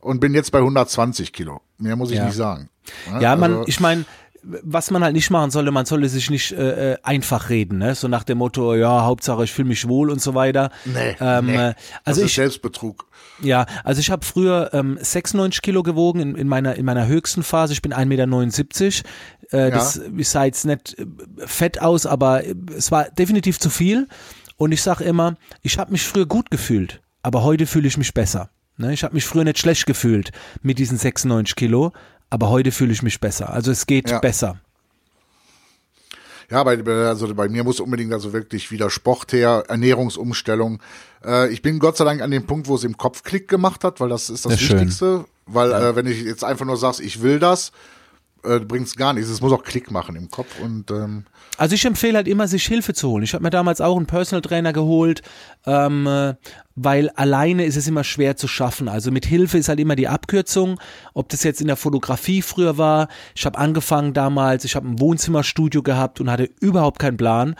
und 0.00 0.20
bin 0.20 0.34
jetzt 0.34 0.52
bei 0.52 0.58
120 0.58 1.32
Kilo. 1.32 1.60
Mehr 1.78 1.96
muss 1.96 2.10
ich 2.10 2.18
ja. 2.18 2.26
nicht 2.26 2.36
sagen. 2.36 2.68
Ja, 3.10 3.20
ja 3.20 3.36
man, 3.36 3.52
also, 3.52 3.68
ich 3.68 3.80
meine, 3.80 4.04
was 4.44 4.90
man 4.90 5.02
halt 5.02 5.14
nicht 5.14 5.30
machen 5.30 5.50
sollte, 5.50 5.70
man 5.70 5.86
sollte 5.86 6.08
sich 6.08 6.30
nicht 6.30 6.52
äh, 6.52 6.92
äh, 6.92 6.96
einfach 7.02 7.48
reden, 7.48 7.78
ne? 7.78 7.94
So 7.94 8.08
nach 8.08 8.24
dem 8.24 8.38
Motto, 8.38 8.74
ja, 8.74 9.02
Hauptsache 9.04 9.44
ich 9.44 9.52
fühle 9.52 9.68
mich 9.68 9.88
wohl 9.88 10.10
und 10.10 10.20
so 10.20 10.34
weiter. 10.34 10.70
Nee, 10.84 11.16
ähm, 11.20 11.46
nee. 11.46 11.56
Also 11.56 11.74
das 12.04 12.18
ist 12.18 12.24
ich, 12.24 12.34
Selbstbetrug. 12.34 13.06
Ja, 13.42 13.66
also 13.84 14.00
ich 14.00 14.10
habe 14.10 14.24
früher 14.24 14.70
ähm, 14.72 14.98
96 15.00 15.62
Kilo 15.62 15.82
gewogen 15.82 16.20
in, 16.20 16.34
in 16.34 16.48
meiner 16.48 16.76
in 16.76 16.84
meiner 16.84 17.06
höchsten 17.06 17.42
Phase. 17.42 17.72
Ich 17.72 17.82
bin 17.82 17.92
1,79 17.92 18.06
Meter. 18.06 19.08
Äh, 19.52 19.68
ja. 19.68 19.70
Das 19.70 20.00
sah 20.22 20.44
jetzt 20.44 20.64
nicht 20.64 20.98
äh, 20.98 21.06
fett 21.46 21.80
aus, 21.80 22.06
aber 22.06 22.44
äh, 22.44 22.54
es 22.76 22.90
war 22.90 23.10
definitiv 23.10 23.58
zu 23.58 23.70
viel. 23.70 24.08
Und 24.56 24.72
ich 24.72 24.82
sage 24.82 25.04
immer, 25.04 25.36
ich 25.62 25.78
habe 25.78 25.92
mich 25.92 26.02
früher 26.02 26.26
gut 26.26 26.50
gefühlt, 26.50 27.00
aber 27.22 27.42
heute 27.42 27.66
fühle 27.66 27.88
ich 27.88 27.98
mich 27.98 28.14
besser. 28.14 28.50
Ne? 28.76 28.92
Ich 28.92 29.04
habe 29.04 29.14
mich 29.14 29.24
früher 29.24 29.44
nicht 29.44 29.58
schlecht 29.58 29.86
gefühlt 29.86 30.32
mit 30.62 30.78
diesen 30.78 30.98
96 30.98 31.56
Kilo, 31.56 31.92
aber 32.30 32.50
heute 32.50 32.72
fühle 32.72 32.92
ich 32.92 33.02
mich 33.02 33.20
besser. 33.20 33.50
Also 33.50 33.70
es 33.70 33.86
geht 33.86 34.10
ja. 34.10 34.18
besser. 34.18 34.58
Ja, 36.50 36.62
bei, 36.62 36.76
also 36.76 37.34
bei 37.34 37.48
mir 37.48 37.64
muss 37.64 37.80
unbedingt 37.80 38.12
also 38.12 38.32
wirklich 38.32 38.70
wieder 38.70 38.90
Sport 38.90 39.32
her, 39.32 39.64
Ernährungsumstellung. 39.68 40.80
Äh, 41.24 41.52
ich 41.52 41.62
bin 41.62 41.78
Gott 41.78 41.96
sei 41.96 42.04
Dank 42.04 42.20
an 42.20 42.30
dem 42.30 42.46
Punkt, 42.46 42.68
wo 42.68 42.74
es 42.74 42.84
im 42.84 42.96
Kopf 42.96 43.22
Klick 43.22 43.48
gemacht 43.48 43.82
hat, 43.84 44.00
weil 44.00 44.08
das 44.08 44.30
ist 44.30 44.44
das, 44.44 44.52
das 44.52 44.60
Wichtigste. 44.60 45.04
Schön. 45.04 45.24
Weil 45.46 45.72
äh, 45.72 45.96
wenn 45.96 46.06
ich 46.06 46.22
jetzt 46.22 46.44
einfach 46.44 46.66
nur 46.66 46.76
sagst, 46.76 47.00
ich 47.00 47.22
will 47.22 47.38
das, 47.38 47.72
äh, 48.44 48.60
bringt 48.60 48.86
es 48.86 48.96
gar 48.96 49.12
nichts. 49.12 49.30
Es 49.30 49.40
muss 49.40 49.52
auch 49.52 49.62
Klick 49.62 49.90
machen 49.90 50.16
im 50.16 50.30
Kopf 50.30 50.60
und 50.60 50.90
ähm 50.90 51.24
also 51.56 51.74
ich 51.76 51.84
empfehle 51.84 52.16
halt 52.16 52.26
immer, 52.28 52.48
sich 52.48 52.66
Hilfe 52.66 52.94
zu 52.94 53.08
holen. 53.10 53.22
Ich 53.22 53.32
habe 53.32 53.44
mir 53.44 53.50
damals 53.50 53.80
auch 53.80 53.96
einen 53.96 54.06
Personal 54.06 54.42
Trainer 54.42 54.72
geholt, 54.72 55.22
ähm, 55.66 56.06
äh, 56.06 56.34
weil 56.74 57.10
alleine 57.10 57.64
ist 57.64 57.76
es 57.76 57.86
immer 57.86 58.02
schwer 58.02 58.36
zu 58.36 58.48
schaffen. 58.48 58.88
Also 58.88 59.12
mit 59.12 59.24
Hilfe 59.24 59.58
ist 59.58 59.68
halt 59.68 59.78
immer 59.78 59.94
die 59.94 60.08
Abkürzung. 60.08 60.80
Ob 61.12 61.28
das 61.28 61.44
jetzt 61.44 61.60
in 61.60 61.68
der 61.68 61.76
Fotografie 61.76 62.42
früher 62.42 62.76
war, 62.76 63.08
ich 63.36 63.46
habe 63.46 63.58
angefangen 63.58 64.14
damals, 64.14 64.64
ich 64.64 64.74
habe 64.74 64.88
ein 64.88 64.98
Wohnzimmerstudio 64.98 65.82
gehabt 65.82 66.20
und 66.20 66.28
hatte 66.28 66.50
überhaupt 66.60 66.98
keinen 66.98 67.16
Plan. 67.16 67.54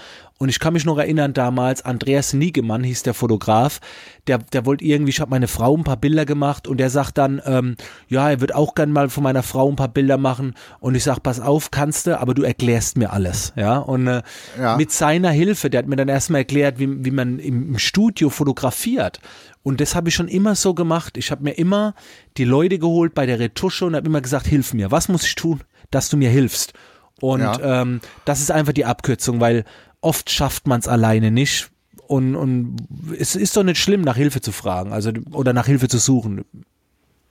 Und 0.45 0.51
ich 0.51 0.59
kann 0.59 0.75
mich 0.75 0.85
noch 0.85 0.99
erinnern 0.99 1.33
damals, 1.33 1.87
Andreas 1.87 2.35
Niegemann 2.35 2.85
hieß 2.85 3.03
der 3.03 3.15
Fotograf, 3.15 3.81
der, 4.27 4.37
der 4.37 4.67
wollte 4.67 4.85
irgendwie, 4.85 5.09
ich 5.09 5.21
habe 5.21 5.31
meine 5.31 5.49
Frau 5.49 5.75
ein 5.75 5.85
paar 5.85 5.97
Bilder 5.97 6.27
gemacht 6.27 6.69
und 6.69 6.77
der 6.77 6.91
sagt 6.91 7.17
dann, 7.17 7.41
ähm, 7.47 7.77
ja, 8.09 8.29
er 8.29 8.43
wird 8.43 8.55
auch 8.55 8.75
gern 8.75 8.93
mal 8.93 9.09
von 9.09 9.23
meiner 9.23 9.43
Frau 9.43 9.71
ein 9.71 9.77
paar 9.77 9.89
Bilder 9.89 10.19
machen. 10.19 10.53
Und 10.81 10.97
ich 10.97 11.03
sag, 11.03 11.23
pass 11.23 11.41
auf, 11.41 11.71
kannst 11.71 12.07
du, 12.07 12.21
aber 12.21 12.35
du 12.35 12.43
erklärst 12.43 12.99
mir 12.99 13.11
alles. 13.15 13.55
Ja, 13.57 13.79
und 13.79 14.07
äh, 14.07 14.21
ja. 14.61 14.77
mit 14.77 14.93
seiner 14.93 15.31
Hilfe, 15.31 15.71
der 15.71 15.79
hat 15.79 15.87
mir 15.87 15.97
dann 15.97 16.09
erstmal 16.09 16.43
erklärt, 16.43 16.79
wie, 16.79 17.03
wie 17.03 17.11
man 17.11 17.39
im, 17.39 17.71
im 17.71 17.79
Studio 17.79 18.29
fotografiert. 18.29 19.21
Und 19.63 19.81
das 19.81 19.95
habe 19.95 20.11
ich 20.11 20.15
schon 20.15 20.29
immer 20.29 20.57
so 20.57 20.75
gemacht. 20.75 21.17
Ich 21.17 21.31
habe 21.31 21.43
mir 21.43 21.53
immer 21.53 21.95
die 22.37 22.45
Leute 22.45 22.79
geholt 22.79 23.15
bei 23.15 23.25
der 23.25 23.39
Retusche 23.39 23.87
und 23.87 23.97
habe 23.97 24.09
immer 24.09 24.21
gesagt, 24.21 24.47
hilf 24.47 24.75
mir. 24.75 24.91
Was 24.91 25.09
muss 25.09 25.25
ich 25.25 25.37
tun, 25.37 25.63
dass 25.91 26.11
du 26.11 26.19
mir 26.19 26.29
hilfst? 26.29 26.75
Und 27.21 27.41
ja. 27.41 27.81
ähm, 27.83 28.01
das 28.27 28.41
ist 28.41 28.51
einfach 28.51 28.73
die 28.73 28.85
Abkürzung, 28.85 29.41
weil 29.41 29.65
oft 30.05 30.31
schafft 30.31 30.67
man 30.67 30.81
es 30.81 30.89
alleine 30.89 31.31
nicht. 31.31 31.71
Und, 32.07 32.37
und 32.37 32.77
es 33.19 33.35
ist 33.35 33.57
doch 33.57 33.63
nicht 33.63 33.81
schlimm, 33.81 34.03
nach 34.03 34.17
Hilfe 34.17 34.41
zu 34.41 34.53
fragen, 34.53 34.93
also 34.93 35.11
oder 35.33 35.53
nach 35.53 35.67
Hilfe 35.67 35.89
zu 35.89 35.99
suchen. 35.99 36.45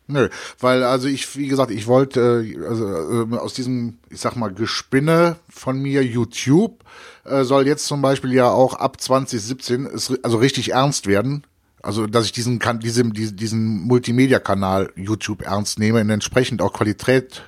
Nö, 0.07 0.29
weil 0.59 0.83
also 0.83 1.07
ich, 1.07 1.37
wie 1.37 1.47
gesagt, 1.47 1.71
ich 1.71 1.87
wollte 1.87 2.43
äh, 2.45 2.67
also, 2.67 2.85
äh, 2.87 3.37
aus 3.37 3.53
diesem, 3.53 3.99
ich 4.09 4.19
sag 4.19 4.35
mal, 4.35 4.51
Gespinne 4.51 5.37
von 5.47 5.79
mir 5.79 6.03
YouTube 6.03 6.83
äh, 7.23 7.43
soll 7.43 7.67
jetzt 7.67 7.85
zum 7.85 8.01
Beispiel 8.01 8.33
ja 8.33 8.49
auch 8.49 8.73
ab 8.73 8.99
2017 8.99 9.85
ist, 9.85 10.19
also 10.23 10.37
richtig 10.37 10.71
ernst 10.71 11.07
werden. 11.07 11.43
Also, 11.81 12.07
dass 12.07 12.25
ich 12.25 12.31
diesen, 12.31 12.59
kann, 12.59 12.79
diesem, 12.79 13.13
diesen 13.13 13.81
Multimedia-Kanal 13.81 14.91
YouTube 14.95 15.41
ernst 15.41 15.79
nehme 15.79 15.99
und 15.99 16.09
entsprechend 16.09 16.61
auch 16.61 16.71
Qualität 16.71 17.43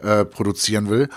äh, 0.00 0.24
produzieren 0.24 0.88
will. 0.88 1.08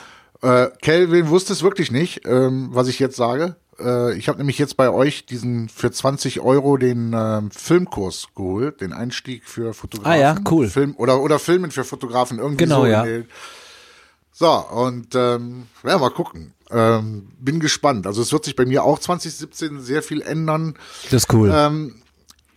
Äh, 0.45 0.69
Kelvin 0.81 1.29
wusste 1.29 1.53
es 1.53 1.63
wirklich 1.63 1.91
nicht, 1.91 2.21
ähm, 2.25 2.69
was 2.71 2.87
ich 2.87 2.99
jetzt 2.99 3.15
sage. 3.15 3.55
Äh, 3.79 4.15
ich 4.15 4.27
habe 4.29 4.37
nämlich 4.37 4.59
jetzt 4.59 4.77
bei 4.77 4.91
euch 4.91 5.25
diesen 5.25 5.69
für 5.69 5.91
20 5.91 6.39
Euro 6.41 6.77
den 6.77 7.13
äh, 7.13 7.41
Filmkurs 7.49 8.27
geholt, 8.35 8.81
den 8.81 8.93
Einstieg 8.93 9.45
für 9.45 9.73
Fotografen. 9.73 10.11
Ah 10.11 10.15
ja, 10.15 10.35
cool. 10.51 10.67
Film, 10.69 10.93
oder, 10.97 11.19
oder 11.21 11.39
Filmen 11.39 11.71
für 11.71 11.83
Fotografen 11.83 12.37
irgendwie 12.37 12.65
genau, 12.65 12.81
so. 12.81 12.85
Ja. 12.85 13.05
So, 14.31 14.51
und 14.51 15.15
ähm, 15.15 15.63
ja, 15.83 15.97
mal 15.97 16.11
gucken. 16.11 16.53
Ähm, 16.69 17.29
bin 17.39 17.59
gespannt. 17.59 18.05
Also 18.05 18.21
es 18.21 18.31
wird 18.31 18.45
sich 18.45 18.55
bei 18.55 18.65
mir 18.65 18.83
auch 18.83 18.99
2017 18.99 19.81
sehr 19.81 20.03
viel 20.03 20.21
ändern. 20.21 20.75
Das 21.05 21.23
ist 21.23 21.33
cool. 21.33 21.51
Ähm, 21.51 21.95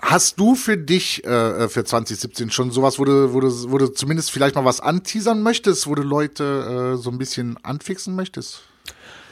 Hast 0.00 0.38
du 0.38 0.54
für 0.54 0.76
dich 0.76 1.24
äh, 1.24 1.64
äh 1.64 1.68
für 1.68 1.84
2017 1.84 2.50
schon 2.50 2.70
sowas, 2.70 2.98
wo 2.98 3.04
du, 3.04 3.32
wo, 3.32 3.40
du, 3.40 3.48
wo 3.70 3.78
du 3.78 3.88
zumindest 3.88 4.30
vielleicht 4.30 4.54
mal 4.54 4.64
was 4.64 4.80
anteasern 4.80 5.42
möchtest, 5.42 5.86
wo 5.86 5.94
du 5.94 6.02
Leute 6.02 6.94
äh, 6.94 7.02
so 7.02 7.10
ein 7.10 7.18
bisschen 7.18 7.56
anfixen 7.64 8.14
möchtest? 8.14 8.67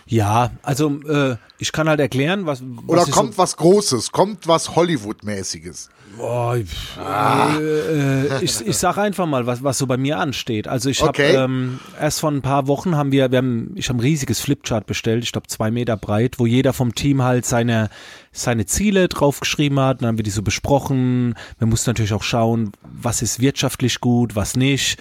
Ja, 0.09 0.53
also 0.63 1.01
äh, 1.09 1.37
ich 1.59 1.73
kann 1.73 1.89
halt 1.89 1.99
erklären, 2.01 2.47
was. 2.47 2.63
was 2.63 2.85
Oder 2.89 3.05
kommt 3.13 3.35
so, 3.35 3.39
was 3.39 3.57
Großes, 3.57 4.13
kommt 4.13 4.47
was 4.47 4.77
Hollywood-mäßiges. 4.77 5.89
Boah, 6.17 6.57
ich, 6.57 6.71
äh, 6.99 8.27
äh, 8.39 8.43
ich, 8.45 8.67
ich 8.67 8.77
sag 8.79 8.97
einfach 8.97 9.27
mal, 9.27 9.47
was, 9.47 9.63
was 9.63 9.77
so 9.77 9.87
bei 9.87 9.97
mir 9.97 10.19
ansteht. 10.19 10.67
Also 10.69 10.89
ich 10.89 11.03
Okay. 11.03 11.37
habe 11.37 11.45
ähm, 11.45 11.79
erst 12.01 12.21
vor 12.21 12.31
ein 12.31 12.41
paar 12.41 12.69
Wochen 12.69 12.97
haben 12.97 13.13
wir, 13.13 13.31
wir 13.31 13.39
haben, 13.39 13.73
ich 13.75 13.89
habe 13.89 13.99
ein 13.99 14.01
riesiges 14.01 14.41
Flipchart 14.41 14.87
bestellt, 14.87 15.25
ich 15.25 15.33
glaube 15.33 15.49
zwei 15.49 15.71
Meter 15.71 15.97
breit, 15.97 16.39
wo 16.39 16.47
jeder 16.47 16.73
vom 16.73 16.95
Team 16.95 17.23
halt 17.23 17.45
seine 17.45 17.91
seine 18.33 18.65
Ziele 18.67 19.09
draufgeschrieben 19.09 19.79
hat. 19.81 20.01
Dann 20.01 20.09
haben 20.09 20.19
wir 20.19 20.23
die 20.23 20.31
so 20.31 20.43
besprochen. 20.43 21.35
Wir 21.59 21.67
mussten 21.67 21.91
natürlich 21.91 22.13
auch 22.13 22.23
schauen, 22.23 22.73
was 22.83 23.23
ist 23.23 23.41
wirtschaftlich 23.41 24.01
gut, 24.01 24.37
was 24.37 24.57
nicht. 24.57 24.99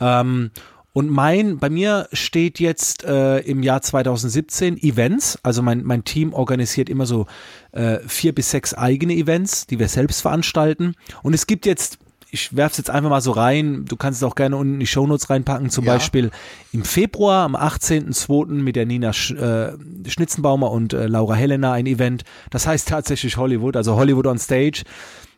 Ähm, 0.00 0.50
und 0.96 1.10
mein, 1.10 1.58
bei 1.58 1.68
mir 1.68 2.08
steht 2.14 2.58
jetzt 2.58 3.04
äh, 3.04 3.40
im 3.40 3.62
Jahr 3.62 3.82
2017 3.82 4.78
Events. 4.78 5.38
Also 5.42 5.60
mein, 5.60 5.84
mein 5.84 6.04
Team 6.04 6.32
organisiert 6.32 6.88
immer 6.88 7.04
so 7.04 7.26
äh, 7.72 7.98
vier 8.06 8.34
bis 8.34 8.50
sechs 8.50 8.72
eigene 8.72 9.12
Events, 9.12 9.66
die 9.66 9.78
wir 9.78 9.88
selbst 9.88 10.22
veranstalten. 10.22 10.94
Und 11.22 11.34
es 11.34 11.46
gibt 11.46 11.66
jetzt, 11.66 11.98
ich 12.30 12.56
werf's 12.56 12.78
jetzt 12.78 12.88
einfach 12.88 13.10
mal 13.10 13.20
so 13.20 13.32
rein, 13.32 13.84
du 13.84 13.96
kannst 13.96 14.22
es 14.22 14.24
auch 14.26 14.36
gerne 14.36 14.56
unten 14.56 14.72
in 14.72 14.80
die 14.80 14.86
Shownotes 14.86 15.28
reinpacken, 15.28 15.68
zum 15.68 15.84
Ja. 15.84 15.92
Beispiel 15.92 16.30
im 16.72 16.82
Februar, 16.82 17.44
am 17.44 17.56
18.02. 17.56 18.46
mit 18.52 18.74
der 18.74 18.86
Nina 18.86 19.12
Sch 19.12 19.32
äh, 19.32 19.72
Schnitzenbaumer 20.08 20.70
und 20.70 20.94
äh, 20.94 21.08
Laura 21.08 21.34
Helena 21.34 21.74
ein 21.74 21.84
Event. 21.84 22.24
Das 22.48 22.66
heißt 22.66 22.88
tatsächlich 22.88 23.36
Hollywood, 23.36 23.76
also 23.76 23.96
Hollywood 23.96 24.28
on 24.28 24.38
Stage. 24.38 24.84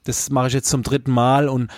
Das 0.05 0.31
mache 0.31 0.47
ich 0.47 0.53
jetzt 0.53 0.71
zum 0.71 0.85
dritten 0.85 1.11
Mal 1.11 1.49
und 1.49 1.69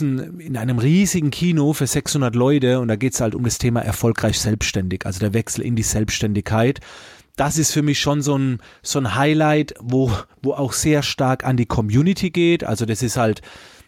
ein, 0.00 0.40
in 0.40 0.56
einem 0.56 0.78
riesigen 0.78 1.30
Kino 1.30 1.72
für 1.72 1.86
600 1.86 2.34
Leute 2.34 2.80
und 2.80 2.88
da 2.88 2.96
geht 2.96 3.14
es 3.14 3.20
halt 3.20 3.34
um 3.34 3.44
das 3.44 3.58
Thema 3.58 3.80
erfolgreich 3.80 4.38
selbstständig, 4.38 5.06
also 5.06 5.20
der 5.20 5.32
Wechsel 5.32 5.62
in 5.62 5.76
die 5.76 5.82
Selbstständigkeit. 5.82 6.80
Das 7.36 7.56
ist 7.56 7.72
für 7.72 7.82
mich 7.82 7.98
schon 7.98 8.20
so 8.20 8.36
ein, 8.36 8.58
so 8.82 8.98
ein 8.98 9.14
Highlight, 9.14 9.74
wo, 9.80 10.12
wo 10.42 10.52
auch 10.52 10.74
sehr 10.74 11.02
stark 11.02 11.44
an 11.44 11.56
die 11.56 11.64
Community 11.64 12.30
geht. 12.30 12.64
Also 12.64 12.84
das 12.84 13.02
ist 13.02 13.16
halt, 13.16 13.40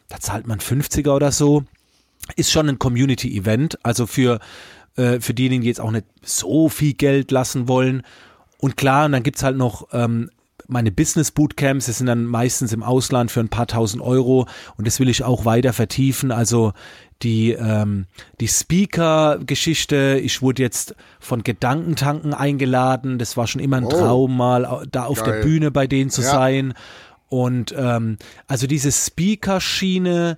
da 0.09 0.19
zahlt 0.19 0.47
man 0.47 0.61
50er 0.61 1.11
oder 1.11 1.33
so. 1.33 1.65
Ist 2.37 2.51
schon 2.51 2.69
ein 2.69 2.79
Community-Event, 2.79 3.85
also 3.85 4.07
für, 4.07 4.41
äh, 4.97 5.21
für 5.21 5.35
diejenigen, 5.35 5.63
die 5.63 5.69
jetzt 5.69 5.81
auch 5.81 5.91
nicht 5.91 6.07
so 6.23 6.71
viel 6.71 6.95
Geld 6.95 7.31
lassen 7.31 7.69
wollen. 7.69 8.03
Und 8.59 8.77
klar, 8.77 9.07
und 9.07 9.13
dann 9.13 9.23
gibt's 9.25 9.43
halt 9.43 9.57
noch 9.57 9.89
ähm, 9.93 10.31
meine 10.69 10.91
Business 10.93 11.31
Bootcamps, 11.31 11.87
das 11.87 11.99
sind 11.99 12.07
dann 12.07 12.25
meistens 12.25 12.73
im 12.73 12.83
Ausland 12.83 13.31
für 13.31 13.41
ein 13.41 13.49
paar 13.49 13.67
tausend 13.67 14.03
Euro 14.03 14.47
und 14.77 14.87
das 14.87 15.01
will 15.01 15.09
ich 15.09 15.25
auch 15.25 15.45
weiter 15.45 15.73
vertiefen. 15.73 16.31
Also 16.33 16.73
die, 17.23 17.53
ähm, 17.53 18.07
die 18.41 18.49
Speaker-Geschichte, 18.49 20.21
ich 20.23 20.43
wurde 20.43 20.63
jetzt 20.63 20.95
von 21.21 21.43
Gedankentanken 21.45 22.35
eingeladen, 22.35 23.19
das 23.19 23.37
war 23.37 23.47
schon 23.47 23.61
immer 23.61 23.77
ein 23.77 23.85
Oh. 23.85 23.91
Traum, 23.91 24.37
mal 24.37 24.87
da 24.91 25.05
auf 25.05 25.23
der 25.23 25.35
Geil. 25.35 25.43
Bühne 25.45 25.71
bei 25.71 25.87
denen 25.87 26.11
zu 26.11 26.23
Ja. 26.23 26.31
sein. 26.31 26.75
Und 27.29 27.75
ähm, 27.77 28.19
also 28.47 28.67
diese 28.67 28.93
Speaker-Schiene, 28.93 30.37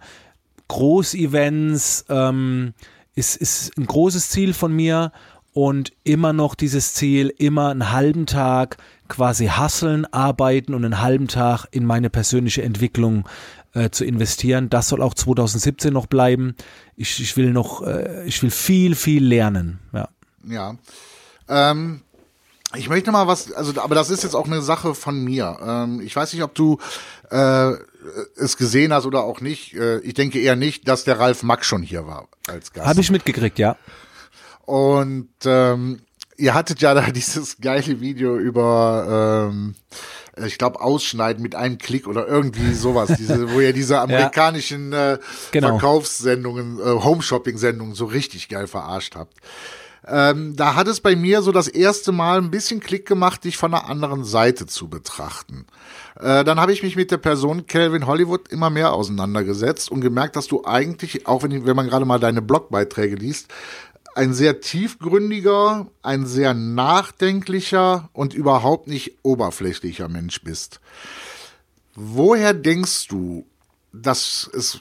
Großevents, 0.69 2.05
ähm, 2.09 2.75
ist, 3.17 3.37
ist 3.37 3.77
ein 3.79 3.87
großes 3.87 4.31
Ziel 4.31 4.53
von 4.55 4.73
mir 4.75 5.13
und 5.55 5.93
immer 6.03 6.33
noch 6.33 6.57
dieses 6.57 6.95
Ziel, 6.95 7.33
immer 7.39 7.71
einen 7.71 7.93
halben 7.93 8.27
Tag 8.27 8.77
quasi 9.09 9.47
hasseln, 9.47 10.05
arbeiten 10.13 10.75
und 10.75 10.85
einen 10.85 11.01
halben 11.01 11.29
Tag 11.29 11.67
in 11.71 11.87
meine 11.87 12.11
persönliche 12.11 12.63
Entwicklung 12.63 13.27
äh, 13.73 13.91
zu 13.91 14.05
investieren. 14.05 14.69
Das 14.69 14.89
soll 14.89 15.01
auch 15.01 15.15
2017 15.15 15.93
noch 15.93 16.07
bleiben. 16.07 16.57
Ich, 16.97 17.21
ich 17.21 17.37
will 17.37 17.53
noch, 17.53 17.87
äh, 17.87 18.27
ich 18.27 18.43
will 18.43 18.51
viel, 18.51 18.97
viel 18.97 19.25
lernen. 19.25 19.79
Ja. 19.93 20.09
Ja. 20.47 20.77
Ähm, 21.49 22.03
ich 22.75 22.89
möchte 22.89 23.13
noch 23.13 23.21
mal 23.21 23.29
was, 23.29 23.53
also, 23.53 23.81
aber 23.81 23.95
das 23.95 24.11
ist 24.11 24.25
jetzt 24.25 24.35
auch 24.35 24.47
eine 24.47 24.61
Sache 24.61 24.97
von 24.97 25.23
mir. 25.23 25.57
Ähm, 25.65 26.01
ich 26.01 26.17
weiß 26.17 26.33
nicht, 26.33 26.43
ob 26.43 26.55
du 26.57 26.79
äh, 27.31 27.75
es 28.37 28.57
gesehen 28.57 28.93
hast 28.93 29.07
oder 29.07 29.23
auch 29.23 29.41
nicht. 29.41 29.75
Äh, 29.75 30.01
ich 30.01 30.15
denke 30.15 30.41
eher 30.41 30.57
nicht, 30.57 30.89
dass 30.89 31.05
der 31.05 31.21
Ralf 31.21 31.45
Mack 31.45 31.65
schon 31.65 31.83
hier 31.83 32.09
war 32.09 32.27
als 32.49 32.73
Gast. 32.73 32.89
Habe 32.89 33.01
ich 33.01 33.13
mitgekriegt, 33.13 33.61
ja. 33.61 33.77
Und 34.67 35.29
ähm, 35.45 36.01
ihr 36.37 36.55
hattet 36.55 36.81
ja 36.81 36.95
da 36.95 37.03
dieses 37.11 37.59
geile 37.61 38.01
Video 38.01 38.37
über, 38.39 39.51
ähm, 39.51 39.75
ich 40.45 40.59
glaube, 40.59 40.81
Ausschneiden 40.81 41.43
mit 41.43 41.55
einem 41.55 41.79
Klick 41.79 42.07
oder 42.07 42.27
irgendwie 42.27 42.73
sowas, 42.75 43.13
diese, 43.17 43.53
wo 43.53 43.61
ihr 43.61 43.73
diese 43.73 44.01
amerikanischen 44.01 44.93
äh, 44.93 45.19
Genau. 45.53 45.69
Verkaufssendungen, 45.69 46.79
äh, 46.79 46.83
Home-Shopping-Sendungen 46.83 47.95
so 47.95 48.07
richtig 48.07 48.49
geil 48.49 48.67
verarscht 48.67 49.15
habt. 49.17 49.35
Ähm, 50.07 50.55
da 50.55 50.75
hat 50.75 50.87
es 50.87 51.01
bei 51.01 51.17
mir 51.17 51.41
so 51.41 51.51
das 51.51 51.67
erste 51.67 52.13
Mal 52.13 52.37
ein 52.37 52.51
bisschen 52.51 52.81
Klick 52.81 53.07
gemacht, 53.07 53.45
dich 53.45 53.57
von 53.57 53.73
einer 53.73 53.89
anderen 53.89 54.25
Seite 54.25 54.67
zu 54.67 54.89
betrachten. 54.89 55.65
Äh, 56.21 56.45
dann 56.45 56.61
habe 56.61 56.73
ich 56.75 56.83
mich 56.83 56.95
mit 56.95 57.11
der 57.11 57.17
Person 57.17 57.67
Calvin 57.67 58.07
Hollywood 58.07 58.49
immer 58.49 58.69
mehr 58.69 58.93
auseinandergesetzt 58.93 59.91
und 59.91 60.03
gemerkt, 60.03 60.37
dass 60.37 60.47
du 60.47 60.63
eigentlich, 60.67 61.27
auch 61.27 61.43
wenn, 61.43 61.65
wenn 61.65 61.77
man 61.77 61.89
gerade 61.89 62.05
mal 62.05 62.21
deine 62.21 62.43
Blogbeiträge 62.43 63.17
liest, 63.17 63.49
ein 64.15 64.35
sehr 64.35 64.61
tiefgründiger, 64.61 65.87
ein 66.03 66.27
sehr 66.27 66.55
nachdenklicher 66.55 68.09
und 68.13 68.35
überhaupt 68.35 68.89
nicht 68.89 69.19
oberflächlicher 69.23 70.09
Mensch 70.09 70.43
bist. 70.43 70.81
Woher 71.95 72.55
denkst 72.55 73.09
du, 73.09 73.47
dass 73.93 74.51
es 74.53 74.81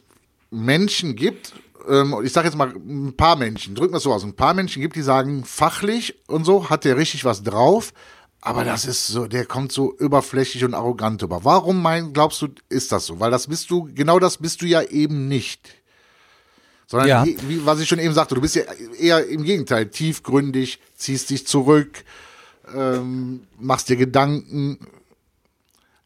Menschen 0.49 1.15
gibt, 1.15 1.53
ähm, 1.87 2.15
ich 2.23 2.31
sage 2.31 2.47
jetzt 2.47 2.57
mal 2.57 2.73
ein 2.73 3.15
paar 3.15 3.35
Menschen, 3.35 3.75
drücken 3.75 3.93
wir 3.93 3.97
es 3.97 4.03
so 4.03 4.13
aus, 4.13 4.23
ein 4.23 4.35
paar 4.35 4.53
Menschen 4.53 4.81
gibt, 4.81 4.95
die 4.95 5.01
sagen, 5.01 5.43
fachlich 5.43 6.15
und 6.27 6.45
so 6.45 6.69
hat 6.69 6.85
der 6.85 6.97
richtig 6.97 7.25
was 7.25 7.43
drauf, 7.43 7.93
aber 8.45 8.65
das 8.65 8.83
ist 8.83 9.07
so, 9.07 9.25
der 9.25 9.45
kommt 9.45 9.71
so 9.71 9.95
überflächlich 9.97 10.65
und 10.65 10.73
arrogant 10.73 11.21
über. 11.21 11.45
Warum 11.45 11.81
mein, 11.81 12.11
glaubst 12.11 12.41
du, 12.41 12.49
ist 12.67 12.91
das 12.91 13.05
so? 13.05 13.21
Weil 13.21 13.31
das 13.31 13.47
bist 13.47 13.69
du, 13.71 13.87
genau 13.93 14.19
das 14.19 14.37
bist 14.37 14.61
du 14.61 14.65
ja 14.65 14.81
eben 14.81 15.29
nicht. 15.29 15.69
Sondern, 16.87 17.07
Ja. 17.07 17.25
wie, 17.25 17.65
was 17.65 17.79
ich 17.79 17.87
schon 17.87 17.99
eben 17.99 18.13
sagte, 18.13 18.35
du 18.35 18.41
bist 18.41 18.55
ja 18.55 18.63
eher 18.99 19.25
im 19.27 19.43
Gegenteil, 19.43 19.87
tiefgründig, 19.87 20.79
ziehst 20.95 21.29
dich 21.29 21.47
zurück, 21.47 22.03
ähm, 22.75 23.47
machst 23.59 23.89
dir 23.89 23.95
Gedanken, 23.95 24.79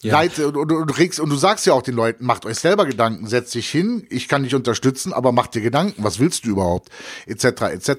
Ja. 0.04 0.14
Leite 0.14 0.48
und, 0.48 0.56
und, 0.58 0.72
und, 0.72 0.98
regst, 1.00 1.20
und 1.20 1.30
du 1.30 1.36
sagst 1.36 1.66
ja 1.66 1.74
auch 1.74 1.82
den 1.82 1.96
Leuten, 1.96 2.24
macht 2.26 2.46
euch 2.46 2.60
selber 2.60 2.86
Gedanken, 2.86 3.26
setzt 3.28 3.56
dich 3.56 3.68
hin, 3.70 4.06
ich 4.12 4.28
kann 4.28 4.44
dich 4.44 4.54
unterstützen, 4.54 5.12
aber 5.12 5.32
macht 5.32 5.56
dir 5.56 5.62
Gedanken, 5.62 6.04
was 6.04 6.20
willst 6.20 6.46
du 6.46 6.50
überhaupt, 6.52 6.90
etc., 7.26 7.46
etc. 7.74 7.92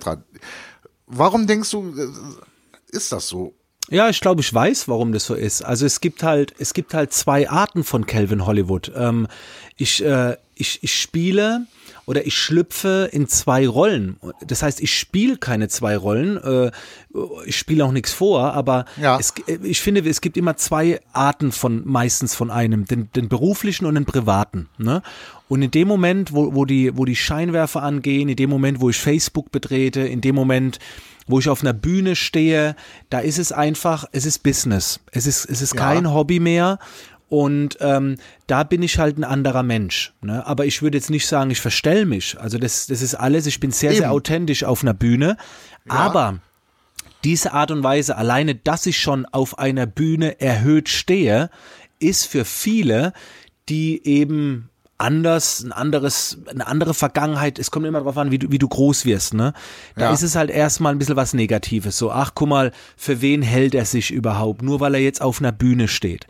Warum 1.07 1.47
denkst 1.49 1.71
du, 1.73 1.93
äh, 1.99 2.97
ist 2.97 3.11
das 3.11 3.29
so? 3.29 3.53
Ja, 3.91 4.09
ich 4.11 4.21
glaube, 4.21 4.43
ich 4.43 4.53
weiß, 4.53 4.87
warum 4.89 5.13
das 5.13 5.25
so 5.25 5.35
ist. 5.35 5.63
Also 5.63 5.87
es 5.87 6.01
gibt 6.01 6.23
halt, 6.23 6.55
es 6.59 6.75
gibt 6.75 6.93
halt 6.95 7.13
zwei 7.13 7.49
Arten 7.49 7.83
von 7.85 8.07
Calvin 8.07 8.45
Hollywood. 8.47 8.93
Ähm, 8.95 9.27
ich, 9.77 10.05
äh, 10.05 10.37
ich, 10.55 10.79
ich 10.83 10.95
spiele 11.01 11.67
oder 12.09 12.27
ich 12.27 12.35
schlüpfe 12.39 13.11
in 13.13 13.29
zwei 13.29 13.69
Rollen. 13.69 14.17
Das 14.47 14.63
heißt, 14.63 14.81
ich 14.81 14.99
spiele 14.99 15.37
keine 15.37 15.69
zwei 15.69 15.95
Rollen. 15.95 16.39
Äh, 16.39 16.71
ich 17.45 17.57
spiele 17.59 17.85
auch 17.85 17.93
nichts 17.93 18.15
vor, 18.15 18.55
aber 18.55 18.87
Ja. 19.01 19.19
es, 19.21 19.35
ich 19.63 19.81
finde, 19.83 20.01
es 20.09 20.23
gibt 20.23 20.39
immer 20.39 20.57
zwei 20.57 21.01
Arten 21.13 21.53
von 21.53 21.83
meistens 21.87 22.35
von 22.35 22.51
einem, 22.51 22.87
den, 22.87 23.11
den 23.15 23.29
beruflichen 23.29 23.85
und 23.85 23.95
den 23.95 24.07
privaten. 24.07 24.69
Ne? 24.79 25.03
Und 25.49 25.61
in 25.61 25.71
dem 25.71 25.87
Moment, 25.87 26.33
wo, 26.33 26.55
wo, 26.55 26.65
die, 26.65 26.97
wo 26.97 27.05
die 27.05 27.15
Scheinwerfer 27.17 27.83
angehen, 27.83 28.31
in 28.31 28.37
dem 28.37 28.49
Moment, 28.49 28.81
wo 28.81 28.89
ich 28.89 28.97
Facebook 28.97 29.53
betrete, 29.53 30.01
in 30.01 30.23
dem 30.23 30.35
Moment, 30.35 30.79
wo 31.27 31.39
ich 31.41 31.49
auf 31.51 31.61
einer 31.61 31.75
Bühne 31.75 32.17
stehe, 32.17 32.75
da 33.11 33.19
ist 33.19 33.39
es 33.39 33.53
einfach, 33.53 34.07
es 34.13 34.25
ist 34.25 34.43
Business. 34.43 34.99
Es 35.13 35.27
ist, 35.27 35.45
es 35.45 35.61
ist 35.61 35.75
Ja. 35.75 35.81
kein 35.81 36.11
Hobby 36.11 36.41
mehr. 36.41 36.79
Und 37.29 37.77
ähm, 37.81 38.17
da 38.47 38.63
bin 38.63 38.83
ich 38.83 38.99
halt 38.99 39.19
ein 39.19 39.25
anderer 39.25 39.63
Mensch. 39.63 40.15
Ne? 40.23 40.47
Aber 40.47 40.65
ich 40.65 40.81
würde 40.81 40.97
jetzt 40.97 41.11
nicht 41.11 41.27
sagen, 41.27 41.51
ich 41.51 41.61
verstell 41.61 42.07
mich. 42.07 42.39
Also 42.41 42.57
das, 42.59 42.87
das 42.87 43.03
ist 43.03 43.15
alles, 43.15 43.47
ich 43.47 43.61
bin 43.61 43.71
sehr, 43.71 43.91
Eben. 43.91 43.99
sehr 44.01 44.13
authentisch 44.13 44.65
auf 44.65 44.83
einer 44.83 44.95
Bühne. 44.95 45.37
Aber 45.89 46.39
diese 47.25 47.53
Art 47.53 47.71
und 47.71 47.83
Weise, 47.83 48.17
alleine, 48.17 48.55
dass 48.55 48.87
ich 48.87 48.99
schon 48.99 49.27
auf 49.27 49.59
einer 49.59 49.87
Bühne 49.87 50.41
erhöht 50.41 50.89
stehe, 50.89 51.51
ist 51.99 52.25
für 52.27 52.45
viele, 52.45 53.13
die 53.69 54.07
eben 54.07 54.71
anders, 54.97 55.63
ein 55.63 55.73
anderes, 55.73 56.39
eine 56.49 56.67
andere 56.67 56.95
Vergangenheit, 56.95 57.59
es 57.59 57.71
kommt 57.71 57.87
immer 57.87 57.99
darauf 58.01 58.17
an, 58.19 58.31
wie 58.31 58.39
du, 58.39 58.51
wie 58.51 58.59
du 58.59 58.67
groß 58.69 59.05
wirst, 59.05 59.35
ne? 59.35 59.53
Da 59.97 60.07
Ja. 60.07 60.13
ist 60.13 60.23
es 60.23 60.35
halt 60.35 60.51
erstmal 60.51 60.93
ein 60.93 60.99
bisschen 60.99 61.15
was 61.17 61.35
Negatives. 61.35 61.97
So, 61.99 62.11
ach 62.11 62.33
guck 62.35 62.49
mal, 62.49 62.73
für 62.97 63.21
wen 63.21 63.43
hält 63.43 63.75
er 63.75 63.85
sich 63.85 64.11
überhaupt? 64.11 64.63
Nur 64.63 64.81
weil 64.81 64.95
er 64.95 65.01
jetzt 65.01 65.21
auf 65.23 65.41
einer 65.41 65.53
Bühne 65.53 65.87
steht. 65.89 66.27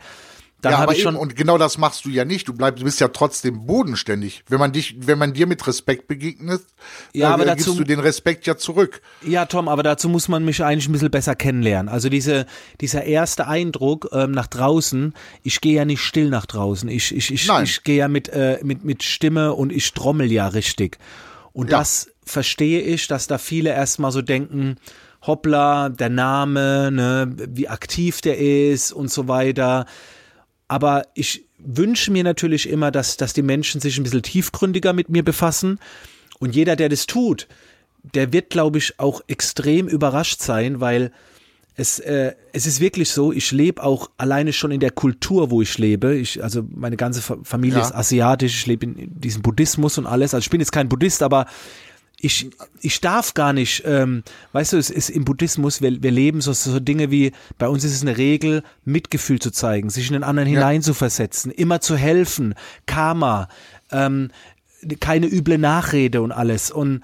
Dann 0.61 0.73
ja, 0.73 0.79
aber 0.79 0.91
ich 0.93 1.01
schon. 1.03 1.15
eben, 1.15 1.21
und 1.21 1.35
genau 1.37 1.57
das 1.57 1.77
machst 1.77 2.03
du 2.03 2.09
ja 2.09 2.25
nicht. 2.25 2.47
Du 2.49 2.53
bleibst, 2.53 2.81
du 2.81 2.83
bist 2.85 2.99
ja 2.99 3.07
trotzdem 3.07 3.65
bodenständig. 3.65 4.43
Wenn 4.49 4.59
man 4.59 4.73
dich, 4.73 4.95
wenn 4.99 5.17
man 5.17 5.31
dir 5.33 5.47
mit 5.47 5.65
Respekt 5.65 6.07
begegnet, 6.07 6.61
Ja, 7.13 7.29
äh, 7.29 7.33
aber 7.33 7.45
gibst 7.45 7.67
dazu- 7.67 7.77
du 7.77 7.83
den 7.85 7.99
Respekt 8.01 8.45
ja 8.45 8.57
zurück. 8.57 9.01
Ja, 9.25 9.45
Tom, 9.45 9.69
aber 9.69 9.83
dazu 9.83 10.09
muss 10.09 10.27
man 10.27 10.43
mich 10.43 10.61
eigentlich 10.61 10.89
ein 10.89 10.91
bisschen 10.91 11.11
besser 11.11 11.35
kennenlernen. 11.35 11.87
Also 11.87 12.09
diese, 12.09 12.45
dieser 12.81 13.05
erste 13.05 13.47
Eindruck 13.47 14.09
ähm, 14.11 14.31
nach 14.31 14.47
draußen, 14.47 15.13
ich 15.43 15.61
gehe 15.61 15.75
ja 15.75 15.85
nicht 15.85 16.01
still 16.01 16.29
nach 16.29 16.45
draußen. 16.45 16.89
Ich, 16.89 17.15
ich, 17.15 17.33
ich, 17.33 17.47
Nein. 17.47 17.63
ich 17.63 17.83
gehe 17.85 17.97
ja 17.97 18.09
mit, 18.09 18.27
äh, 18.27 18.59
mit, 18.61 18.83
mit 18.83 19.03
Stimme 19.03 19.53
und 19.53 19.71
ich 19.71 19.93
trommel 19.93 20.29
ja 20.29 20.47
richtig. 20.49 20.97
Und 21.53 21.69
Ja. 21.71 21.79
das 21.79 22.09
verstehe 22.25 22.81
ich, 22.81 23.07
dass 23.07 23.27
da 23.27 23.37
viele 23.37 23.69
erstmal 23.69 24.11
so 24.11 24.21
denken, 24.21 24.75
hoppla, 25.25 25.89
der 25.89 26.09
Name, 26.09 26.91
ne, 26.91 27.33
wie 27.49 27.67
aktiv 27.69 28.21
der 28.21 28.37
ist 28.37 28.91
und 28.91 29.09
so 29.11 29.27
weiter. 29.29 29.85
Aber 30.69 31.03
ich 31.15 31.45
wünsche 31.57 32.11
mir 32.11 32.23
natürlich 32.23 32.69
immer, 32.69 32.91
dass, 32.91 33.17
dass 33.17 33.33
die 33.33 33.41
Menschen 33.41 33.81
sich 33.81 33.97
ein 33.97 34.03
bisschen 34.03 34.23
tiefgründiger 34.23 34.93
mit 34.93 35.09
mir 35.09 35.23
befassen. 35.23 35.79
Und 36.39 36.55
jeder, 36.55 36.77
der 36.77 36.87
das 36.87 37.05
tut, 37.05 37.47
der 38.13 38.31
wird, 38.31 38.49
glaube 38.49 38.77
ich, 38.77 38.97
auch 38.99 39.21
extrem 39.27 39.89
überrascht 39.89 40.41
sein, 40.41 40.79
weil 40.79 41.11
es, 41.75 41.99
äh, 41.99 42.33
es 42.53 42.65
ist 42.65 42.79
wirklich 42.81 43.09
so, 43.09 43.31
ich 43.31 43.51
lebe 43.51 43.83
auch 43.83 44.09
alleine 44.17 44.53
schon 44.53 44.71
in 44.71 44.79
der 44.79 44.91
Kultur, 44.91 45.49
wo 45.49 45.61
ich 45.61 45.77
lebe. 45.77 46.15
Ich, 46.15 46.43
also 46.43 46.63
meine 46.69 46.97
ganze 46.97 47.21
Familie 47.21 47.79
ja. 47.79 47.85
ist 47.85 47.95
asiatisch, 47.95 48.59
ich 48.59 48.67
lebe 48.67 48.85
in 48.85 49.19
diesem 49.19 49.41
Buddhismus 49.41 49.97
und 49.97 50.05
alles. 50.05 50.33
Also 50.33 50.43
ich 50.43 50.49
bin 50.49 50.59
jetzt 50.59 50.71
kein 50.71 50.89
Buddhist, 50.89 51.23
aber 51.23 51.45
ich, 52.21 52.49
ich 52.81 53.01
darf 53.01 53.33
gar 53.33 53.53
nicht, 53.53 53.83
ähm, 53.85 54.23
weißt 54.51 54.73
du, 54.73 54.77
es 54.77 54.89
ist 54.89 55.09
im 55.09 55.25
Buddhismus, 55.25 55.81
wir, 55.81 56.03
wir 56.03 56.11
leben 56.11 56.41
so, 56.41 56.51
so 56.53 56.79
Dinge 56.79 57.11
wie, 57.11 57.31
bei 57.57 57.67
uns 57.67 57.83
ist 57.83 57.93
es 57.93 58.01
eine 58.01 58.17
Regel, 58.17 58.63
Mitgefühl 58.83 59.39
zu 59.39 59.51
zeigen, 59.51 59.89
sich 59.89 60.07
in 60.07 60.13
den 60.13 60.23
anderen 60.23 60.49
ja. 60.49 60.59
hineinzuversetzen, 60.59 61.51
immer 61.51 61.79
zu 61.79 61.95
helfen, 61.95 62.55
Karma, 62.85 63.47
ähm, 63.91 64.31
keine 64.99 65.27
üble 65.27 65.57
Nachrede 65.57 66.21
und 66.21 66.31
alles. 66.31 66.71
Und 66.71 67.03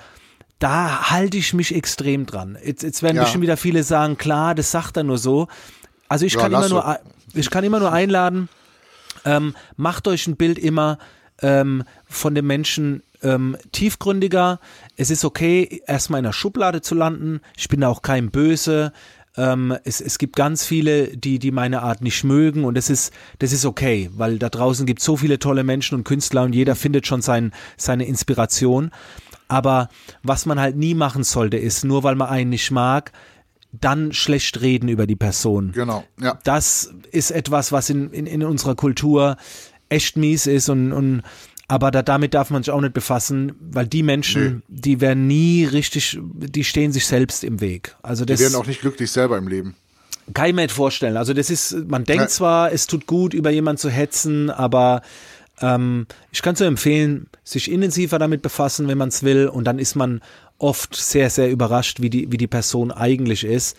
da 0.59 1.09
halte 1.09 1.37
ich 1.37 1.53
mich 1.53 1.73
extrem 1.73 2.25
dran. 2.25 2.57
Jetzt, 2.63 2.83
jetzt 2.83 3.03
werden 3.03 3.17
ja. 3.17 3.23
bestimmt 3.23 3.43
wieder 3.43 3.57
viele 3.57 3.83
sagen, 3.83 4.17
klar, 4.17 4.55
das 4.55 4.71
sagt 4.71 4.97
er 4.97 5.03
nur 5.03 5.17
so. 5.17 5.47
Also 6.07 6.25
ich 6.25 6.33
ja, 6.33 6.41
kann 6.41 6.51
immer 6.53 6.69
nur, 6.69 6.99
ich 7.33 7.49
kann 7.49 7.63
immer 7.63 7.79
nur 7.79 7.91
einladen, 7.91 8.49
ähm, 9.23 9.55
macht 9.77 10.07
euch 10.07 10.27
ein 10.27 10.35
Bild 10.35 10.59
immer 10.59 10.97
ähm, 11.41 11.83
von 12.05 12.35
dem 12.35 12.47
Menschen 12.47 13.01
ähm, 13.25 13.57
tiefgründiger. 13.71 14.59
Es 14.95 15.09
ist 15.09 15.25
okay, 15.25 15.81
erstmal 15.87 16.19
in 16.19 16.25
der 16.25 16.33
Schublade 16.33 16.81
zu 16.81 16.95
landen. 16.95 17.41
Ich 17.57 17.67
bin 17.67 17.83
auch 17.83 18.01
kein 18.01 18.29
Böse. 18.29 18.93
Ähm, 19.35 19.75
es, 19.83 19.99
es 19.99 20.17
gibt 20.17 20.35
ganz 20.35 20.65
viele, 20.65 21.17
die, 21.17 21.39
die 21.39 21.51
meine 21.51 21.81
Art 21.81 22.01
nicht 22.01 22.23
mögen 22.23 22.63
und 22.63 22.77
das 22.77 22.89
ist, 22.89 23.11
das 23.39 23.51
ist 23.51 23.65
okay, 23.65 24.09
weil 24.15 24.39
da 24.39 24.49
draußen 24.49 24.85
gibt 24.85 25.01
so 25.01 25.17
viele 25.17 25.39
tolle 25.39 25.63
Menschen 25.63 25.95
und 25.95 26.05
Künstler 26.05 26.43
und 26.43 26.53
jeder 26.53 26.75
findet 26.75 27.05
schon 27.05 27.21
sein, 27.21 27.51
seine 27.75 28.05
Inspiration. 28.05 28.91
Aber 29.47 29.89
was 30.23 30.45
man 30.45 30.59
halt 30.59 30.77
nie 30.77 30.93
machen 30.93 31.23
sollte, 31.23 31.57
ist, 31.57 31.83
nur 31.83 32.03
weil 32.03 32.15
man 32.15 32.29
einen 32.29 32.49
nicht 32.51 32.71
mag, 32.71 33.11
dann 33.71 34.13
schlecht 34.13 34.61
reden 34.61 34.87
über 34.87 35.05
die 35.05 35.17
Person. 35.17 35.73
Genau, 35.73 36.05
ja. 36.19 36.39
Das 36.45 36.93
ist 37.11 37.31
etwas, 37.31 37.73
was 37.73 37.89
in, 37.89 38.11
in, 38.11 38.25
in 38.25 38.43
unserer 38.43 38.75
Kultur 38.75 39.35
echt 39.89 40.15
mies 40.15 40.47
ist 40.47 40.69
und, 40.69 40.93
und 40.93 41.23
aber 41.67 41.91
da, 41.91 42.03
damit 42.03 42.33
darf 42.33 42.49
man 42.51 42.63
sich 42.63 42.71
auch 42.71 42.81
nicht 42.81 42.93
befassen, 42.93 43.53
weil 43.59 43.87
die 43.87 44.03
Menschen, 44.03 44.63
nee. 44.67 44.79
die 44.81 45.01
werden 45.01 45.27
nie 45.27 45.65
richtig, 45.65 46.19
die 46.21 46.63
stehen 46.63 46.91
sich 46.91 47.07
selbst 47.07 47.43
im 47.43 47.59
Weg. 47.59 47.95
Also 48.03 48.23
das, 48.25 48.37
die 48.37 48.43
werden 48.43 48.55
auch 48.55 48.67
nicht 48.67 48.81
glücklich 48.81 49.11
selber 49.11 49.37
im 49.37 49.47
Leben. 49.47 49.75
Kann 50.33 50.47
ich 50.47 50.55
mir 50.55 50.63
nicht 50.63 50.73
vorstellen. 50.73 51.17
Also 51.17 51.33
das 51.33 51.49
ist, 51.49 51.87
man 51.87 52.03
denkt 52.03 52.23
ja. 52.23 52.27
zwar, 52.27 52.71
es 52.71 52.87
tut 52.87 53.05
gut, 53.07 53.33
über 53.33 53.49
jemanden 53.49 53.79
zu 53.79 53.89
hetzen, 53.89 54.49
aber 54.49 55.01
ähm, 55.61 56.07
ich 56.31 56.41
kann 56.41 56.55
so 56.55 56.65
empfehlen, 56.65 57.27
sich 57.43 57.71
intensiver 57.71 58.19
damit 58.19 58.41
befassen, 58.41 58.87
wenn 58.87 58.97
man 58.97 59.09
es 59.09 59.23
will, 59.23 59.47
und 59.47 59.65
dann 59.65 59.79
ist 59.79 59.95
man 59.95 60.21
oft 60.57 60.95
sehr, 60.95 61.29
sehr 61.29 61.49
überrascht, 61.49 62.01
wie 62.01 62.09
die, 62.09 62.31
wie 62.31 62.37
die 62.37 62.47
Person 62.47 62.91
eigentlich 62.91 63.43
ist. 63.43 63.77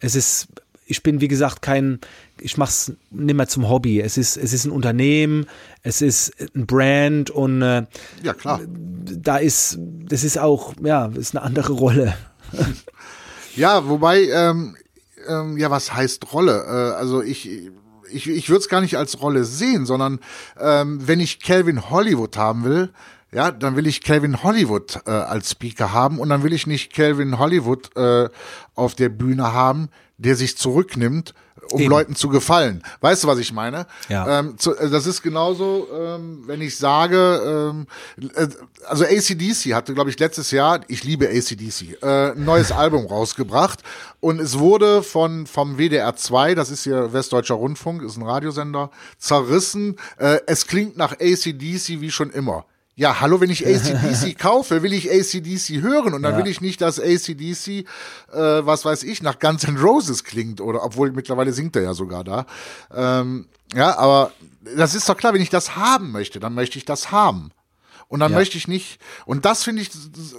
Es 0.00 0.14
ist, 0.14 0.48
ich 0.88 1.02
bin, 1.02 1.20
wie 1.20 1.28
gesagt, 1.28 1.60
kein, 1.62 2.00
ich 2.40 2.56
mache 2.56 2.70
es 2.70 2.92
nicht 3.10 3.36
mehr 3.36 3.46
zum 3.46 3.68
Hobby. 3.68 4.00
Es 4.00 4.16
ist, 4.16 4.36
es 4.36 4.52
ist 4.52 4.64
ein 4.64 4.70
Unternehmen, 4.70 5.46
es 5.82 6.00
ist 6.00 6.32
ein 6.56 6.66
Brand 6.66 7.30
und 7.30 7.60
äh, 7.62 7.84
ja, 8.22 8.32
klar. 8.32 8.60
Da 8.66 9.36
ist, 9.36 9.78
das 9.78 10.24
ist 10.24 10.38
auch, 10.38 10.74
ja, 10.82 11.06
ist 11.14 11.36
eine 11.36 11.44
andere 11.44 11.74
Rolle. 11.74 12.16
ja, 13.54 13.86
wobei, 13.86 14.24
ähm, 14.28 14.76
ähm, 15.28 15.58
ja, 15.58 15.70
was 15.70 15.92
heißt 15.92 16.32
Rolle? 16.32 16.64
Äh, 16.64 16.96
also 16.96 17.22
ich, 17.22 17.70
ich, 18.10 18.28
ich 18.28 18.48
würde 18.48 18.60
es 18.60 18.68
gar 18.70 18.80
nicht 18.80 18.96
als 18.96 19.20
Rolle 19.20 19.44
sehen, 19.44 19.84
sondern 19.84 20.20
ähm, 20.58 21.06
wenn 21.06 21.20
ich 21.20 21.40
Calvin 21.40 21.90
Hollywood 21.90 22.38
haben 22.38 22.64
will, 22.64 22.90
ja, 23.30 23.50
dann 23.50 23.76
will 23.76 23.86
ich 23.86 24.02
Calvin 24.02 24.42
Hollywood 24.42 25.02
äh, 25.06 25.10
als 25.10 25.50
Speaker 25.50 25.92
haben 25.92 26.18
und 26.18 26.30
dann 26.30 26.42
will 26.42 26.54
ich 26.54 26.66
nicht 26.66 26.94
Calvin 26.94 27.38
Hollywood 27.38 27.94
äh, 27.94 28.30
auf 28.74 28.94
der 28.94 29.10
Bühne 29.10 29.52
haben, 29.52 29.90
der 30.18 30.36
sich 30.36 30.56
zurücknimmt, 30.58 31.34
um 31.70 31.80
Eben. 31.80 31.90
Leuten 31.90 32.14
zu 32.14 32.28
gefallen. 32.28 32.82
Weißt 33.00 33.24
du, 33.24 33.28
was 33.28 33.38
ich 33.38 33.52
meine? 33.52 33.86
Ja. 34.08 34.40
Ähm, 34.40 34.58
zu, 34.58 34.76
äh, 34.76 34.90
das 34.90 35.06
ist 35.06 35.22
genauso, 35.22 35.86
ähm, 35.94 36.42
wenn 36.46 36.60
ich 36.60 36.76
sage, 36.76 37.72
ähm, 37.72 37.86
äh, 38.34 38.48
also 38.86 39.04
ACDC 39.04 39.74
hatte, 39.74 39.94
glaube 39.94 40.10
ich, 40.10 40.18
letztes 40.18 40.50
Jahr, 40.50 40.80
ich 40.88 41.04
liebe 41.04 41.28
ACDC, 41.28 42.02
äh, 42.02 42.32
ein 42.32 42.44
neues 42.44 42.72
Album 42.78 43.06
rausgebracht 43.06 43.80
und 44.20 44.40
es 44.40 44.58
wurde 44.58 45.02
von 45.02 45.46
vom 45.46 45.76
WDR 45.78 46.16
2, 46.16 46.54
das 46.54 46.70
ist 46.70 46.84
hier 46.84 47.12
Westdeutscher 47.12 47.54
Rundfunk, 47.54 48.02
ist 48.02 48.16
ein 48.16 48.22
Radiosender, 48.22 48.90
zerrissen. 49.18 49.96
Äh, 50.18 50.40
es 50.46 50.66
klingt 50.66 50.96
nach 50.96 51.12
ACDC 51.12 52.00
wie 52.00 52.10
schon 52.10 52.30
immer. 52.30 52.64
Ja, 52.98 53.20
hallo, 53.20 53.40
wenn 53.40 53.48
ich 53.48 53.64
ACDC 53.66 54.36
kaufe, 54.36 54.82
will 54.82 54.92
ich 54.92 55.08
ACDC 55.08 55.82
hören 55.82 56.14
und 56.14 56.22
dann 56.22 56.32
ja. 56.32 56.38
will 56.38 56.50
ich 56.50 56.60
nicht, 56.60 56.80
dass 56.80 56.98
ACDC, 56.98 57.68
äh, 57.68 57.84
was 58.32 58.84
weiß 58.84 59.04
ich, 59.04 59.22
nach 59.22 59.38
Guns 59.38 59.62
N' 59.62 59.76
Roses 59.76 60.24
klingt 60.24 60.60
oder 60.60 60.82
obwohl 60.82 61.12
mittlerweile 61.12 61.52
singt 61.52 61.76
er 61.76 61.82
ja 61.82 61.94
sogar 61.94 62.24
da. 62.24 62.44
Ähm, 62.92 63.46
ja, 63.72 63.96
aber 63.96 64.32
das 64.76 64.96
ist 64.96 65.08
doch 65.08 65.16
klar, 65.16 65.32
wenn 65.32 65.40
ich 65.40 65.48
das 65.48 65.76
haben 65.76 66.10
möchte, 66.10 66.40
dann 66.40 66.54
möchte 66.54 66.76
ich 66.76 66.84
das 66.84 67.12
haben. 67.12 67.52
Und 68.08 68.20
dann 68.20 68.32
ja. 68.32 68.38
möchte 68.38 68.56
ich 68.56 68.68
nicht, 68.68 68.98
und 69.26 69.44
das 69.44 69.64
finde 69.64 69.82
ich 69.82 69.90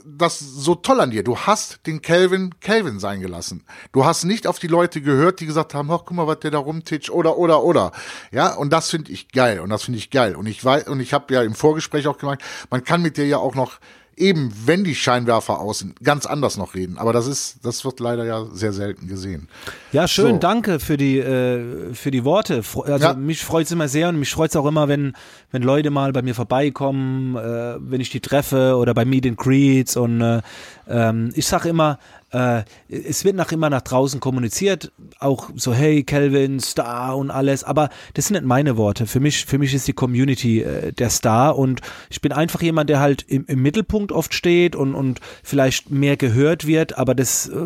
das 0.04 0.40
so 0.40 0.74
toll 0.74 1.00
an 1.02 1.12
dir. 1.12 1.24
Du 1.24 1.38
hast 1.38 1.86
den 1.86 2.02
Kelvin 2.02 2.60
Kelvin 2.60 3.00
sein 3.00 3.22
gelassen. 3.22 3.64
Du 3.92 4.06
hast 4.06 4.24
nicht 4.24 4.48
auf 4.48 4.58
die 4.58 4.68
Leute 4.68 5.02
gehört, 5.02 5.40
die 5.40 5.46
gesagt 5.46 5.76
haben, 5.76 5.92
ach, 5.92 6.02
guck 6.04 6.14
mal, 6.14 6.26
was 6.26 6.40
der 6.40 6.50
da 6.50 6.58
rumtitscht, 6.58 7.12
oder, 7.12 7.38
oder, 7.38 7.64
oder. 7.64 7.92
Ja, 8.32 8.56
und 8.56 8.72
das 8.74 8.90
finde 8.90 9.12
ich 9.12 9.32
geil. 9.32 9.60
Und 9.60 9.70
das 9.70 9.84
finde 9.84 10.00
ich 10.00 10.10
geil. 10.10 10.36
Und 10.36 10.48
ich 10.48 10.66
weiß, 10.66 10.88
und 10.88 11.00
ich 11.00 11.14
habe 11.14 11.32
ja 11.32 11.44
im 11.44 11.54
Vorgespräch 11.54 12.08
auch 12.08 12.18
gemeint, 12.18 12.42
man 12.72 12.84
kann 12.84 13.04
mit 13.04 13.18
dir 13.18 13.28
ja 13.28 13.38
auch 13.38 13.54
noch 13.54 13.80
eben, 14.20 14.54
wenn 14.66 14.84
die 14.84 14.96
Scheinwerfer 14.96 15.60
aus 15.60 15.80
sind, 15.80 16.02
ganz 16.04 16.26
anders 16.26 16.58
noch 16.58 16.76
reden. 16.76 16.98
Aber 16.98 17.14
das 17.14 17.28
ist, 17.28 17.58
das 17.64 17.86
wird 17.86 18.00
leider 18.00 18.26
ja 18.26 18.46
sehr 18.52 18.74
selten 18.74 19.08
gesehen. 19.08 19.48
Ja, 19.92 20.08
schön, 20.08 20.34
so. 20.34 20.38
danke 20.38 20.80
für 20.80 20.98
die, 20.98 21.18
äh, 21.20 21.94
für 21.94 22.12
die 22.12 22.24
Worte. 22.24 22.62
Also 22.86 23.06
ja. 23.06 23.14
mich 23.14 23.44
freut 23.44 23.66
es 23.66 23.72
immer 23.72 23.88
sehr 23.88 24.10
und 24.10 24.20
mich 24.20 24.32
freut 24.32 24.50
es 24.50 24.56
auch 24.56 24.66
immer, 24.66 24.88
wenn, 24.88 25.14
wenn 25.52 25.64
Leute 25.64 25.90
mal 25.90 26.12
bei 26.12 26.22
mir 26.22 26.36
vorbeikommen, 26.36 27.36
äh, 27.36 27.76
wenn 27.80 28.02
ich 28.02 28.10
die 28.10 28.20
treffe 28.20 28.76
oder 28.76 28.94
bei 28.94 29.06
Meet 29.06 29.28
and 29.28 29.38
Greets 29.38 29.96
und 29.96 30.22
äh, 30.22 30.42
ähm, 30.88 31.32
ich 31.36 31.48
sage 31.48 31.70
immer, 31.70 32.00
äh, 32.32 32.64
es 32.90 33.26
wird 33.26 33.36
nach 33.36 33.52
immer 33.52 33.70
nach 33.70 33.82
draußen 33.82 34.20
kommuniziert, 34.20 34.92
auch 35.20 35.50
so 35.56 35.74
hey 35.74 36.04
Kelvin 36.04 36.60
Star 36.60 37.18
und 37.18 37.32
alles, 37.32 37.64
aber 37.64 37.90
das 38.14 38.28
sind 38.28 38.36
nicht 38.36 38.46
meine 38.46 38.78
Worte. 38.78 39.08
Für 39.08 39.20
mich, 39.20 39.46
für 39.46 39.58
mich 39.58 39.74
ist 39.74 39.88
die 39.88 39.94
Community 39.94 40.62
äh, 40.62 40.94
der 40.94 41.10
Star 41.10 41.58
und 41.58 41.82
ich 42.10 42.22
bin 42.22 42.32
einfach 42.32 42.62
jemand, 42.62 42.90
der 42.90 43.00
halt 43.00 43.24
im, 43.24 43.46
im 43.48 43.62
Mittelpunkt 43.62 44.12
oft 44.12 44.34
steht 44.34 44.76
und 44.76 44.96
und 44.96 45.20
vielleicht 45.44 45.90
mehr 45.90 46.18
gehört 46.18 46.68
wird, 46.68 46.98
aber 46.98 47.16
das 47.16 47.48
äh, 47.50 47.60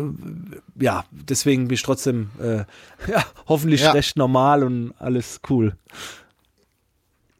ja 0.80 1.04
deswegen 1.10 1.68
bin 1.68 1.74
ich 1.74 1.82
trotzdem 1.82 2.30
äh, 2.40 2.64
ja 3.10 3.24
hoffentlich 3.46 3.82
ja. 3.82 3.92
recht 3.92 4.16
normal 4.16 4.64
und 4.64 4.94
alles 4.98 5.40
cool. 5.50 5.76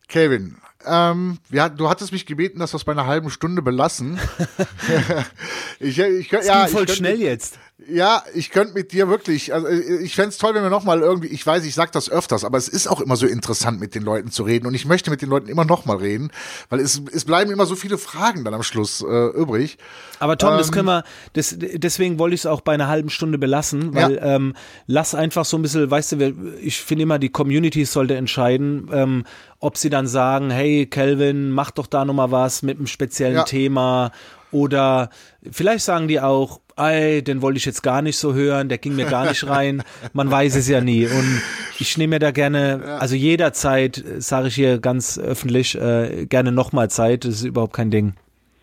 Kelvin, 0.08 0.58
ähm, 0.86 1.38
ja, 1.50 1.68
du 1.68 1.88
hattest 1.88 2.12
mich 2.12 2.26
gebeten, 2.26 2.58
dass 2.58 2.72
wir 2.72 2.76
es 2.76 2.84
bei 2.84 2.92
einer 2.92 3.06
halben 3.06 3.30
Stunde 3.30 3.62
belassen. 3.62 4.18
ich, 5.80 5.98
ich, 5.98 6.28
das 6.28 6.46
ja, 6.46 6.66
voll 6.66 6.84
ich 6.88 6.94
schnell 6.94 7.20
jetzt. 7.20 7.58
Ja, 7.88 8.22
ich 8.34 8.50
könnte 8.50 8.74
mit 8.74 8.92
dir 8.92 9.08
wirklich, 9.08 9.52
also 9.52 9.66
äh, 9.66 10.02
ich 10.02 10.14
fände 10.14 10.34
toll, 10.36 10.54
wenn 10.54 10.62
wir 10.62 10.70
nochmal 10.70 11.00
irgendwie, 11.00 11.28
ich 11.28 11.44
weiß, 11.44 11.64
ich 11.64 11.74
sag 11.74 11.92
das 11.92 12.08
öfters, 12.08 12.44
aber 12.44 12.56
es 12.56 12.68
ist 12.68 12.86
auch 12.86 13.00
immer 13.00 13.16
so 13.16 13.26
interessant, 13.26 13.80
mit 13.80 13.94
den 13.94 14.04
Leuten 14.04 14.30
zu 14.30 14.44
reden 14.44 14.66
und 14.66 14.74
ich 14.74 14.86
möchte 14.86 15.10
mit 15.10 15.22
den 15.22 15.28
Leuten 15.28 15.48
immer 15.48 15.64
nochmal 15.64 15.96
reden, 15.96 16.30
weil 16.70 16.80
es, 16.80 17.02
es 17.12 17.24
bleiben 17.24 17.50
immer 17.50 17.66
so 17.66 17.74
viele 17.74 17.98
Fragen 17.98 18.44
dann 18.44 18.54
am 18.54 18.62
Schluss 18.62 19.02
äh, 19.02 19.26
übrig. 19.36 19.76
Aber 20.18 20.38
Tom, 20.38 20.52
ähm, 20.52 20.58
das 20.58 20.72
können 20.72 20.86
wir, 20.86 21.04
das, 21.34 21.56
deswegen 21.58 22.18
wollte 22.18 22.34
ich 22.34 22.42
es 22.42 22.46
auch 22.46 22.60
bei 22.60 22.72
einer 22.72 22.88
halben 22.88 23.10
Stunde 23.10 23.38
belassen, 23.38 23.94
weil 23.94 24.14
ja. 24.14 24.36
ähm, 24.36 24.54
lass 24.86 25.14
einfach 25.14 25.44
so 25.44 25.58
ein 25.58 25.62
bisschen, 25.62 25.90
weißt 25.90 26.12
du, 26.12 26.34
ich 26.62 26.80
finde 26.80 27.02
immer, 27.02 27.18
die 27.18 27.30
Community 27.30 27.84
sollte 27.84 28.14
entscheiden, 28.14 28.88
ähm, 28.92 29.24
ob 29.64 29.78
sie 29.78 29.88
dann 29.88 30.06
sagen, 30.06 30.50
hey 30.50 30.84
Kelvin, 30.84 31.50
mach 31.50 31.70
doch 31.70 31.86
da 31.86 32.04
nochmal 32.04 32.30
was 32.30 32.62
mit 32.62 32.76
einem 32.76 32.86
speziellen 32.86 33.36
ja. 33.36 33.44
Thema 33.44 34.12
oder 34.50 35.08
vielleicht 35.50 35.84
sagen 35.84 36.06
die 36.06 36.20
auch, 36.20 36.60
ey, 36.76 37.22
den 37.22 37.40
wollte 37.40 37.56
ich 37.56 37.64
jetzt 37.64 37.82
gar 37.82 38.02
nicht 38.02 38.18
so 38.18 38.34
hören, 38.34 38.68
der 38.68 38.76
ging 38.76 38.94
mir 38.94 39.06
gar 39.06 39.26
nicht 39.26 39.46
rein. 39.46 39.82
Man 40.12 40.30
weiß 40.30 40.54
es 40.56 40.68
ja 40.68 40.82
nie. 40.82 41.06
Und 41.06 41.40
ich 41.78 41.96
nehme 41.96 42.16
mir 42.16 42.18
da 42.18 42.30
gerne, 42.30 42.98
also 43.00 43.14
jederzeit, 43.14 43.98
äh, 43.98 44.20
sage 44.20 44.48
ich 44.48 44.54
hier 44.54 44.78
ganz 44.78 45.18
öffentlich, 45.18 45.76
äh, 45.76 46.26
gerne 46.26 46.52
nochmal 46.52 46.90
Zeit. 46.90 47.24
Das 47.24 47.36
ist 47.36 47.44
überhaupt 47.44 47.72
kein 47.72 47.90
Ding. 47.90 48.14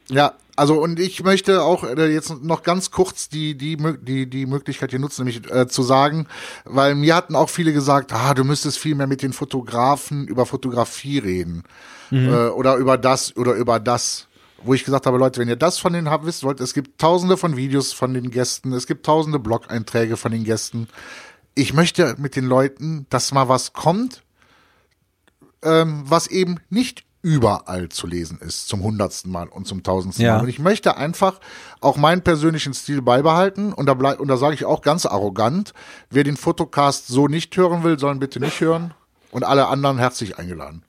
Ja, 0.09 0.33
also 0.61 0.79
und 0.79 0.99
ich 0.99 1.23
möchte 1.23 1.63
auch 1.63 1.83
äh, 1.83 2.13
jetzt 2.13 2.43
noch 2.43 2.61
ganz 2.61 2.91
kurz 2.91 3.29
die 3.29 3.57
die 3.57 3.77
die 4.03 4.29
die 4.29 4.45
Möglichkeit 4.45 4.91
hier 4.91 4.99
nutzen, 4.99 5.25
nämlich 5.25 5.51
äh, 5.51 5.67
zu 5.67 5.81
sagen, 5.81 6.27
weil 6.65 6.93
mir 6.93 7.15
hatten 7.15 7.35
auch 7.35 7.49
viele 7.49 7.73
gesagt, 7.73 8.13
ah, 8.13 8.35
du 8.35 8.43
müsstest 8.43 8.77
viel 8.77 8.93
mehr 8.93 9.07
mit 9.07 9.23
den 9.23 9.33
Fotografen 9.33 10.27
über 10.27 10.45
Fotografie 10.45 11.17
reden 11.17 11.63
mhm. 12.11 12.31
äh, 12.31 12.47
oder 12.49 12.75
über 12.75 12.99
das 12.99 13.35
oder 13.35 13.53
über 13.53 13.79
das 13.79 14.27
wo 14.63 14.75
ich 14.75 14.83
gesagt 14.85 15.07
habe, 15.07 15.17
Leute, 15.17 15.41
wenn 15.41 15.49
ihr 15.49 15.55
das 15.55 15.79
von 15.79 15.93
denen 15.93 16.11
habt, 16.11 16.27
wisst 16.27 16.43
wollt, 16.43 16.59
es 16.59 16.75
gibt 16.75 17.01
tausende 17.01 17.37
von 17.37 17.57
Videos 17.57 17.93
von 17.93 18.13
den 18.13 18.29
Gästen, 18.29 18.71
es 18.73 18.85
gibt 18.85 19.03
tausende 19.03 19.39
Blog-Einträge 19.39 20.15
von 20.15 20.31
den 20.31 20.43
Gästen. 20.43 20.87
Ich 21.55 21.73
möchte 21.73 22.13
mit 22.19 22.35
den 22.35 22.45
Leuten, 22.45 23.07
dass 23.09 23.31
mal 23.31 23.49
was 23.49 23.73
kommt, 23.73 24.21
ähm, 25.63 26.03
was 26.05 26.27
eben 26.27 26.59
nicht 26.69 27.03
überall 27.21 27.89
zu 27.89 28.07
lesen 28.07 28.39
ist, 28.39 28.67
zum 28.67 28.81
hundertsten 28.83 29.31
Mal 29.31 29.47
und 29.47 29.67
zum 29.67 29.83
tausendsten 29.83 30.25
Ja. 30.25 30.37
Mal. 30.37 30.43
Und 30.43 30.49
ich 30.49 30.59
möchte 30.59 30.97
einfach 30.97 31.39
auch 31.79 31.97
meinen 31.97 32.21
persönlichen 32.23 32.73
Stil 32.73 33.01
beibehalten 33.01 33.73
und 33.73 33.85
da, 33.85 33.93
bleib, 33.93 34.19
und 34.19 34.27
da 34.27 34.37
sage 34.37 34.55
ich 34.55 34.65
auch 34.65 34.81
ganz 34.81 35.05
arrogant, 35.05 35.73
wer 36.09 36.23
den 36.23 36.37
Fotocast 36.37 37.07
so 37.07 37.27
nicht 37.27 37.55
hören 37.57 37.83
will, 37.83 37.99
sollen 37.99 38.19
bitte 38.19 38.39
nicht 38.39 38.59
hören 38.59 38.93
und 39.31 39.43
alle 39.43 39.67
anderen 39.67 39.97
herzlich 39.99 40.37
eingeladen. 40.39 40.83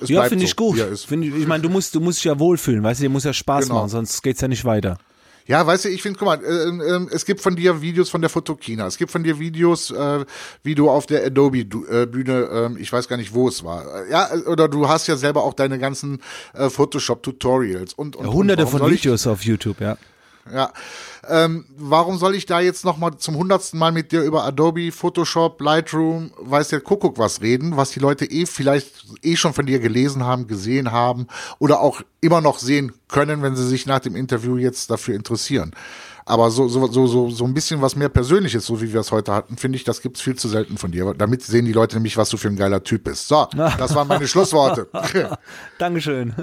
Es 0.00 0.08
Ja, 0.08 0.24
finde 0.24 0.44
so, 0.44 0.48
ich 0.48 0.56
gut. 0.56 0.78
Find 1.06 1.24
ich 1.24 1.34
ich 1.34 1.46
meine, 1.46 1.62
du 1.62 1.68
musst, 1.68 1.94
du 1.94 2.00
musst 2.00 2.18
dich 2.18 2.24
ja 2.24 2.38
wohlfühlen, 2.38 2.82
weißt 2.82 3.00
du, 3.00 3.04
dir 3.04 3.10
muss 3.10 3.24
ja 3.24 3.32
Spaß 3.32 3.66
Genau. 3.66 3.76
machen, 3.80 3.90
sonst 3.90 4.22
geht's 4.22 4.40
ja 4.40 4.48
nicht 4.48 4.64
weiter. 4.64 4.98
Ja, 5.46 5.66
weißt 5.66 5.84
du, 5.84 5.88
ich 5.90 6.00
finde, 6.02 6.18
guck 6.18 6.26
mal, 6.26 6.40
ähm, 6.44 6.82
ähm, 6.86 7.08
es 7.12 7.24
gibt 7.26 7.40
von 7.40 7.54
dir 7.54 7.82
Videos 7.82 8.08
von 8.08 8.20
der 8.22 8.30
Fotokina, 8.30 8.86
es 8.86 8.96
gibt 8.96 9.10
von 9.10 9.22
dir 9.22 9.38
Videos, 9.38 9.90
äh, 9.90 10.24
wie 10.62 10.74
du 10.74 10.88
auf 10.88 11.06
der 11.06 11.24
Adobe-Bühne, 11.26 12.48
ähm, 12.52 12.76
ich 12.78 12.92
weiß 12.92 13.08
gar 13.08 13.16
nicht, 13.16 13.34
wo 13.34 13.48
es 13.48 13.62
war. 13.62 14.06
Äh, 14.06 14.10
Ja, 14.10 14.34
äh, 14.34 14.38
oder 14.48 14.68
du 14.68 14.88
hast 14.88 15.06
ja 15.06 15.16
selber 15.16 15.42
auch 15.44 15.54
deine 15.54 15.78
ganzen 15.78 16.20
äh, 16.54 16.70
Photoshop-Tutorials 16.70 17.92
und, 17.94 18.16
und 18.16 18.32
Hunderte 18.32 18.62
und 18.62 18.72
warum 18.72 18.88
von 18.88 18.90
Videos 18.90 19.26
auf 19.26 19.44
YouTube, 19.44 19.80
ja. 19.80 19.98
Ja. 20.52 20.72
Ähm, 21.26 21.64
warum 21.76 22.18
soll 22.18 22.34
ich 22.34 22.44
da 22.44 22.60
jetzt 22.60 22.84
noch 22.84 22.98
mal 22.98 23.16
zum 23.16 23.36
hundertsten 23.36 23.78
Mal 23.78 23.92
mit 23.92 24.12
dir 24.12 24.22
über 24.22 24.44
Adobe, 24.44 24.92
Photoshop, 24.92 25.60
Lightroom, 25.60 26.32
weiß 26.38 26.68
der 26.68 26.80
Kuckuck 26.80 27.18
was 27.18 27.40
reden, 27.40 27.76
was 27.76 27.90
die 27.90 28.00
Leute 28.00 28.26
eh 28.26 28.44
vielleicht 28.44 29.04
eh 29.22 29.36
schon 29.36 29.54
von 29.54 29.64
dir 29.64 29.78
gelesen 29.78 30.24
haben, 30.24 30.46
gesehen 30.46 30.92
haben 30.92 31.28
oder 31.58 31.80
auch 31.80 32.02
immer 32.20 32.40
noch 32.40 32.58
sehen 32.58 32.92
können, 33.08 33.42
wenn 33.42 33.56
sie 33.56 33.66
sich 33.66 33.86
nach 33.86 34.00
dem 34.00 34.16
Interview 34.16 34.56
jetzt 34.56 34.90
dafür 34.90 35.14
interessieren. 35.14 35.74
Aber 36.26 36.50
so, 36.50 36.68
so, 36.68 36.86
so, 36.86 37.06
so, 37.06 37.30
so 37.30 37.44
ein 37.44 37.52
bisschen 37.52 37.82
was 37.82 37.96
mehr 37.96 38.08
Persönliches, 38.08 38.64
so 38.64 38.80
wie 38.80 38.92
wir 38.92 39.00
es 39.00 39.12
heute 39.12 39.32
hatten, 39.34 39.56
finde 39.58 39.76
ich, 39.76 39.84
das 39.84 40.00
gibt's 40.00 40.22
viel 40.22 40.36
zu 40.36 40.48
selten 40.48 40.78
von 40.78 40.90
dir. 40.90 41.12
Damit 41.16 41.42
sehen 41.42 41.66
die 41.66 41.72
Leute 41.72 41.96
nämlich, 41.96 42.16
was 42.16 42.30
du 42.30 42.38
für 42.38 42.48
ein 42.48 42.56
geiler 42.56 42.82
Typ 42.82 43.04
bist. 43.04 43.28
So, 43.28 43.46
das 43.52 43.94
waren 43.94 44.08
meine 44.08 44.26
Schlussworte. 44.28 44.88
Dankeschön. 45.78 46.34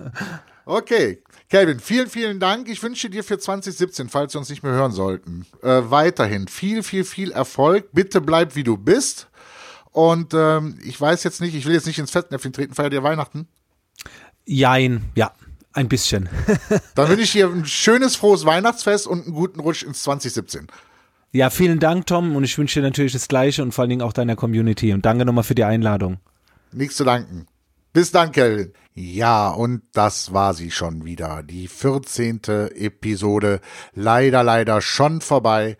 Okay, 0.65 1.23
Kelvin, 1.51 1.81
vielen, 1.81 2.07
vielen 2.07 2.39
Dank. 2.39 2.69
Ich 2.69 2.81
wünsche 2.81 3.09
dir 3.09 3.25
für 3.25 3.37
2017, 3.37 4.07
falls 4.07 4.33
wir 4.33 4.39
uns 4.39 4.49
nicht 4.49 4.63
mehr 4.63 4.71
hören 4.71 4.93
sollten, 4.93 5.45
äh, 5.61 5.81
weiterhin 5.83 6.47
viel, 6.47 6.81
viel, 6.81 7.03
viel 7.03 7.33
Erfolg. 7.33 7.89
Bitte 7.91 8.21
bleib 8.21 8.55
wie 8.55 8.63
du 8.63 8.77
bist. 8.77 9.27
Und 9.91 10.33
ähm, 10.33 10.79
ich 10.81 10.99
weiß 10.99 11.25
jetzt 11.25 11.41
nicht, 11.41 11.53
ich 11.53 11.65
will 11.65 11.73
jetzt 11.73 11.87
nicht 11.87 11.99
ins 11.99 12.11
Fettnäpfchen 12.11 12.53
treten, 12.53 12.73
feiert 12.73 12.93
ihr 12.93 13.03
Weihnachten? 13.03 13.49
Jein, 14.45 15.03
ja, 15.13 15.33
ein 15.73 15.89
bisschen. 15.89 16.29
Dann 16.95 17.09
wünsche 17.09 17.23
ich 17.23 17.33
dir 17.33 17.49
ein 17.49 17.65
schönes, 17.65 18.15
frohes 18.15 18.45
Weihnachtsfest 18.45 19.05
und 19.05 19.25
einen 19.25 19.33
guten 19.33 19.59
Rutsch 19.59 19.83
ins 19.83 20.03
2017. 20.03 20.67
Ja, 21.33 21.49
vielen 21.49 21.81
Dank, 21.81 22.07
Tom, 22.07 22.33
und 22.33 22.45
ich 22.45 22.57
wünsche 22.57 22.79
dir 22.79 22.85
natürlich 22.85 23.11
das 23.11 23.27
Gleiche 23.27 23.61
und 23.61 23.73
vor 23.73 23.81
allen 23.81 23.89
Dingen 23.89 24.03
auch 24.03 24.13
deiner 24.13 24.37
Community. 24.37 24.93
Und 24.93 25.05
danke 25.05 25.25
nochmal 25.25 25.43
für 25.43 25.55
die 25.55 25.65
Einladung. 25.65 26.19
Nichts 26.71 26.95
zu 26.95 27.03
danken. 27.03 27.45
Bis 27.93 28.11
dann, 28.11 28.31
Kelvin. 28.31 28.71
Ja, 28.93 29.49
und 29.49 29.81
das 29.91 30.33
war 30.33 30.53
sie 30.53 30.71
schon 30.71 31.03
wieder. 31.03 31.43
Die 31.43 31.67
14. 31.67 32.41
Episode. 32.75 33.59
Leider, 33.93 34.43
leider 34.43 34.81
schon 34.81 35.19
vorbei. 35.19 35.77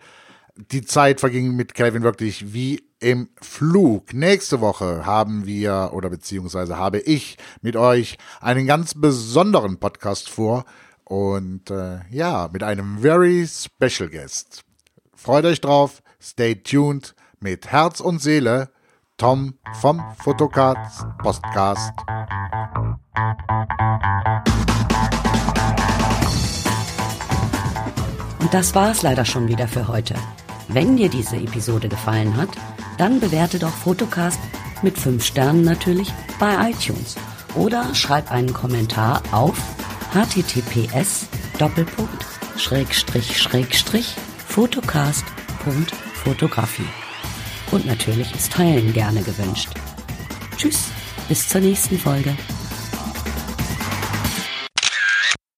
Die 0.56 0.82
Zeit 0.82 1.20
verging 1.20 1.56
mit 1.56 1.72
Kelvin 1.72 2.02
wirklich 2.02 2.52
wie 2.52 2.82
im 3.00 3.30
Flug. 3.40 4.12
Nächste 4.12 4.60
Woche 4.60 5.06
haben 5.06 5.46
wir, 5.46 5.90
oder 5.94 6.10
beziehungsweise 6.10 6.76
habe 6.76 7.00
ich 7.00 7.38
mit 7.62 7.76
euch 7.76 8.18
einen 8.42 8.66
ganz 8.66 8.92
besonderen 8.94 9.78
Podcast 9.78 10.28
vor. 10.28 10.66
Und 11.04 11.70
äh, 11.70 12.00
ja, 12.10 12.50
mit 12.52 12.62
einem 12.62 12.98
very 12.98 13.48
special 13.48 14.10
guest. 14.10 14.64
Freut 15.14 15.46
euch 15.46 15.62
drauf. 15.62 16.02
Stay 16.20 16.56
tuned 16.56 17.14
mit 17.40 17.72
Herz 17.72 18.00
und 18.00 18.20
Seele. 18.20 18.70
Tom 19.22 19.54
vom 19.74 20.02
Fotocast 20.18 21.06
Podcast. 21.18 21.92
Und 28.40 28.52
das 28.52 28.74
war's 28.74 29.02
leider 29.02 29.24
schon 29.24 29.46
wieder 29.46 29.68
für 29.68 29.86
heute. 29.86 30.16
Wenn 30.66 30.96
dir 30.96 31.08
diese 31.08 31.36
Episode 31.36 31.88
gefallen 31.88 32.36
hat, 32.36 32.48
dann 32.98 33.20
bewerte 33.20 33.60
doch 33.60 33.70
Fotocast 33.70 34.40
mit 34.82 34.98
5 34.98 35.24
Sternen 35.24 35.62
natürlich 35.62 36.12
bei 36.40 36.72
iTunes 36.72 37.14
oder 37.54 37.94
schreib 37.94 38.32
einen 38.32 38.52
Kommentar 38.52 39.22
auf 39.30 39.56
https 40.12 41.28
Doppelpunkt 41.60 42.26
Schrägstrich 42.56 43.40
Schrägstrich 43.40 44.16
Fotocast.fotografie. 44.48 47.01
Und 47.72 47.86
natürlich 47.86 48.32
ist 48.34 48.52
Teilen 48.52 48.92
gerne 48.92 49.22
gewünscht. 49.22 49.70
Tschüss, 50.56 50.90
bis 51.28 51.48
zur 51.48 51.62
nächsten 51.62 51.98
Folge. 51.98 52.36